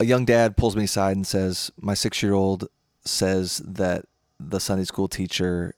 [0.00, 2.68] a young dad pulls me aside and says, "My six-year-old
[3.04, 4.06] says that
[4.38, 5.74] the Sunday school teacher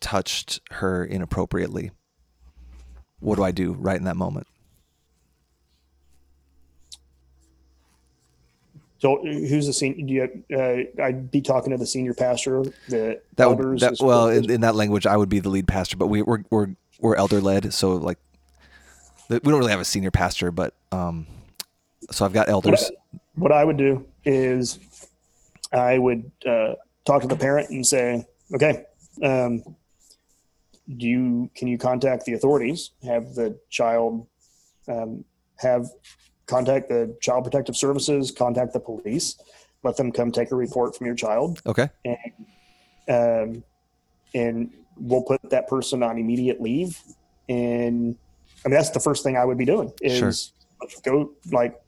[0.00, 1.90] touched her inappropriately.
[3.20, 4.46] What do I do right in that moment?"
[9.02, 10.06] So, who's the senior?
[10.06, 10.12] Do
[10.48, 13.82] you, uh, I'd be talking to the senior pastor, the that elders.
[13.82, 16.22] Would, that, well, in, in, that language, I would be the lead pastor, but we,
[16.22, 16.68] we're we're
[17.00, 18.18] we're elder led, so like
[19.28, 21.26] we don't really have a senior pastor, but um,
[22.10, 22.90] so I've got elders.
[22.90, 24.78] What I, what I would do is
[25.72, 26.74] I would uh,
[27.04, 28.84] talk to the parent and say, okay,
[29.22, 29.62] um,
[30.96, 32.90] do you can you contact the authorities?
[33.04, 34.26] Have the child
[34.88, 35.24] um,
[35.56, 35.86] have
[36.46, 39.36] contact the child protective services, contact the police,
[39.82, 41.60] let them come take a report from your child.
[41.66, 41.88] Okay.
[42.04, 42.18] And
[43.08, 43.64] um,
[44.34, 47.00] and we'll put that person on immediate leave.
[47.48, 48.16] And
[48.64, 50.92] I mean that's the first thing I would be doing is sure.
[51.02, 51.80] go like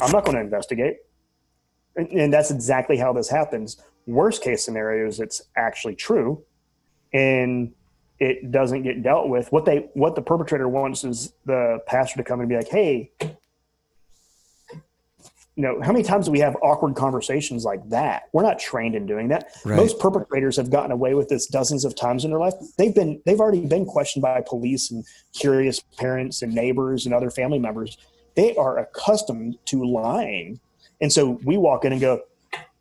[0.00, 0.98] I'm not going to investigate.
[1.96, 3.82] And, and that's exactly how this happens.
[4.06, 6.44] Worst case scenario is it's actually true
[7.12, 7.72] and
[8.18, 9.50] it doesn't get dealt with.
[9.50, 13.10] What they what the perpetrator wants is the pastor to come and be like, hey,
[15.60, 18.24] you know, how many times do we have awkward conversations like that?
[18.32, 19.48] We're not trained in doing that.
[19.64, 19.76] Right.
[19.76, 22.54] Most perpetrators have gotten away with this dozens of times in their life.
[22.78, 25.04] They've been they've already been questioned by police and
[25.34, 27.98] curious parents and neighbors and other family members.
[28.40, 30.60] They are accustomed to lying.
[31.02, 32.22] And so we walk in and go,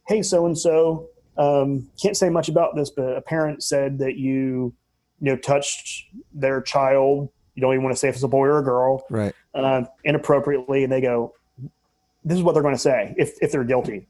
[0.08, 1.10] "Hey, so and so,
[2.02, 4.74] can't say much about this, but a parent said that you,
[5.20, 7.28] you know, touched their child.
[7.56, 9.34] You don't even want to say if it's a boy or a girl, Right.
[9.54, 11.34] uh, inappropriately." And they go,
[12.24, 14.08] "This is what they're going to say if if they're guilty."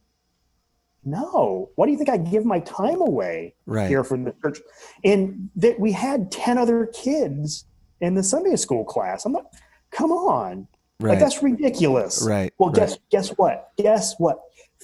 [1.03, 3.88] No, why do you think I give my time away Right.
[3.88, 4.59] here for the church?
[5.03, 7.65] And that we had ten other kids
[8.01, 9.26] in the Sunday school class.
[9.26, 9.45] I'm like,
[9.89, 10.67] come on,
[11.01, 11.11] Right.
[11.11, 12.26] like that's ridiculous.
[12.27, 12.76] Right, Well, right.
[12.76, 13.71] guess guess what?
[13.77, 14.41] Guess what?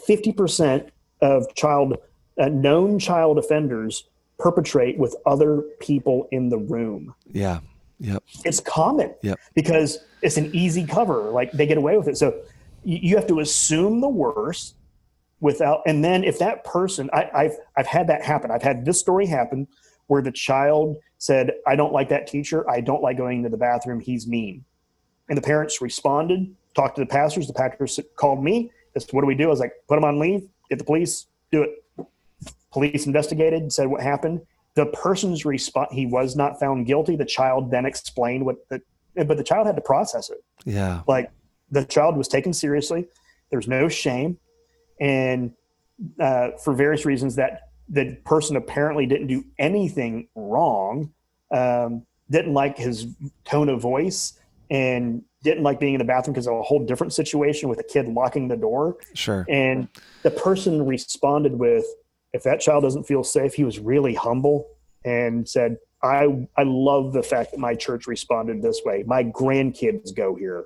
[0.07, 0.89] Fifty percent
[1.21, 1.97] of child
[2.39, 4.05] uh, known child offenders
[4.39, 7.13] perpetrate with other people in the room.
[7.31, 7.59] yeah.
[7.99, 8.23] Yep.
[8.43, 9.39] It's common Yep.
[9.53, 11.31] because it's an easy cover.
[11.31, 12.17] Like they get away with it.
[12.17, 12.37] So
[12.83, 14.75] you, you have to assume the worst
[15.39, 18.51] without, and then if that person, I, I've I've had that happen.
[18.51, 19.65] I've had this story happen
[20.07, 22.69] where the child said, "I don't like that teacher.
[22.69, 24.01] I don't like going to the bathroom.
[24.01, 24.65] He's mean."
[25.30, 27.47] And the parents responded, talked to the pastors.
[27.47, 28.72] The pastors called me.
[28.93, 29.45] That's what do we do?
[29.45, 32.07] I was like, put him on leave, get the police, do it.
[32.72, 34.41] Police investigated, said what happened.
[34.76, 37.15] The person's response, he was not found guilty.
[37.15, 38.81] The child then explained what the,
[39.15, 40.43] but the child had to process it.
[40.65, 41.02] Yeah.
[41.07, 41.31] Like
[41.72, 43.07] the child was taken seriously.
[43.49, 44.38] There's no shame.
[44.99, 45.53] And
[46.19, 51.14] uh, for various reasons, that the person apparently didn't do anything wrong,
[51.52, 53.07] um, didn't like his
[53.45, 54.34] tone of voice,
[54.69, 57.83] and didn't like being in the bathroom because of a whole different situation with a
[57.83, 58.97] kid locking the door.
[59.13, 59.45] Sure.
[59.49, 59.87] And
[60.23, 61.85] the person responded with,
[62.33, 64.67] if that child doesn't feel safe, he was really humble
[65.05, 69.03] and said, I, I love the fact that my church responded this way.
[69.07, 70.65] My grandkids go here.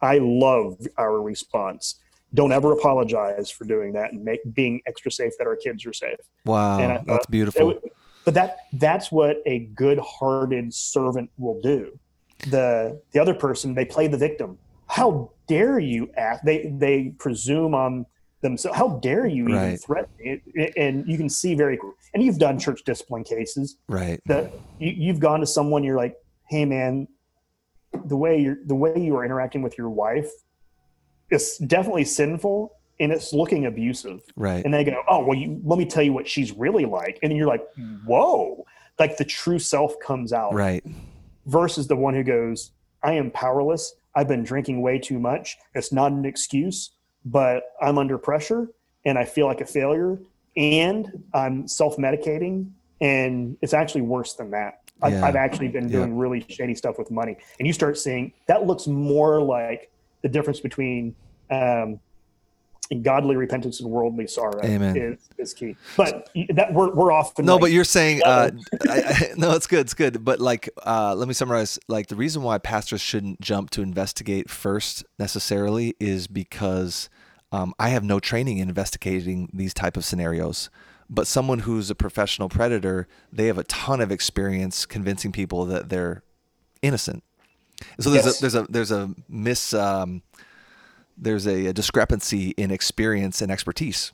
[0.00, 1.96] I love our response.
[2.34, 5.92] Don't ever apologize for doing that and make being extra safe that our kids are
[5.94, 6.18] safe.
[6.44, 6.78] Wow.
[6.78, 7.66] I That's it beautiful.
[7.66, 7.90] would-
[8.24, 11.98] but that that's what a good-hearted servant will do.
[12.46, 14.58] The the other person they play the victim.
[14.86, 16.44] How dare you act?
[16.44, 18.06] They they presume on
[18.42, 18.78] themselves.
[18.78, 20.10] How dare you even threaten?
[20.20, 21.78] It- And you can see very
[22.14, 24.20] and you've done church discipline cases right.
[24.26, 26.16] that you, you've gone to someone you're like,
[26.48, 27.08] hey man,
[28.06, 30.30] the way you're the way you are interacting with your wife
[31.30, 34.64] is definitely sinful and it's looking abusive Right.
[34.64, 37.36] and they go, "Oh, well, you, let me tell you what she's really like," and
[37.36, 37.64] you're like,
[38.06, 38.64] "Whoa!"
[38.98, 40.84] Like the true self comes out, Right.
[41.48, 42.72] Versus the one who goes,
[43.02, 43.94] "I am powerless.
[44.14, 45.56] I've been drinking way too much.
[45.74, 46.90] It's not an excuse,
[47.24, 48.68] but I'm under pressure
[49.04, 50.20] and I feel like a failure,
[50.56, 52.70] and I'm self-medicating,
[53.00, 55.26] and it's actually worse than that." I've, Yeah.
[55.26, 55.98] I've actually been Yeah.
[55.98, 59.90] doing really shady stuff with money, and you start seeing that looks more like
[60.22, 61.14] the difference between
[61.50, 61.98] um,
[63.02, 64.96] godly repentance and worldly sorrow Amen.
[64.96, 65.76] is, is key.
[65.96, 68.50] But that we're we're often No, like, but you're saying uh.
[68.88, 70.24] I, I, no, it's good, it's good.
[70.24, 71.78] But like, uh, let me summarize.
[71.88, 77.08] Like, the reason why pastors shouldn't jump to investigate first necessarily is because
[77.52, 80.70] um, I have no training in investigating these type of scenarios.
[81.10, 85.88] But someone who's a professional predator, they have a ton of experience convincing people that
[85.88, 86.22] they're
[86.82, 87.24] innocent.
[88.00, 88.38] So there's Yes.
[88.38, 90.22] a there's a there's a miss um,
[91.20, 94.12] there's a, a discrepancy in experience and expertise.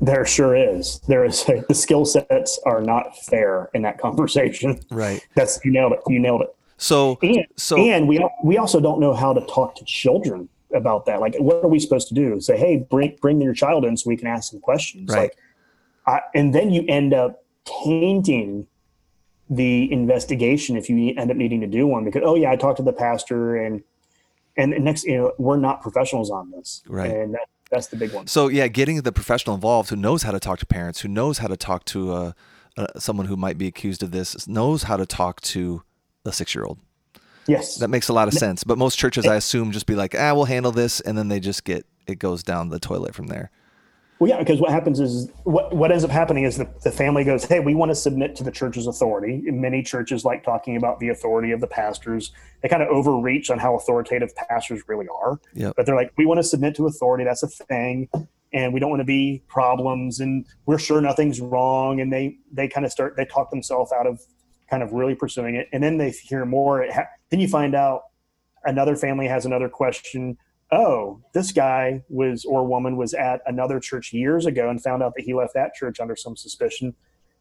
[0.00, 1.00] there sure is.
[1.08, 4.80] There is the skill sets are not fair in that conversation.
[4.90, 5.26] Right.
[5.34, 6.00] That's you nailed it.
[6.06, 6.54] You nailed it.
[6.78, 11.06] So And so and we we also don't know how to talk to children about
[11.06, 11.20] that.
[11.20, 12.40] Like, what are we supposed to do?
[12.40, 15.08] Say, hey, bring bring your child in so we can ask some questions.
[15.08, 15.30] Right.
[15.30, 15.36] Like,
[16.06, 18.66] I, and then you end up tainting
[19.48, 22.76] the investigation if you end up needing to do one because oh yeah, I talked
[22.78, 23.82] to the pastor and
[24.56, 26.82] and next you know we're not professionals on this.
[26.86, 27.10] Right.
[27.10, 28.26] And that, that's the big one.
[28.26, 31.38] So yeah, getting the professional involved who knows how to talk to parents, who knows
[31.38, 32.32] how to talk to uh,
[32.76, 35.82] uh, someone who might be accused of this, knows how to talk to
[36.24, 36.78] a six-year-old.
[37.46, 37.76] Yes.
[37.76, 38.64] That makes a lot of sense.
[38.64, 41.40] But most churches, I assume, just be like, ah, we'll handle this, and then they
[41.40, 43.50] just get it goes down the toilet from there.
[44.18, 47.22] Well, yeah, because what happens is what what ends up happening is the, the family
[47.22, 50.76] goes, "Hey, we want to submit to the church's authority." And many churches like talking
[50.76, 52.32] about the authority of the pastors.
[52.62, 55.38] They kind of overreach on how authoritative pastors really are.
[55.54, 55.74] Yep.
[55.76, 57.24] But they're like, "We want to submit to authority.
[57.24, 58.08] That's a thing,
[58.54, 62.68] and we don't want to be problems, and we're sure nothing's wrong." And they they
[62.68, 64.20] kind of start they talk themselves out of
[64.70, 66.82] kind of really pursuing it, and then they hear more.
[66.82, 68.04] It ha- then you find out
[68.64, 70.38] another family has another question
[70.72, 75.14] oh, this guy was or woman was at another church years ago and found out
[75.16, 76.94] that he left that church under some suspicion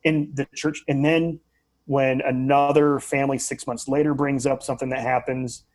[0.03, 0.83] in the church.
[0.87, 1.39] And then
[1.85, 5.65] when another family six months later brings up something that happens,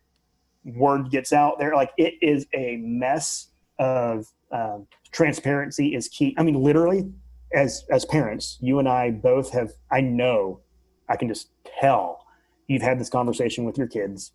[0.65, 1.75] word gets out there.
[1.75, 3.49] Like it is a mess
[3.79, 6.35] of um, transparency is key.
[6.39, 7.11] I mean, literally,
[7.53, 9.73] as as parents, you and I both have.
[9.91, 10.61] I know,
[11.09, 11.51] I can just
[11.81, 12.27] tell
[12.69, 14.33] you've had this conversation with your kids.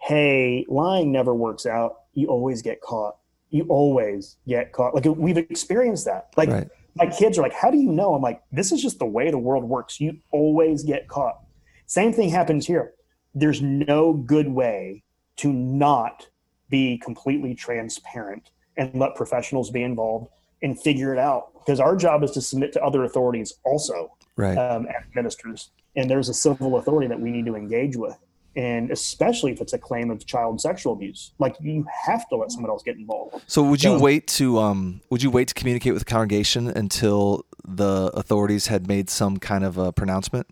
[0.00, 2.02] Hey, lying never works out.
[2.18, 3.16] You always get caught.
[3.50, 4.94] You always get caught.
[4.94, 6.28] Like we've experienced that.
[6.36, 6.68] Like right.
[6.96, 9.30] my kids are like, "How do you know?" I'm like, "This is just the way
[9.30, 10.00] the world works.
[10.00, 11.40] You always get caught."
[11.86, 12.92] Same thing happens here.
[13.34, 15.04] There's no good way
[15.36, 16.26] to not
[16.68, 20.28] be completely transparent and let professionals be involved
[20.62, 24.58] and figure it out because our job is to submit to other authorities also right.
[24.58, 28.16] um, as ministers and there's a civil authority that we need to engage with
[28.58, 32.50] and especially if it's a claim of child sexual abuse like you have to let
[32.50, 33.42] someone else get involved.
[33.46, 36.68] So would you so, wait to um would you wait to communicate with the congregation
[36.68, 40.46] until the authorities had made some kind of a pronouncement?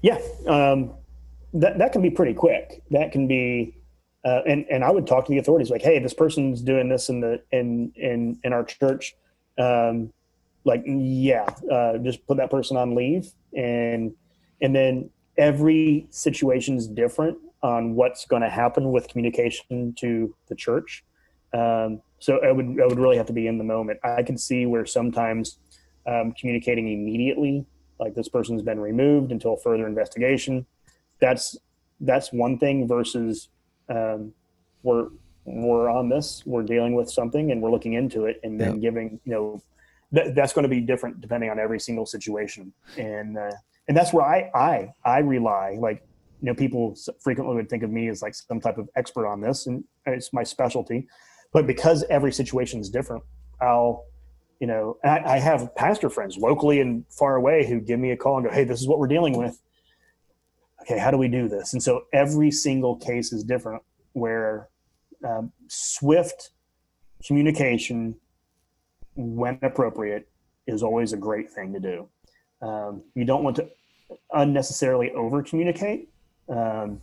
[0.00, 0.92] Yeah um
[1.52, 2.82] that that can be pretty quick.
[2.90, 3.74] That can be
[4.24, 7.08] uh, and and I would talk to the authorities like, hey, this person's doing this
[7.08, 9.14] in the in in in our church.
[9.58, 10.12] Um,
[10.64, 14.14] like, yeah, uh, just put that person on leave, and
[14.60, 20.54] and then every situation is different on what's going to happen with communication to the
[20.54, 21.04] church.
[21.52, 23.98] Um, so I would I would really have to be in the moment.
[24.04, 25.58] I can see where sometimes
[26.06, 27.66] um, communicating immediately,
[27.98, 30.66] like this person's been removed until further investigation.
[31.20, 31.56] That's
[32.00, 33.48] that's one thing versus
[33.88, 34.32] um,
[34.82, 35.08] we're
[35.44, 39.18] we're on this, we're dealing with something, and we're looking into it, and then giving
[39.24, 39.62] you know
[40.14, 43.50] th- that's going to be different depending on every single situation, and uh,
[43.90, 46.06] and that's where I I I rely like
[46.40, 49.40] you know people frequently would think of me as like some type of expert on
[49.40, 51.08] this, and it's my specialty,
[51.52, 53.24] but because every situation is different,
[53.60, 54.04] I'll
[54.60, 58.16] you know I, I have pastor friends locally and far away who give me a
[58.16, 59.60] call and go, hey, this is what we're dealing with
[60.82, 61.72] okay, how do we do this?
[61.72, 64.68] And so every single case is different where
[65.26, 66.50] um, swift
[67.26, 68.14] communication
[69.14, 70.28] when appropriate
[70.66, 72.08] is always a great thing to do.
[72.62, 73.68] Um, you don't want to
[74.32, 76.08] unnecessarily over communicate
[76.48, 77.00] um,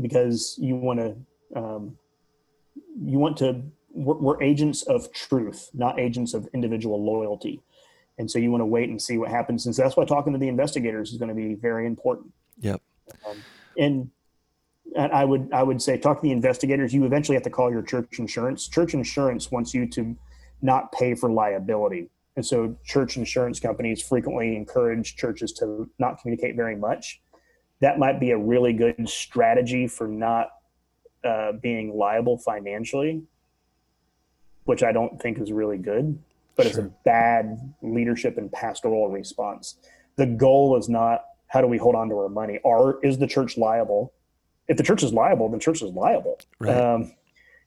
[0.00, 1.16] because you want to
[1.58, 1.96] um,
[3.00, 3.62] you want to
[3.94, 7.60] we're, we're, agents of truth, not agents of individual loyalty.
[8.18, 9.66] And so you want to wait and see what happens.
[9.66, 12.32] And so that's why talking to the investigators is going to be very important.
[12.60, 12.80] Yep.
[13.26, 13.42] Um,
[13.78, 14.10] and
[14.96, 16.92] and I would I would say talk to the investigators.
[16.92, 18.68] You eventually have to call your church insurance.
[18.68, 20.16] Church insurance wants you to
[20.60, 26.56] not pay for liability, and so church insurance companies frequently encourage churches to not communicate
[26.56, 27.20] very much.
[27.80, 30.50] That might be a really good strategy for not
[31.24, 33.22] uh, being liable financially,
[34.64, 36.18] which I don't think is really good
[36.56, 36.70] but sure.
[36.70, 39.76] it's a bad leadership and pastoral response.
[40.16, 42.58] The goal is not how do we hold on to our money?
[42.64, 44.12] Are is the church liable?
[44.68, 46.38] If the church is liable, then church is liable.
[46.58, 46.76] Right.
[46.76, 47.14] Um,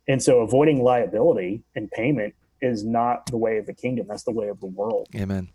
[0.07, 2.33] and so avoiding liability and payment
[2.65, 4.07] is not the way of the kingdom.
[4.09, 5.07] That's the way of the world.
[5.15, 5.49] Amen.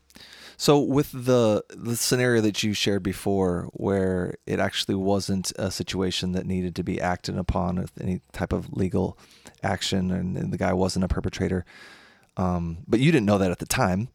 [0.56, 6.32] So with the the scenario that you shared before, where it actually wasn't a situation
[6.32, 9.18] that needed to be acted upon with any type of legal
[9.62, 11.64] action, and, and the guy wasn't a perpetrator,
[12.36, 14.08] um, but you didn't know that at the time,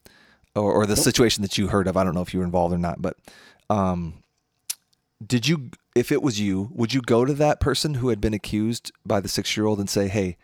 [0.56, 1.98] or, or the situation that you heard of.
[1.98, 3.18] I don't know if you were involved or not, but
[3.72, 4.22] um,
[5.26, 5.72] did you?
[5.96, 9.20] If it was you, would you go to that person who had been accused by
[9.20, 10.38] the six-year-old and say, "Hey,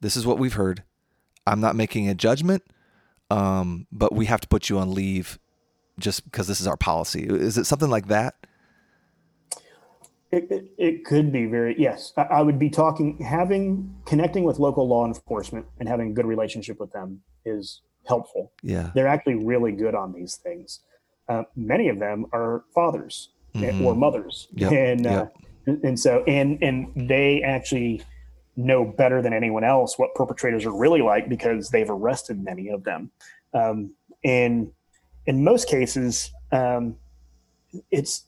[0.00, 0.82] this is what we've heard.
[1.46, 2.62] I'm not making a judgment,
[3.30, 5.38] um, but we have to put you on leave
[5.98, 8.34] just because this is our policy." Is it something like that?
[10.32, 12.12] It, it, it, could be very yes.
[12.16, 16.26] I, I, would be talking, having connecting with local law enforcement and having a good
[16.26, 18.52] relationship with them is helpful.
[18.60, 20.80] Yeah, they're actually really good on these things.
[21.28, 23.84] Uh, many of them are fathers mm-hmm.
[23.84, 24.72] or mothers, yep.
[24.72, 25.26] and uh,
[25.66, 25.78] yep.
[25.84, 28.02] and so and and they actually
[28.56, 32.84] know better than anyone else what perpetrators are really like because they've arrested many of
[32.84, 33.10] them.
[33.52, 33.92] Um,
[34.24, 34.72] and
[35.26, 36.96] in most cases, um,
[37.90, 38.24] it's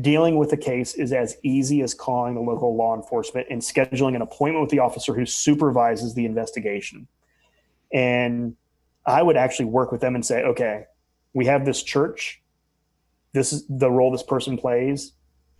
[0.00, 4.14] dealing with a case is as easy as calling the local law enforcement and scheduling
[4.14, 7.06] an appointment with the officer who supervises the investigation.
[7.92, 8.56] And
[9.06, 10.84] I would actually work with them and say, okay,
[11.32, 12.42] we have this church.
[13.32, 15.12] This is the role this person plays.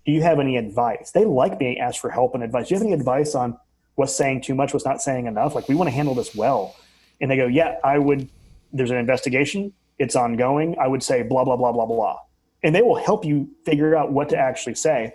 [0.04, 1.10] Do you have any advice?
[1.10, 2.68] They like being asked for help and advice.
[2.68, 3.58] Do you have any advice on
[3.98, 5.54] what's saying too much, what's not saying enough?
[5.54, 6.76] Like, we want to handle this well.
[7.20, 8.28] And they go, yeah, I would.
[8.72, 9.72] There's an investigation.
[9.98, 10.76] It's ongoing.
[10.78, 12.18] I would say blah, blah, blah, blah, blah
[12.62, 15.14] and they will help you figure out what to actually say.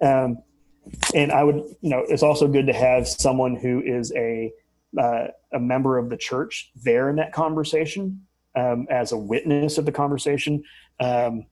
[0.00, 0.38] Um,
[1.14, 4.52] and I would, you know, it's also good to have someone who is a
[4.98, 8.24] uh, a member of the church there in that conversation
[8.54, 10.62] um, as a witness of the conversation.
[11.00, 11.46] Um,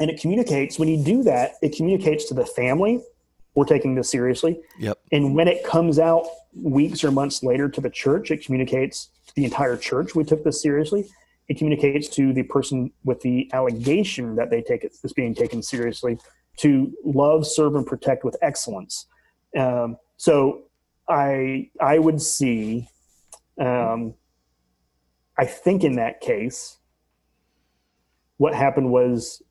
[0.00, 3.00] and it communicates when you do that, it communicates to the family
[3.58, 4.60] we're taking this seriously.
[4.78, 5.00] Yep.
[5.10, 9.34] And when it comes out weeks or months later to the church, it communicates to
[9.34, 11.08] the entire church we took this seriously.
[11.48, 15.60] It communicates to the person with the allegation that they take it, is being taken
[15.60, 16.20] seriously
[16.58, 19.06] to love, serve, and protect with excellence.
[19.58, 20.62] Um, so
[21.08, 22.88] I I would see,
[23.60, 24.14] um,
[25.36, 26.78] I think in that case,
[28.36, 29.42] what happened was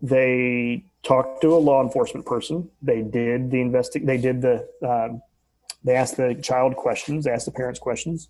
[0.00, 2.70] they talked to a law enforcement person.
[2.80, 4.68] They did the investi- They did the.
[4.86, 5.22] Um,
[5.84, 7.24] they asked the child questions.
[7.24, 8.28] They asked the parents questions.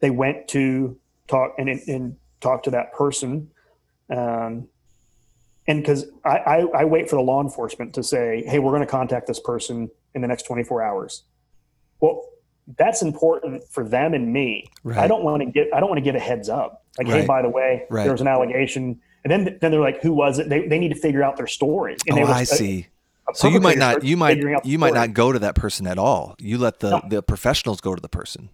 [0.00, 0.98] They went to
[1.28, 3.50] talk and and talk to that person.
[4.10, 4.68] Um,
[5.68, 8.82] and because I, I, I, wait for the law enforcement to say, "Hey, we're going
[8.82, 11.24] to contact this person in the next 24 hours."
[12.00, 12.24] Well,
[12.78, 14.70] that's important for them and me.
[14.84, 14.98] Right.
[14.98, 16.84] I don't want to get I don't want to get a heads up.
[16.98, 17.20] Like, right.
[17.22, 18.04] hey, by the way, right.
[18.04, 20.90] there was an allegation, and then then they're like, "Who was it?" They, they need
[20.90, 21.96] to figure out their story.
[22.06, 22.86] And oh, I see.
[23.34, 26.36] so you might not you might you might not go to that person at all.
[26.38, 27.02] You let the no.
[27.08, 28.50] the professionals go to the person.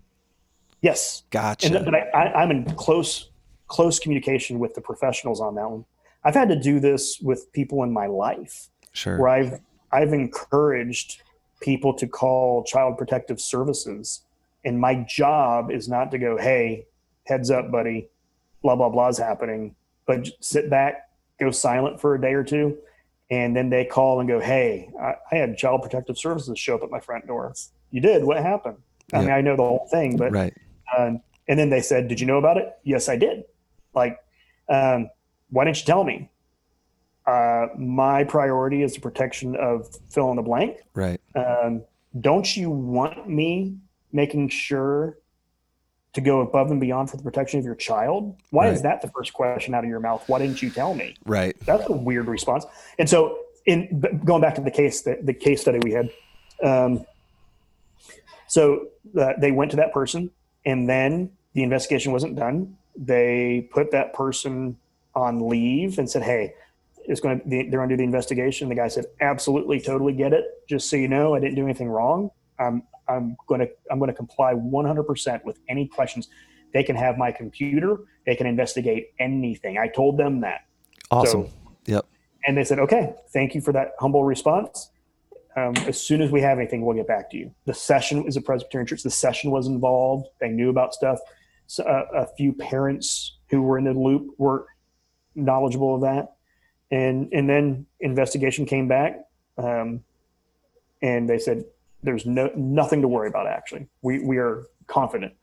[0.81, 1.77] Yes, gotcha.
[1.77, 3.29] And, but I, I, I'm in close
[3.67, 5.85] close communication with the professionals on that one.
[6.25, 8.69] I've had to do this with people in my life.
[8.93, 9.19] Sure.
[9.19, 9.61] Where I've
[9.93, 11.21] I've encouraged
[11.61, 14.23] people to call child protective services.
[14.65, 16.87] And my job is not to go, hey,
[17.27, 18.09] heads up, buddy,
[18.63, 19.75] blah, blah, blah is happening,
[20.07, 21.09] but sit back,
[21.39, 22.79] go silent for a day or two.
[23.31, 26.83] And then they call and go, hey, I, I had child protective services show up
[26.83, 27.55] at my front door.
[27.91, 28.25] You did?
[28.25, 28.77] What happened?
[29.13, 29.23] I yeah.
[29.23, 30.33] mean, I know the whole thing, but.
[30.33, 30.55] Right.
[30.99, 32.73] Um, and then they said, did you know about it?
[32.85, 33.45] Yes, I did.
[33.95, 34.19] Like,
[34.69, 35.11] um,
[35.51, 36.31] why didn't you tell me?
[37.27, 40.79] Uh, my priority is the protection of fill in the blank.
[40.95, 41.21] Right.
[41.35, 41.83] Um,
[42.21, 43.77] don't you want me
[44.13, 45.19] making sure
[46.15, 48.37] to go above and beyond for the protection of your child?
[48.51, 48.75] Why right.
[48.75, 50.23] is that the first question out of your mouth?
[50.27, 51.17] Why didn't you tell me?
[51.25, 51.57] Right.
[51.65, 52.65] That's a weird response.
[52.99, 56.11] And so, in going back to the case the, the case study we had,
[56.63, 57.07] um,
[58.49, 60.31] so uh, they went to that person,
[60.67, 62.77] and then the investigation wasn't done.
[62.97, 64.77] They put that person
[65.15, 66.55] on leave and said, "Hey,
[67.07, 70.33] it's going to they're going to do the investigation." The guy said, "Absolutely, totally get
[70.33, 70.45] it.
[70.69, 72.31] Just so you know, I didn't do anything wrong.
[72.63, 76.29] I'm I'm going to I'm going to comply 100% with any questions.
[76.73, 77.99] They can have my computer.
[78.27, 79.79] They can investigate anything.
[79.79, 80.67] I told them that.
[81.11, 81.49] Awesome.
[81.49, 81.53] So,
[81.87, 82.07] yep.
[82.47, 84.91] And they said, "Okay, thank you for that humble response."
[85.55, 87.55] Um, as soon as we have anything, we'll get back to you.
[87.67, 89.03] The session is a Presbyterian church.
[89.03, 90.29] The session was involved.
[90.41, 91.19] They knew about stuff.
[91.67, 94.67] So, uh, a few parents who were in the loop were
[95.35, 96.37] knowledgeable of that.
[96.91, 99.21] And and then investigation came back,
[99.59, 100.03] um,
[101.01, 101.65] and they said
[102.03, 103.47] there's no nothing to worry about.
[103.47, 105.35] Actually, we we are confident.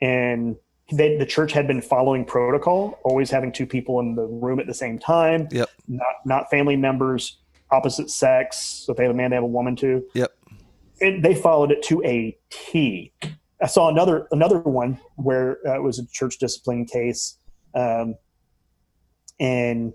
[0.00, 0.56] And
[0.92, 4.66] they, the church had been following protocol, always having two people in the room at
[4.66, 5.48] the same time.
[5.50, 5.68] Yep.
[5.88, 7.38] Not not family members,
[7.70, 8.58] opposite sex.
[8.58, 10.04] So if they have a man, they have a woman too.
[10.14, 10.32] Yep.
[11.00, 13.12] And they followed it to a T.
[13.60, 17.38] I saw another another one where uh, it was a church discipline case.
[17.74, 18.14] Um,
[19.40, 19.92] and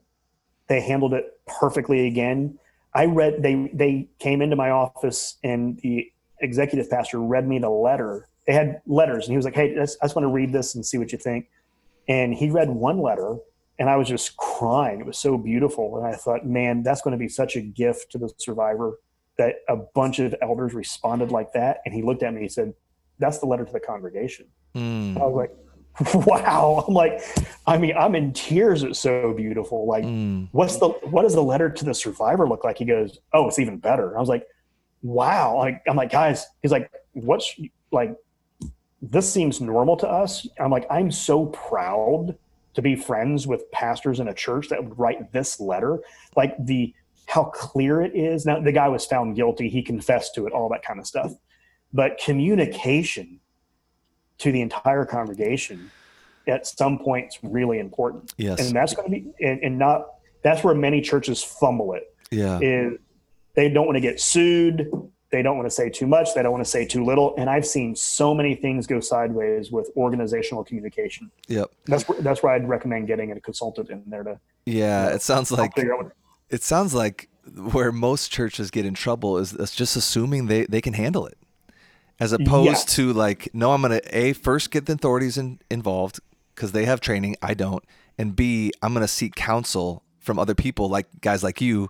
[0.68, 2.58] they handled it perfectly again.
[2.96, 7.70] I read they they came into my office and the executive pastor read me the
[7.70, 8.28] letter.
[8.46, 10.54] They had letters and he was like, "Hey, I just, I just want to read
[10.54, 11.50] this and see what you think."
[12.08, 13.38] And he read one letter
[13.80, 15.00] and I was just crying.
[15.00, 18.12] It was so beautiful and I thought, "Man, that's going to be such a gift
[18.12, 19.00] to the survivor
[19.38, 22.50] that a bunch of elders responded like that." And he looked at me and he
[22.50, 22.74] said,
[23.18, 25.18] "That's the letter to the congregation." Mm.
[25.18, 25.56] I was like,
[26.14, 26.86] wow.
[26.88, 27.22] I'm like
[27.68, 28.84] i mean i'm in tears.
[28.84, 29.88] It's so beautiful.
[29.88, 30.48] Like mm.
[30.52, 32.78] what's the what does the letter to the survivor look like?
[32.78, 34.18] He goes oh it's even better.
[34.18, 34.48] I was like
[35.02, 35.58] wow.
[35.58, 37.60] Like i'm like guys he's like what's
[37.92, 38.16] like
[39.02, 40.48] this seems normal to us.
[40.60, 42.38] I'm like i'm so proud
[42.74, 46.00] to be friends with pastors in a church that would write this letter.
[46.36, 46.94] Like the
[47.28, 48.46] how clear it is.
[48.46, 49.70] Now the guy was found guilty.
[49.70, 51.34] He confessed to it all that kind of stuff.
[51.94, 53.40] But communication
[54.40, 55.92] to the entire congregation
[56.48, 58.34] at some point is really important.
[58.38, 58.60] Yes.
[58.60, 60.08] And that's going to be, and, and, not,
[60.44, 62.14] that's where many churches fumble it.
[62.32, 62.60] Yeah.
[62.62, 62.98] Is
[63.56, 64.92] they don't want to get sued.
[65.32, 66.34] They don't want to say too much.
[66.36, 67.34] They don't want to say too little.
[67.38, 71.32] And I've seen so many things go sideways with organizational communication.
[71.48, 71.72] Yep.
[71.86, 74.40] That's where, that's where I'd recommend getting a consultant in there to.
[74.66, 75.04] Yeah.
[75.06, 75.72] You know, it sounds like,
[76.50, 77.30] it sounds like
[77.72, 81.38] where most churches get in trouble is, is just assuming they, they can handle it
[82.20, 86.20] as opposed to like no i'm gonna a first get the authorities in, involved
[86.54, 87.84] because they have training i don't
[88.18, 91.90] and b i'm gonna seek counsel from other people like guys like you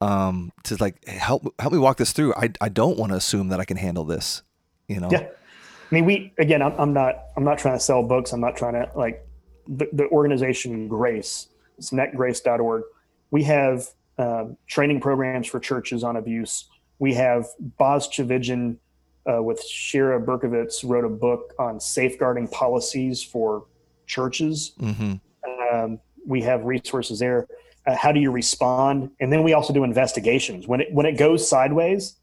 [0.00, 2.32] um to like help help me walk this through.
[2.34, 4.42] I, I don't want to assume that i can handle this
[4.86, 5.08] you know?
[5.10, 5.28] Yeah.
[5.90, 8.32] I mean we again i'm, I'm not i'm not trying to sell books.
[8.32, 9.26] I'm not trying to like
[9.66, 12.84] the, the organization grace it's netgrace.org
[13.30, 13.88] we have
[14.18, 16.64] um, training programs for churches on abuse.
[16.98, 18.78] We have Boz Tchividjian
[19.30, 23.66] uh, with Shira Berkovits wrote a book on safeguarding policies for
[24.06, 24.72] churches.
[24.80, 25.14] Mm-hmm.
[25.74, 27.46] Um, we have resources there.
[27.86, 29.10] Uh, how do you respond?
[29.20, 30.66] And then we also do investigations.
[30.66, 32.16] When it when it goes sideways,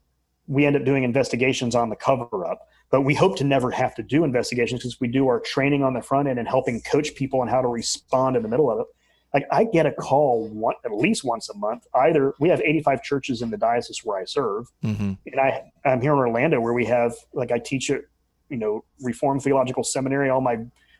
[0.46, 2.68] we end up doing investigations on the cover up.
[2.90, 5.92] But we hope to never have to do investigations because we do our training on
[5.92, 8.78] the front end and helping coach people on how to respond in the middle of
[8.80, 8.86] it.
[9.34, 11.86] Like I get a call one, at least once a month.
[11.94, 15.12] Either we have 85 churches in the diocese where I serve, mm-hmm.
[15.26, 18.02] and I I'm here in Orlando where we have like I teach at
[18.48, 20.30] you know Reformed Theological Seminary.
[20.30, 20.58] All my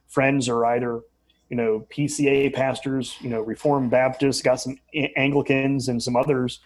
[0.08, 1.00] friends are either
[1.48, 4.76] you know PCA pastors, you know Reformed Baptists, got some
[5.16, 6.60] Anglicans and some others.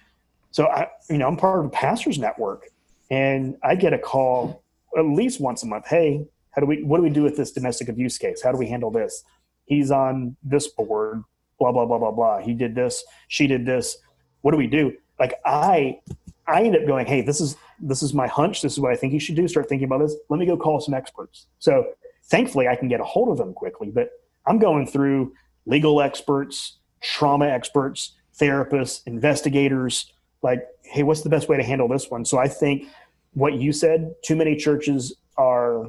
[0.51, 2.69] So I you know I'm part of a pastors network,
[3.11, 4.65] and I get a call
[4.97, 5.87] at least once a month.
[5.87, 6.83] Hey, how do we?
[6.83, 8.43] What do we do with this domestic abuse case?
[8.43, 9.23] How do we handle this?
[9.65, 11.23] He's on this board.
[11.61, 12.39] Blah blah blah blah blah.
[12.41, 13.05] He did this.
[13.29, 13.99] She did this.
[14.41, 14.93] What do we do?
[15.21, 16.01] Like I,
[16.49, 18.63] I end up going, hey, this is this is my hunch.
[18.63, 19.47] This is what I think you should do.
[19.47, 20.17] Start thinking about this.
[20.31, 21.47] Let me go call some experts.
[21.59, 21.85] So
[22.25, 23.91] thankfully, I can get a hold of them quickly.
[23.91, 24.11] But
[24.47, 25.35] I'm going through
[25.67, 30.13] legal experts, trauma experts, therapists, investigators.
[30.43, 32.25] Like, hey, what's the best way to handle this one?
[32.25, 32.89] So I think
[33.35, 35.87] what you said, too many churches are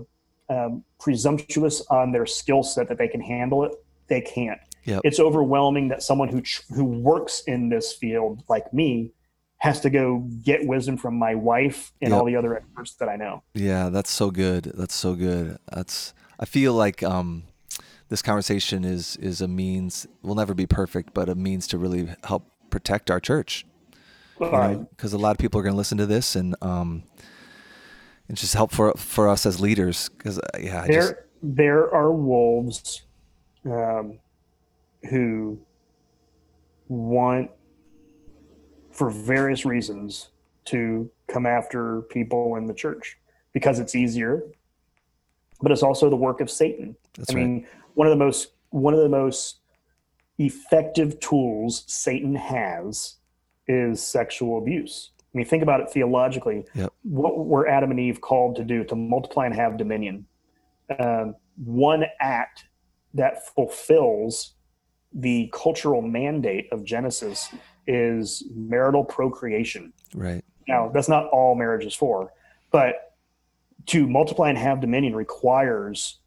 [0.49, 3.71] um, presumptuous on their skill set that they can handle it.
[4.07, 4.59] They can't.
[4.85, 5.01] Yep.
[5.03, 6.41] It's overwhelming that someone who
[6.73, 9.11] who works in this field like me
[9.57, 12.19] has to go get wisdom from my wife and yep.
[12.19, 13.43] all the other experts that I know.
[13.53, 14.71] Yeah, that's so good.
[14.75, 15.59] That's so good.
[15.71, 17.43] That's I feel like um,
[18.09, 20.07] this conversation is is a means.
[20.23, 23.65] Will never be perfect, but a means to really help protect our church.
[24.39, 27.03] Because a lot of people are going to listen to this and um,
[28.31, 31.15] it's just help for for us as leaders because uh, yeah I there just...
[31.43, 33.03] there are wolves
[33.65, 34.19] um,
[35.09, 35.59] who
[36.87, 37.49] want
[38.91, 40.29] for various reasons
[40.65, 43.17] to come after people in the church
[43.53, 44.43] because it's easier
[45.61, 47.41] but it's also the work of satan That's i right.
[47.41, 49.61] mean one of the most one of the most
[50.37, 53.15] effective tools satan has
[53.67, 56.65] is sexual abuse I mean, think about it theologically.
[56.75, 56.93] Yep.
[57.03, 58.83] What were Adam and Eve called to do?
[58.83, 60.25] To multiply and have dominion.
[60.99, 62.65] Um, one act
[63.13, 64.55] that fulfills
[65.13, 67.53] the cultural mandate of Genesis
[67.87, 69.93] is marital procreation.
[70.13, 70.43] Right.
[70.67, 72.31] Now, that's not all marriage is for,
[72.71, 73.15] but
[73.87, 76.19] to multiply and have dominion requires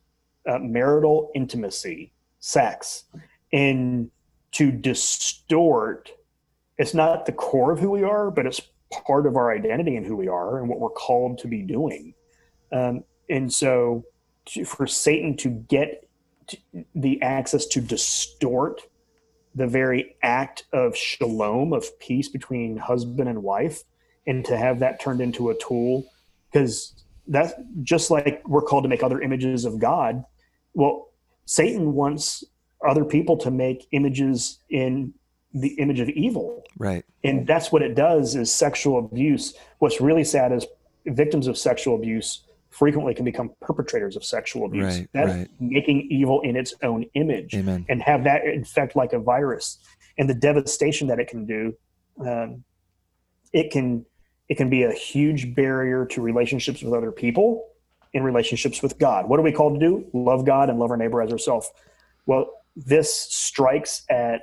[0.46, 3.04] uh, marital intimacy, sex,
[3.52, 4.10] and
[4.52, 6.10] to distort.
[6.76, 10.04] It's not the core of who we are, but it's part of our identity and
[10.04, 12.14] who we are and what we're called to be doing.
[12.72, 14.04] Um, and so,
[14.46, 16.03] to, for Satan to get
[16.94, 18.82] the access to distort
[19.54, 23.84] the very act of shalom, of peace between husband and wife,
[24.26, 26.06] and to have that turned into a tool,
[26.50, 27.52] because that's
[27.82, 30.24] just like we're called to make other images of God.
[30.72, 31.08] Well,
[31.46, 32.42] Satan wants
[32.86, 35.14] other people to make images in
[35.52, 36.62] the image of evil.
[36.78, 37.04] Right.
[37.22, 39.54] And that's what it does is sexual abuse.
[39.78, 40.66] What's really sad is
[41.06, 42.43] victims of sexual abuse
[42.74, 44.98] frequently can become perpetrators of sexual abuse.
[44.98, 45.48] Right, that's right.
[45.60, 47.86] making evil in its own image Amen.
[47.88, 49.78] and have that infect like a virus
[50.18, 51.74] and the devastation that it can do.
[52.20, 52.64] Um,
[53.52, 54.04] it can
[54.48, 57.66] it can be a huge barrier to relationships with other people
[58.12, 59.28] in relationships with God.
[59.28, 60.06] What are we called to do?
[60.12, 61.70] Love God and love our neighbor as ourselves.
[62.26, 64.42] Well, this strikes at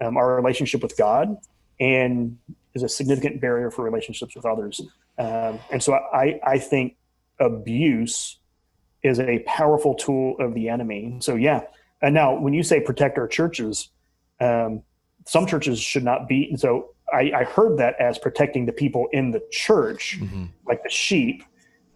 [0.00, 1.36] um, our relationship with God
[1.78, 2.38] and
[2.74, 4.80] is a significant barrier for relationships with others.
[5.18, 6.96] Um, and so I, I think
[7.40, 8.38] abuse
[9.02, 11.16] is a powerful tool of the enemy.
[11.20, 11.62] So, yeah.
[12.02, 13.90] And now, when you say protect our churches,
[14.40, 14.82] um,
[15.26, 16.48] some churches should not be.
[16.48, 20.46] And so I, I, heard that as protecting the people in the church, mm-hmm.
[20.66, 21.42] like the sheep.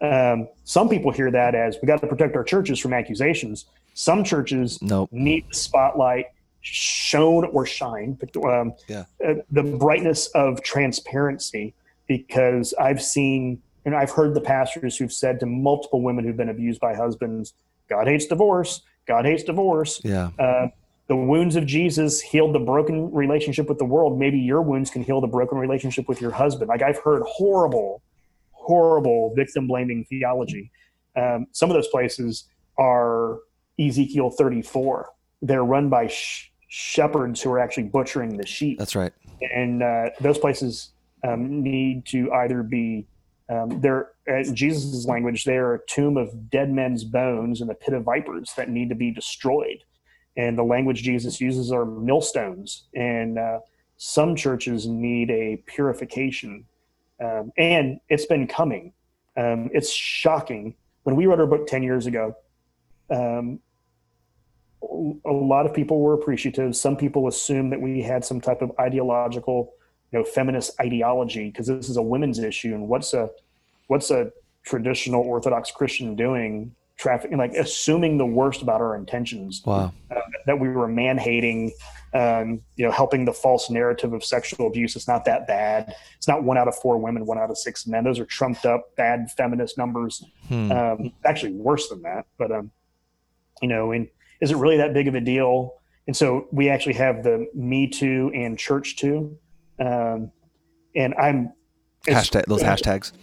[0.01, 3.65] Um, some people hear that as we got to protect our churches from accusations.
[3.93, 5.09] Some churches nope.
[5.11, 6.27] need the spotlight
[6.61, 9.05] shone or shine, um, yeah.
[9.25, 11.73] Uh, the brightness of transparency,
[12.07, 16.49] because I've seen and I've heard the pastors who've said to multiple women who've been
[16.49, 17.53] abused by husbands,
[17.89, 18.81] God hates divorce.
[19.07, 20.01] God hates divorce.
[20.03, 20.29] Yeah.
[20.39, 20.67] Uh,
[21.07, 24.17] the wounds of Jesus healed the broken relationship with the world.
[24.17, 26.69] Maybe your wounds can heal the broken relationship with your husband.
[26.69, 28.01] Like I've heard horrible,
[28.51, 30.71] horrible victim blaming theology.
[31.15, 32.45] Um, some of those places
[32.77, 33.39] are
[33.79, 35.09] Ezekiel 34.
[35.41, 38.79] They're run by sh- shepherds who are actually butchering the sheep.
[38.79, 39.11] That's right.
[39.53, 40.91] And uh, those places
[41.27, 43.05] um, need to either be
[43.49, 47.93] um, they're in Jesus' language, they're a tomb of dead men's bones and a pit
[47.93, 49.83] of vipers that need to be destroyed.
[50.37, 52.85] And the language Jesus uses are millstones.
[52.95, 53.59] And uh,
[53.97, 56.65] some churches need a purification,
[57.23, 58.93] um, and it's been coming.
[59.37, 60.75] Um, it's shocking.
[61.03, 62.35] When we wrote our book 10 years ago,
[63.09, 63.59] um,
[64.81, 66.75] a lot of people were appreciative.
[66.75, 69.71] Some people assumed that we had some type of ideological,
[70.13, 72.73] you know, feminist ideology because this is a women's issue.
[72.73, 73.29] And what's a
[73.87, 74.31] what's a
[74.63, 76.73] traditional Orthodox Christian doing?
[76.95, 79.63] Trafficking, like assuming the worst about our intentions.
[79.65, 79.91] Wow.
[80.11, 81.71] Uh, that we were man hating,
[82.13, 84.95] um, you know, helping the false narrative of sexual abuse.
[84.95, 85.95] It's not that bad.
[86.17, 88.03] It's not one out of four women, one out of six men.
[88.03, 90.23] Those are trumped up bad feminist numbers.
[90.47, 90.71] Hmm.
[90.71, 92.27] Um, actually, worse than that.
[92.37, 92.71] But um,
[93.61, 94.07] you know, and
[94.39, 95.81] is it really that big of a deal?
[96.05, 99.37] And so we actually have the Me Too and Church Too,
[99.79, 100.31] um,
[100.95, 101.53] and I'm
[102.07, 103.13] hashtag those hashtags.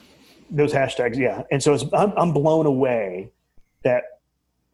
[0.51, 1.43] Those hashtags, yeah.
[1.51, 3.31] And so I'm, I'm blown away
[3.85, 4.02] that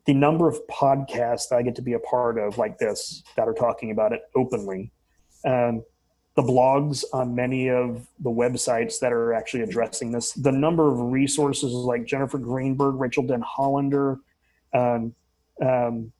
[0.06, 3.46] the number of podcasts that I get to be a part of like this that
[3.48, 4.92] are talking about it openly,
[5.44, 5.82] um,
[6.36, 11.00] the blogs on many of the websites that are actually addressing this, the number of
[11.00, 14.18] resources like Jennifer Greenberg, Rachael Denhollander,
[14.74, 15.14] um,
[15.64, 16.12] um,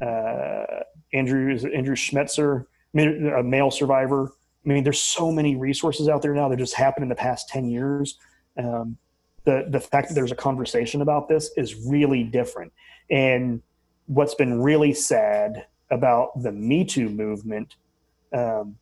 [0.00, 0.82] uh,
[1.14, 4.32] Andrew Andrew Schmutzer, a male survivor.
[4.64, 7.48] I mean, there's so many resources out there now that just happened in the past
[7.48, 8.18] ten years.
[8.56, 8.96] Um,
[9.44, 12.72] the the fact that there's a conversation about this is really different.
[13.10, 13.62] And
[14.06, 17.76] what's been really sad about the Me Too movement,
[18.32, 18.76] um,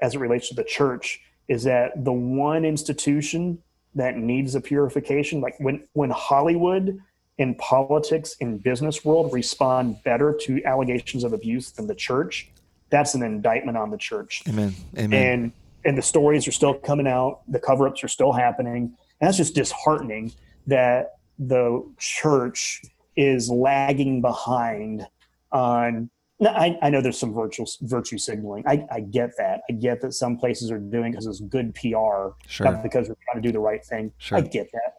[0.00, 3.62] as it relates to the church, is that the one institution
[3.94, 7.00] that needs a purification, like when when Hollywood
[7.38, 12.50] in politics in business world respond better to allegations of abuse than the church
[12.90, 15.52] that's an indictment on the church amen amen and
[15.84, 19.54] and the stories are still coming out the cover-ups are still happening and that's just
[19.54, 20.32] disheartening
[20.66, 22.82] that the church
[23.16, 25.06] is lagging behind
[25.52, 26.10] on
[26.42, 28.64] I, I know there's some virtual virtue signaling.
[28.66, 29.60] I, I get that.
[29.68, 32.64] I get that some places are doing because it's good PR, sure.
[32.64, 34.10] not because they're trying to do the right thing.
[34.16, 34.38] Sure.
[34.38, 34.94] I get that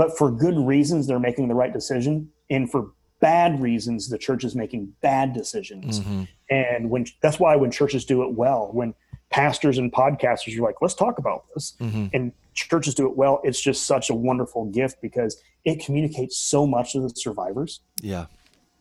[0.00, 4.44] but for good reasons they're making the right decision and for bad reasons the church
[4.44, 6.24] is making bad decisions mm-hmm.
[6.48, 8.94] and when that's why when churches do it well when
[9.30, 12.06] pastors and podcasters are like let's talk about this mm-hmm.
[12.12, 16.66] and churches do it well it's just such a wonderful gift because it communicates so
[16.66, 18.26] much to the survivors yeah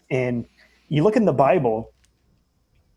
[0.09, 0.45] and
[0.87, 1.91] you look in the bible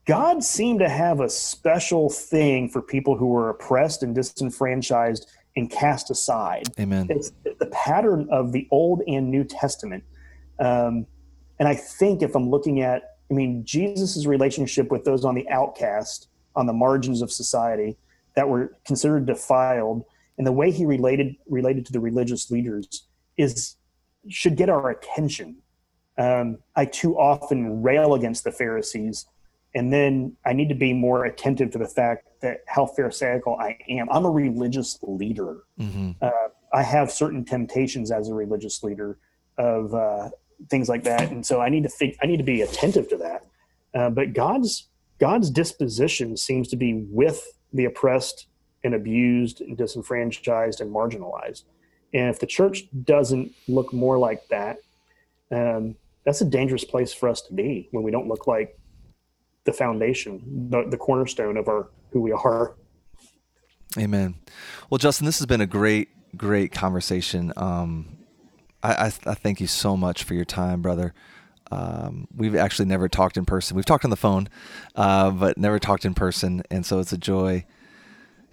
[0.07, 5.71] god seemed to have a special thing for people who were oppressed and disenfranchised and
[5.71, 6.69] cast aside.
[6.79, 7.07] Amen.
[7.11, 10.05] It's the pattern of the Old and New Testament.
[10.59, 11.07] Um,
[11.63, 15.49] and I think if I'm looking at, I mean, Jesus' relationship with those on the
[15.49, 16.27] outcast,
[16.57, 17.97] on the margins of society
[18.35, 20.05] that were considered defiled,
[20.37, 23.07] and the way he related related to the religious leaders
[23.37, 23.77] is
[24.29, 25.59] should get our attention.
[26.19, 29.27] Um, I too often rail against the Pharisees
[29.73, 33.79] and then I need to be more attentive to the fact that how pharisaical I
[33.89, 34.09] am.
[34.11, 35.61] I'm a religious leader.
[35.79, 36.11] Mm-hmm.
[36.21, 36.31] Uh,
[36.73, 39.19] I have certain temptations as a religious leader
[39.59, 40.31] of uh,
[40.71, 42.17] things like that, and so I need to think.
[42.23, 43.47] I need to be attentive to that.
[43.95, 48.47] Uh, but God's God's disposition seems to be with the oppressed
[48.85, 51.65] and abused and disenfranchised and marginalized.
[52.15, 54.79] And if the church doesn't look more like that,
[55.51, 55.95] um,
[56.25, 58.79] that's a dangerous place for us to be when we don't look like
[59.65, 62.75] the foundation, the, the cornerstone of our who we are.
[63.99, 64.35] Amen.
[64.91, 67.53] Well, Justin, this has been a great, great conversation.
[67.57, 68.19] Um,
[68.83, 71.15] I, I, I, thank you so much for your time, brother.
[71.71, 73.77] Um, we've actually never talked in person.
[73.77, 74.49] We've talked on the phone,
[74.95, 77.65] uh, but never talked in person, and so it's a joy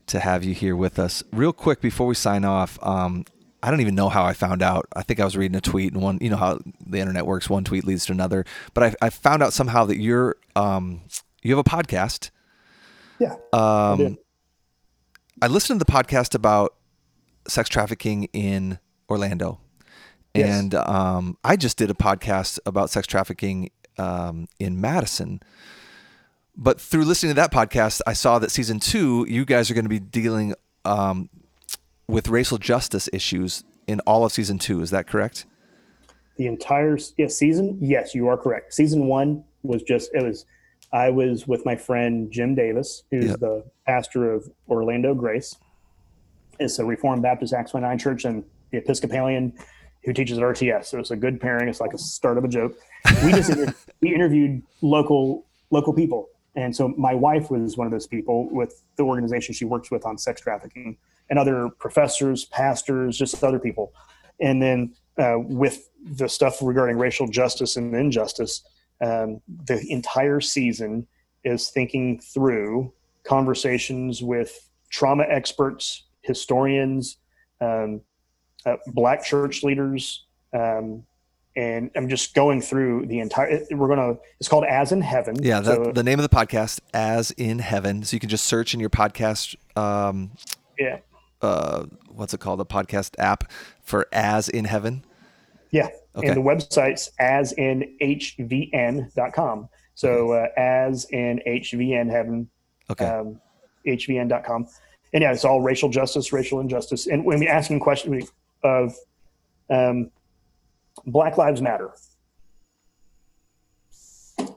[0.07, 1.23] to have you here with us.
[1.31, 3.25] Real quick before we sign off, um,
[3.61, 4.87] I don't even know how I found out.
[4.95, 7.49] I think I was reading a tweet, and one, you know how the internet works.
[7.49, 8.45] One tweet leads to another.
[8.73, 11.01] But I, I found out somehow that you're, um,
[11.41, 12.29] you have a podcast.
[13.19, 13.33] Yeah.
[13.51, 14.17] Um,
[15.41, 16.75] I, I listened to the podcast about
[17.47, 18.79] sex trafficking in
[19.09, 19.59] Orlando,
[20.39, 20.59] yes.
[20.59, 25.41] and um, I just did a podcast about sex trafficking um, in Madison.
[26.55, 29.85] But through listening to that podcast, I saw that season two, you guys are going
[29.85, 31.29] to be dealing um,
[32.07, 34.81] with racial justice issues in all of season two.
[34.81, 35.45] Is that correct?
[36.37, 37.77] The entire yeah, season?
[37.79, 38.73] Yes, you are correct.
[38.73, 40.45] Season one was just, it was,
[40.91, 43.39] I was with my friend Jim Davis, who's yep.
[43.39, 45.55] the pastor of Orlando Grace.
[46.59, 49.53] It's a Reformed Baptist Acts 29 church and the Episcopalian
[50.03, 50.85] who teaches at RTS.
[50.85, 51.67] So it's a good pairing.
[51.67, 52.77] It's like a start of a joke.
[53.23, 57.91] We just inter- we interviewed local local people, and so my wife was one of
[57.91, 60.97] those people with the organization she works with on sex trafficking
[61.29, 63.93] and other professors, pastors, just other people.
[64.39, 68.63] And then uh, with the stuff regarding racial justice and injustice,
[69.01, 71.07] um, the entire season
[71.43, 72.91] is thinking through
[73.23, 77.17] conversations with trauma experts, historians,
[77.61, 78.01] um,
[78.65, 81.03] uh, black church leaders, um,
[81.55, 83.65] and I'm just going through the entire.
[83.71, 84.17] We're gonna.
[84.39, 85.41] It's called As in Heaven.
[85.41, 88.03] Yeah, that, so, the name of the podcast, As in Heaven.
[88.03, 89.55] So you can just search in your podcast.
[89.77, 90.31] Um,
[90.77, 90.99] yeah.
[91.41, 92.59] Uh, what's it called?
[92.59, 95.03] The podcast app for As in Heaven.
[95.71, 96.27] Yeah, okay.
[96.27, 99.69] and the website's as in hvn.com.
[99.95, 102.49] So uh, as in hvn heaven.
[102.89, 103.05] Okay.
[103.05, 103.39] Um,
[103.85, 104.67] hvn.com.
[105.13, 108.31] And yeah, it's all racial justice, racial injustice, and when we asking questions
[108.63, 108.95] of
[109.69, 110.11] um,
[111.05, 111.91] Black Lives Matter.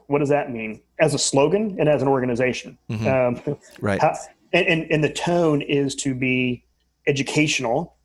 [0.07, 2.77] What does that mean as a slogan and as an organization?
[2.89, 3.47] Mm-hmm.
[3.47, 3.99] Um, right.
[3.99, 4.15] How,
[4.51, 6.63] and, and, and the tone is to be
[7.07, 7.95] educational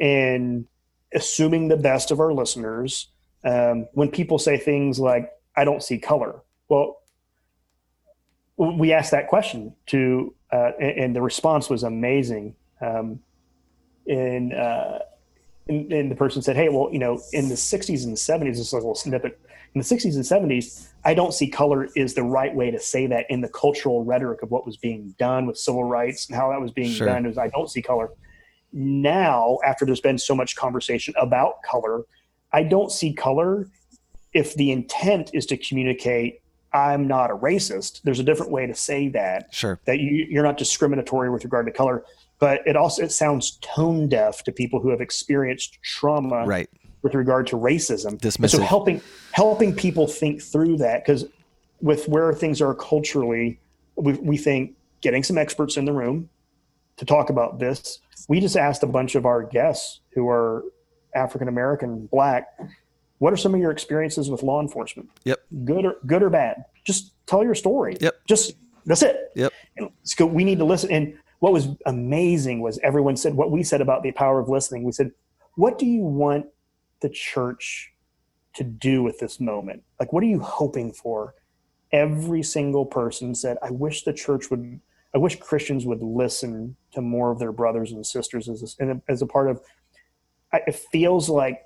[0.00, 0.66] and
[1.14, 3.08] assuming the best of our listeners.
[3.44, 7.00] Um, when people say things like, I don't see color, well,
[8.56, 12.54] we asked that question to, uh, and, and, the response was amazing.
[12.80, 13.20] Um,
[14.06, 15.00] in, uh,
[15.68, 18.58] and, and, the person said, "Hey, well, you know, in the '60s and '70s, this
[18.58, 19.40] is a little snippet.
[19.74, 23.06] In the '60s and '70s, I don't see color is the right way to say
[23.06, 26.50] that in the cultural rhetoric of what was being done with civil rights and how
[26.50, 27.06] that was being sure.
[27.06, 27.26] done.
[27.26, 28.10] Is I don't see color.
[28.72, 32.02] Now, after there's been so much conversation about color,
[32.52, 33.68] I don't see color
[34.32, 36.40] if the intent is to communicate
[36.74, 38.02] I'm not a racist.
[38.02, 39.54] There's a different way to say that.
[39.54, 39.78] Sure.
[39.84, 42.04] That you, you're not discriminatory with regard to color
[42.38, 46.68] but it also it sounds tone deaf to people who have experienced trauma right.
[47.02, 48.20] with regard to racism.
[48.20, 48.50] Dismissive.
[48.50, 49.00] so helping
[49.32, 51.24] helping people think through that because
[51.80, 53.58] with where things are culturally,
[53.96, 56.28] we, we think getting some experts in the room
[56.96, 58.00] to talk about this.
[58.28, 60.64] We just asked a bunch of our guests who are
[61.14, 62.48] African American, black.
[63.24, 65.08] What are some of your experiences with law enforcement?
[65.24, 65.40] Yep.
[65.64, 66.66] Good or good or bad?
[66.84, 67.96] Just tell your story.
[67.98, 68.16] Yep.
[68.28, 68.52] Just
[68.84, 69.32] that's it.
[69.34, 69.50] Yep.
[69.78, 70.90] And so we need to listen.
[70.90, 74.84] And what was amazing was everyone said what we said about the power of listening.
[74.84, 75.10] We said,
[75.54, 76.48] what do you want
[77.00, 77.94] the church
[78.56, 79.84] to do with this moment?
[79.98, 81.32] Like, what are you hoping for?
[81.92, 84.78] Every single person said, I wish the church would,
[85.14, 89.22] I wish Christians would listen to more of their brothers and sisters as a, as
[89.22, 89.62] a part of,
[90.52, 91.62] it feels like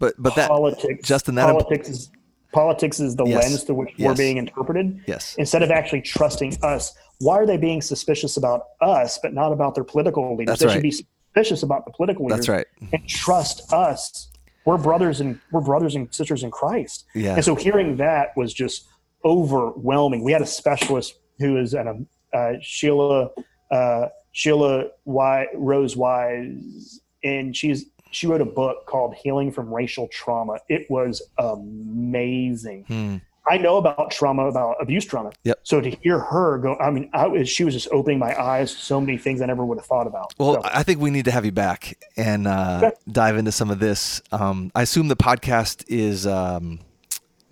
[0.00, 2.10] but, but politics, that, Justin, that politics imp- is,
[2.52, 3.44] politics is the yes.
[3.44, 4.08] lens through which yes.
[4.08, 5.00] we're being interpreted.
[5.06, 5.36] Yes.
[5.38, 9.74] Instead of actually trusting us why are they being suspicious about us but not about
[9.74, 10.46] their political leaders?
[10.46, 10.72] That's they right.
[10.74, 12.46] should be suspicious about the political leaders.
[12.46, 12.66] That's right.
[12.92, 14.28] And trust us.
[14.64, 17.04] We're brothers and we're brothers and sisters in Christ.
[17.14, 17.34] Yeah.
[17.34, 18.88] And so hearing that was just
[19.24, 20.24] overwhelming.
[20.24, 23.30] We had a specialist who is at a uh, Sheila
[23.70, 30.08] uh, Sheila y, Rose Wise, and she's she wrote a book called Healing from Racial
[30.08, 30.58] Trauma.
[30.68, 32.84] It was amazing.
[32.84, 33.16] Hmm.
[33.48, 35.32] I know about trauma, about abuse trauma.
[35.44, 35.60] Yep.
[35.62, 38.78] So to hear her go, I mean, I, she was just opening my eyes to
[38.78, 40.34] so many things I never would have thought about.
[40.38, 40.60] Well, so.
[40.64, 42.96] I think we need to have you back and uh, okay.
[43.10, 44.20] dive into some of this.
[44.30, 46.80] Um, I assume the podcast is um,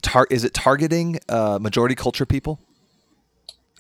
[0.03, 2.61] tar- is it targeting uh, majority culture people?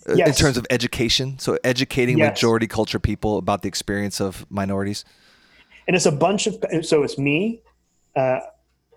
[0.09, 0.29] Uh, yes.
[0.29, 2.31] In terms of education, so educating yes.
[2.31, 5.05] majority culture people about the experience of minorities.
[5.89, 7.63] And it's a bunch of so it's me.
[8.15, 8.41] Uh,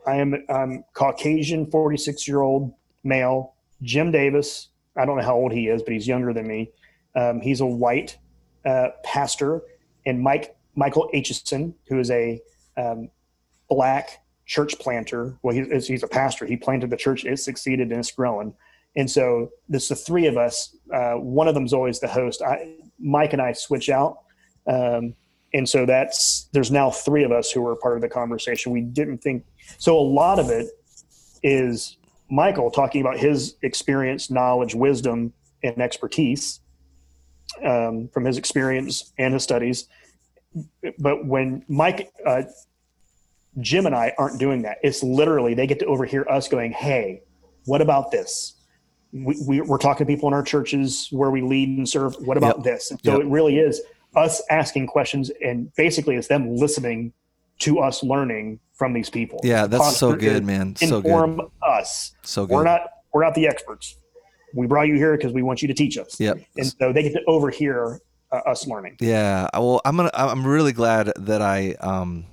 [0.05, 2.73] I am I'm Caucasian, 46 year old
[3.03, 3.55] male.
[3.81, 6.69] Jim Davis, I don't know how old he is, but he's younger than me.
[7.15, 8.18] Um, he's a white
[8.65, 9.61] uh, pastor,
[10.05, 12.41] and Mike Michael Aitchison, who is a
[12.77, 13.09] um,
[13.69, 15.38] black church planter.
[15.43, 16.45] Well, he's, he's a pastor.
[16.45, 17.23] He planted the church.
[17.23, 18.53] It succeeded and it's growing.
[18.97, 20.76] And so this the three of us.
[20.93, 22.41] Uh, one of them's always the host.
[22.41, 24.19] I, Mike and I switch out.
[24.68, 25.15] Um,
[25.53, 28.72] and so that's there's now three of us who are part of the conversation.
[28.72, 29.45] We didn't think
[29.78, 29.98] so.
[29.98, 30.69] A lot of it
[31.44, 31.98] is
[32.30, 35.34] Michael talking about his experience, knowledge, wisdom,
[35.64, 36.61] and expertise
[37.64, 39.88] um, from his experience and his studies.
[40.99, 42.44] But when Mike, uh,
[43.60, 47.23] Jim, and I aren't doing that, it's literally they get to overhear us going, "Hey,
[47.65, 48.56] what about this?"
[49.14, 52.15] We, we, are talking to people in our churches where we lead and serve.
[52.22, 52.64] What about yep.
[52.64, 52.91] this?
[52.91, 53.22] And so yep.
[53.22, 53.82] it really is
[54.16, 57.14] us asking questions, and basically it's them listening
[57.60, 59.40] to us learning from these people.
[59.44, 60.76] Yeah, that's so good, man.
[60.76, 61.06] So good.
[61.06, 61.52] inform good.
[61.62, 62.14] us.
[62.24, 62.56] So good.
[62.56, 62.82] We're not
[63.14, 63.98] we're not the experts.
[64.54, 66.20] We brought you here because we want you to teach us.
[66.20, 66.40] Yep.
[66.58, 68.02] And so they get to overhear
[68.32, 68.98] uh, us learning.
[69.00, 69.48] Yeah.
[69.54, 70.12] Well, I'm gonna.
[70.14, 72.26] I'm really glad that I um,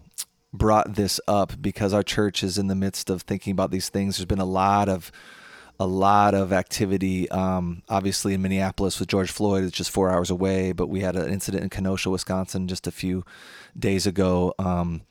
[0.52, 4.16] brought this up because our church is in the midst of thinking about these things.
[4.16, 5.12] There's been a lot of
[5.80, 9.64] a lot of activity, um, obviously in Minneapolis with George Floyd.
[9.64, 12.90] It's just four hours away, but we had an incident in Kenosha, Wisconsin, just a
[12.90, 13.24] few
[13.78, 14.54] days ago.
[14.58, 15.02] Um,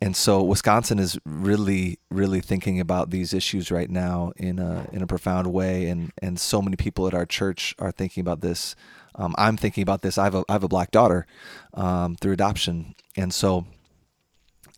[0.00, 5.02] and so Wisconsin is really, really thinking about these issues right now in a in
[5.02, 8.76] a profound way, and and so many people at our church are thinking about this.
[9.16, 10.16] Um, I'm thinking about this.
[10.16, 11.26] I have a I have a black daughter
[11.74, 13.66] um, through adoption, and so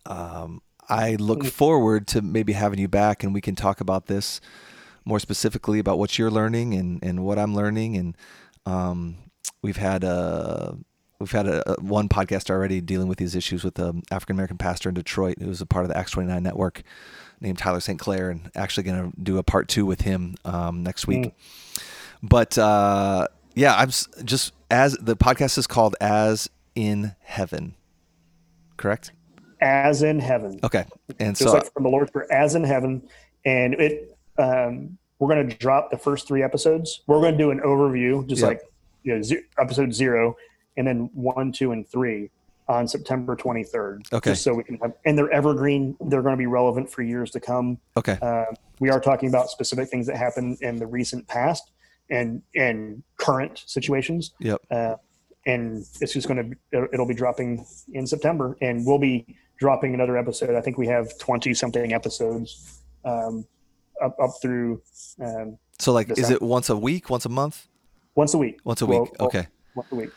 [0.07, 4.41] um, I look forward to maybe having you back, and we can talk about this
[5.11, 8.17] more specifically about what you're learning and and what I'm learning, and
[8.65, 9.17] um,
[9.61, 10.79] we've had a
[11.19, 14.57] we've had a, a, one podcast already dealing with these issues with an African American
[14.57, 16.83] pastor in Detroit who was a part of the Acts 29 network
[17.41, 17.99] named Tyler St.
[17.99, 21.25] Clair, and actually going to do a part two with him um, next week.
[21.25, 21.33] Mm.
[22.23, 23.27] But uh,
[23.57, 23.91] yeah, I'm
[24.25, 27.75] just as the podcast is called As in Heaven,
[28.77, 29.11] correct?
[29.61, 30.61] As in Heaven.
[30.63, 30.85] Okay,
[31.19, 33.03] and just so like from the Lord, Prayer, As in Heaven,
[33.45, 34.17] and it.
[34.39, 37.03] Um, we're going to drop the first three episodes.
[37.07, 38.49] We're going to do an overview, just yep.
[38.49, 38.63] like
[39.05, 40.35] you know, z- episode zero,
[40.77, 42.31] and then one, two, and three
[42.69, 44.13] on September 23rd.
[44.13, 44.31] Okay.
[44.31, 45.95] Just so we can have, and they're evergreen.
[46.01, 47.79] They're going to be relevant for years to come.
[47.97, 48.19] Okay.
[48.21, 48.47] Uh,
[48.81, 51.71] we are talking about specific things that happened in the recent past
[52.09, 54.33] and and current situations.
[54.41, 54.63] Yep.
[54.71, 54.95] Uh,
[55.47, 60.17] and it's just going to it'll be dropping in September, and we'll be dropping another
[60.17, 60.55] episode.
[60.55, 63.45] I think we have 20 something episodes um,
[64.03, 64.83] up up through.
[65.23, 67.69] Um, so like, is it once a week, once a month?
[68.15, 68.61] Once a week.
[68.65, 69.01] Once a week.
[69.19, 69.47] Well, okay.
[69.75, 70.11] Once a week.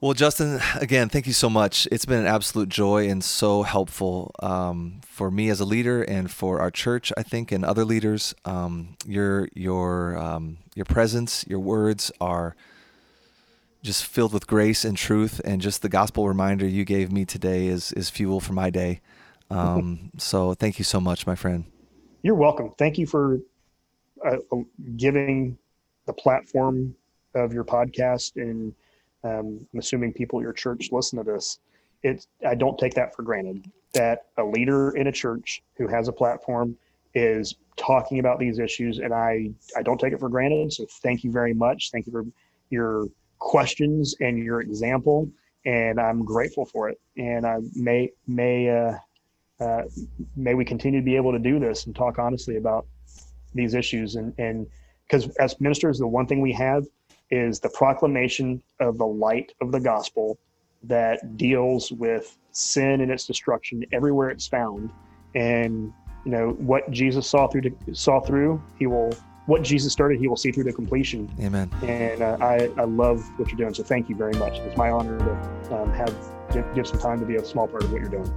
[0.00, 1.88] Well, Justin, again, thank you so much.
[1.90, 6.30] It's been an absolute joy and so helpful um, for me as a leader and
[6.30, 8.32] for our church, I think, and other leaders.
[8.44, 12.54] Um, your your um, your presence, your words are
[13.82, 17.66] just filled with grace and truth, and just the gospel reminder you gave me today
[17.66, 19.00] is is fuel for my day.
[19.50, 21.64] Um, so, thank you so much, my friend.
[22.22, 22.72] You're welcome.
[22.78, 23.38] Thank you for
[24.24, 24.38] uh,
[24.96, 25.56] giving
[26.06, 26.94] the platform
[27.34, 28.74] of your podcast and
[29.24, 31.58] um, I'm assuming people at your church listen to this.
[32.02, 36.08] It, I don't take that for granted that a leader in a church who has
[36.08, 36.76] a platform
[37.14, 40.72] is talking about these issues, and I, I don't take it for granted.
[40.72, 41.90] So thank you very much.
[41.90, 42.24] Thank you for
[42.70, 43.06] your
[43.38, 45.28] questions and your example,
[45.64, 47.00] and I'm grateful for it.
[47.16, 48.98] And I may may uh,
[49.60, 49.82] uh,
[50.36, 52.86] may we continue to be able to do this and talk honestly about
[53.54, 54.14] these issues?
[54.14, 54.66] And and
[55.06, 56.86] because as ministers, the one thing we have
[57.30, 60.38] is the proclamation of the light of the gospel
[60.84, 64.90] that deals with sin and its destruction everywhere it's found.
[65.34, 65.92] And
[66.24, 69.12] you know what jesus saw through to, saw through he will
[69.46, 71.30] what jesus started he will see through to completion.
[71.40, 71.70] Amen.
[71.82, 73.72] And uh, i i love what you're doing.
[73.74, 74.58] So thank you very much.
[74.58, 76.14] It's my honor to um, have
[76.52, 78.32] give, give some time to be a small part of what you're doing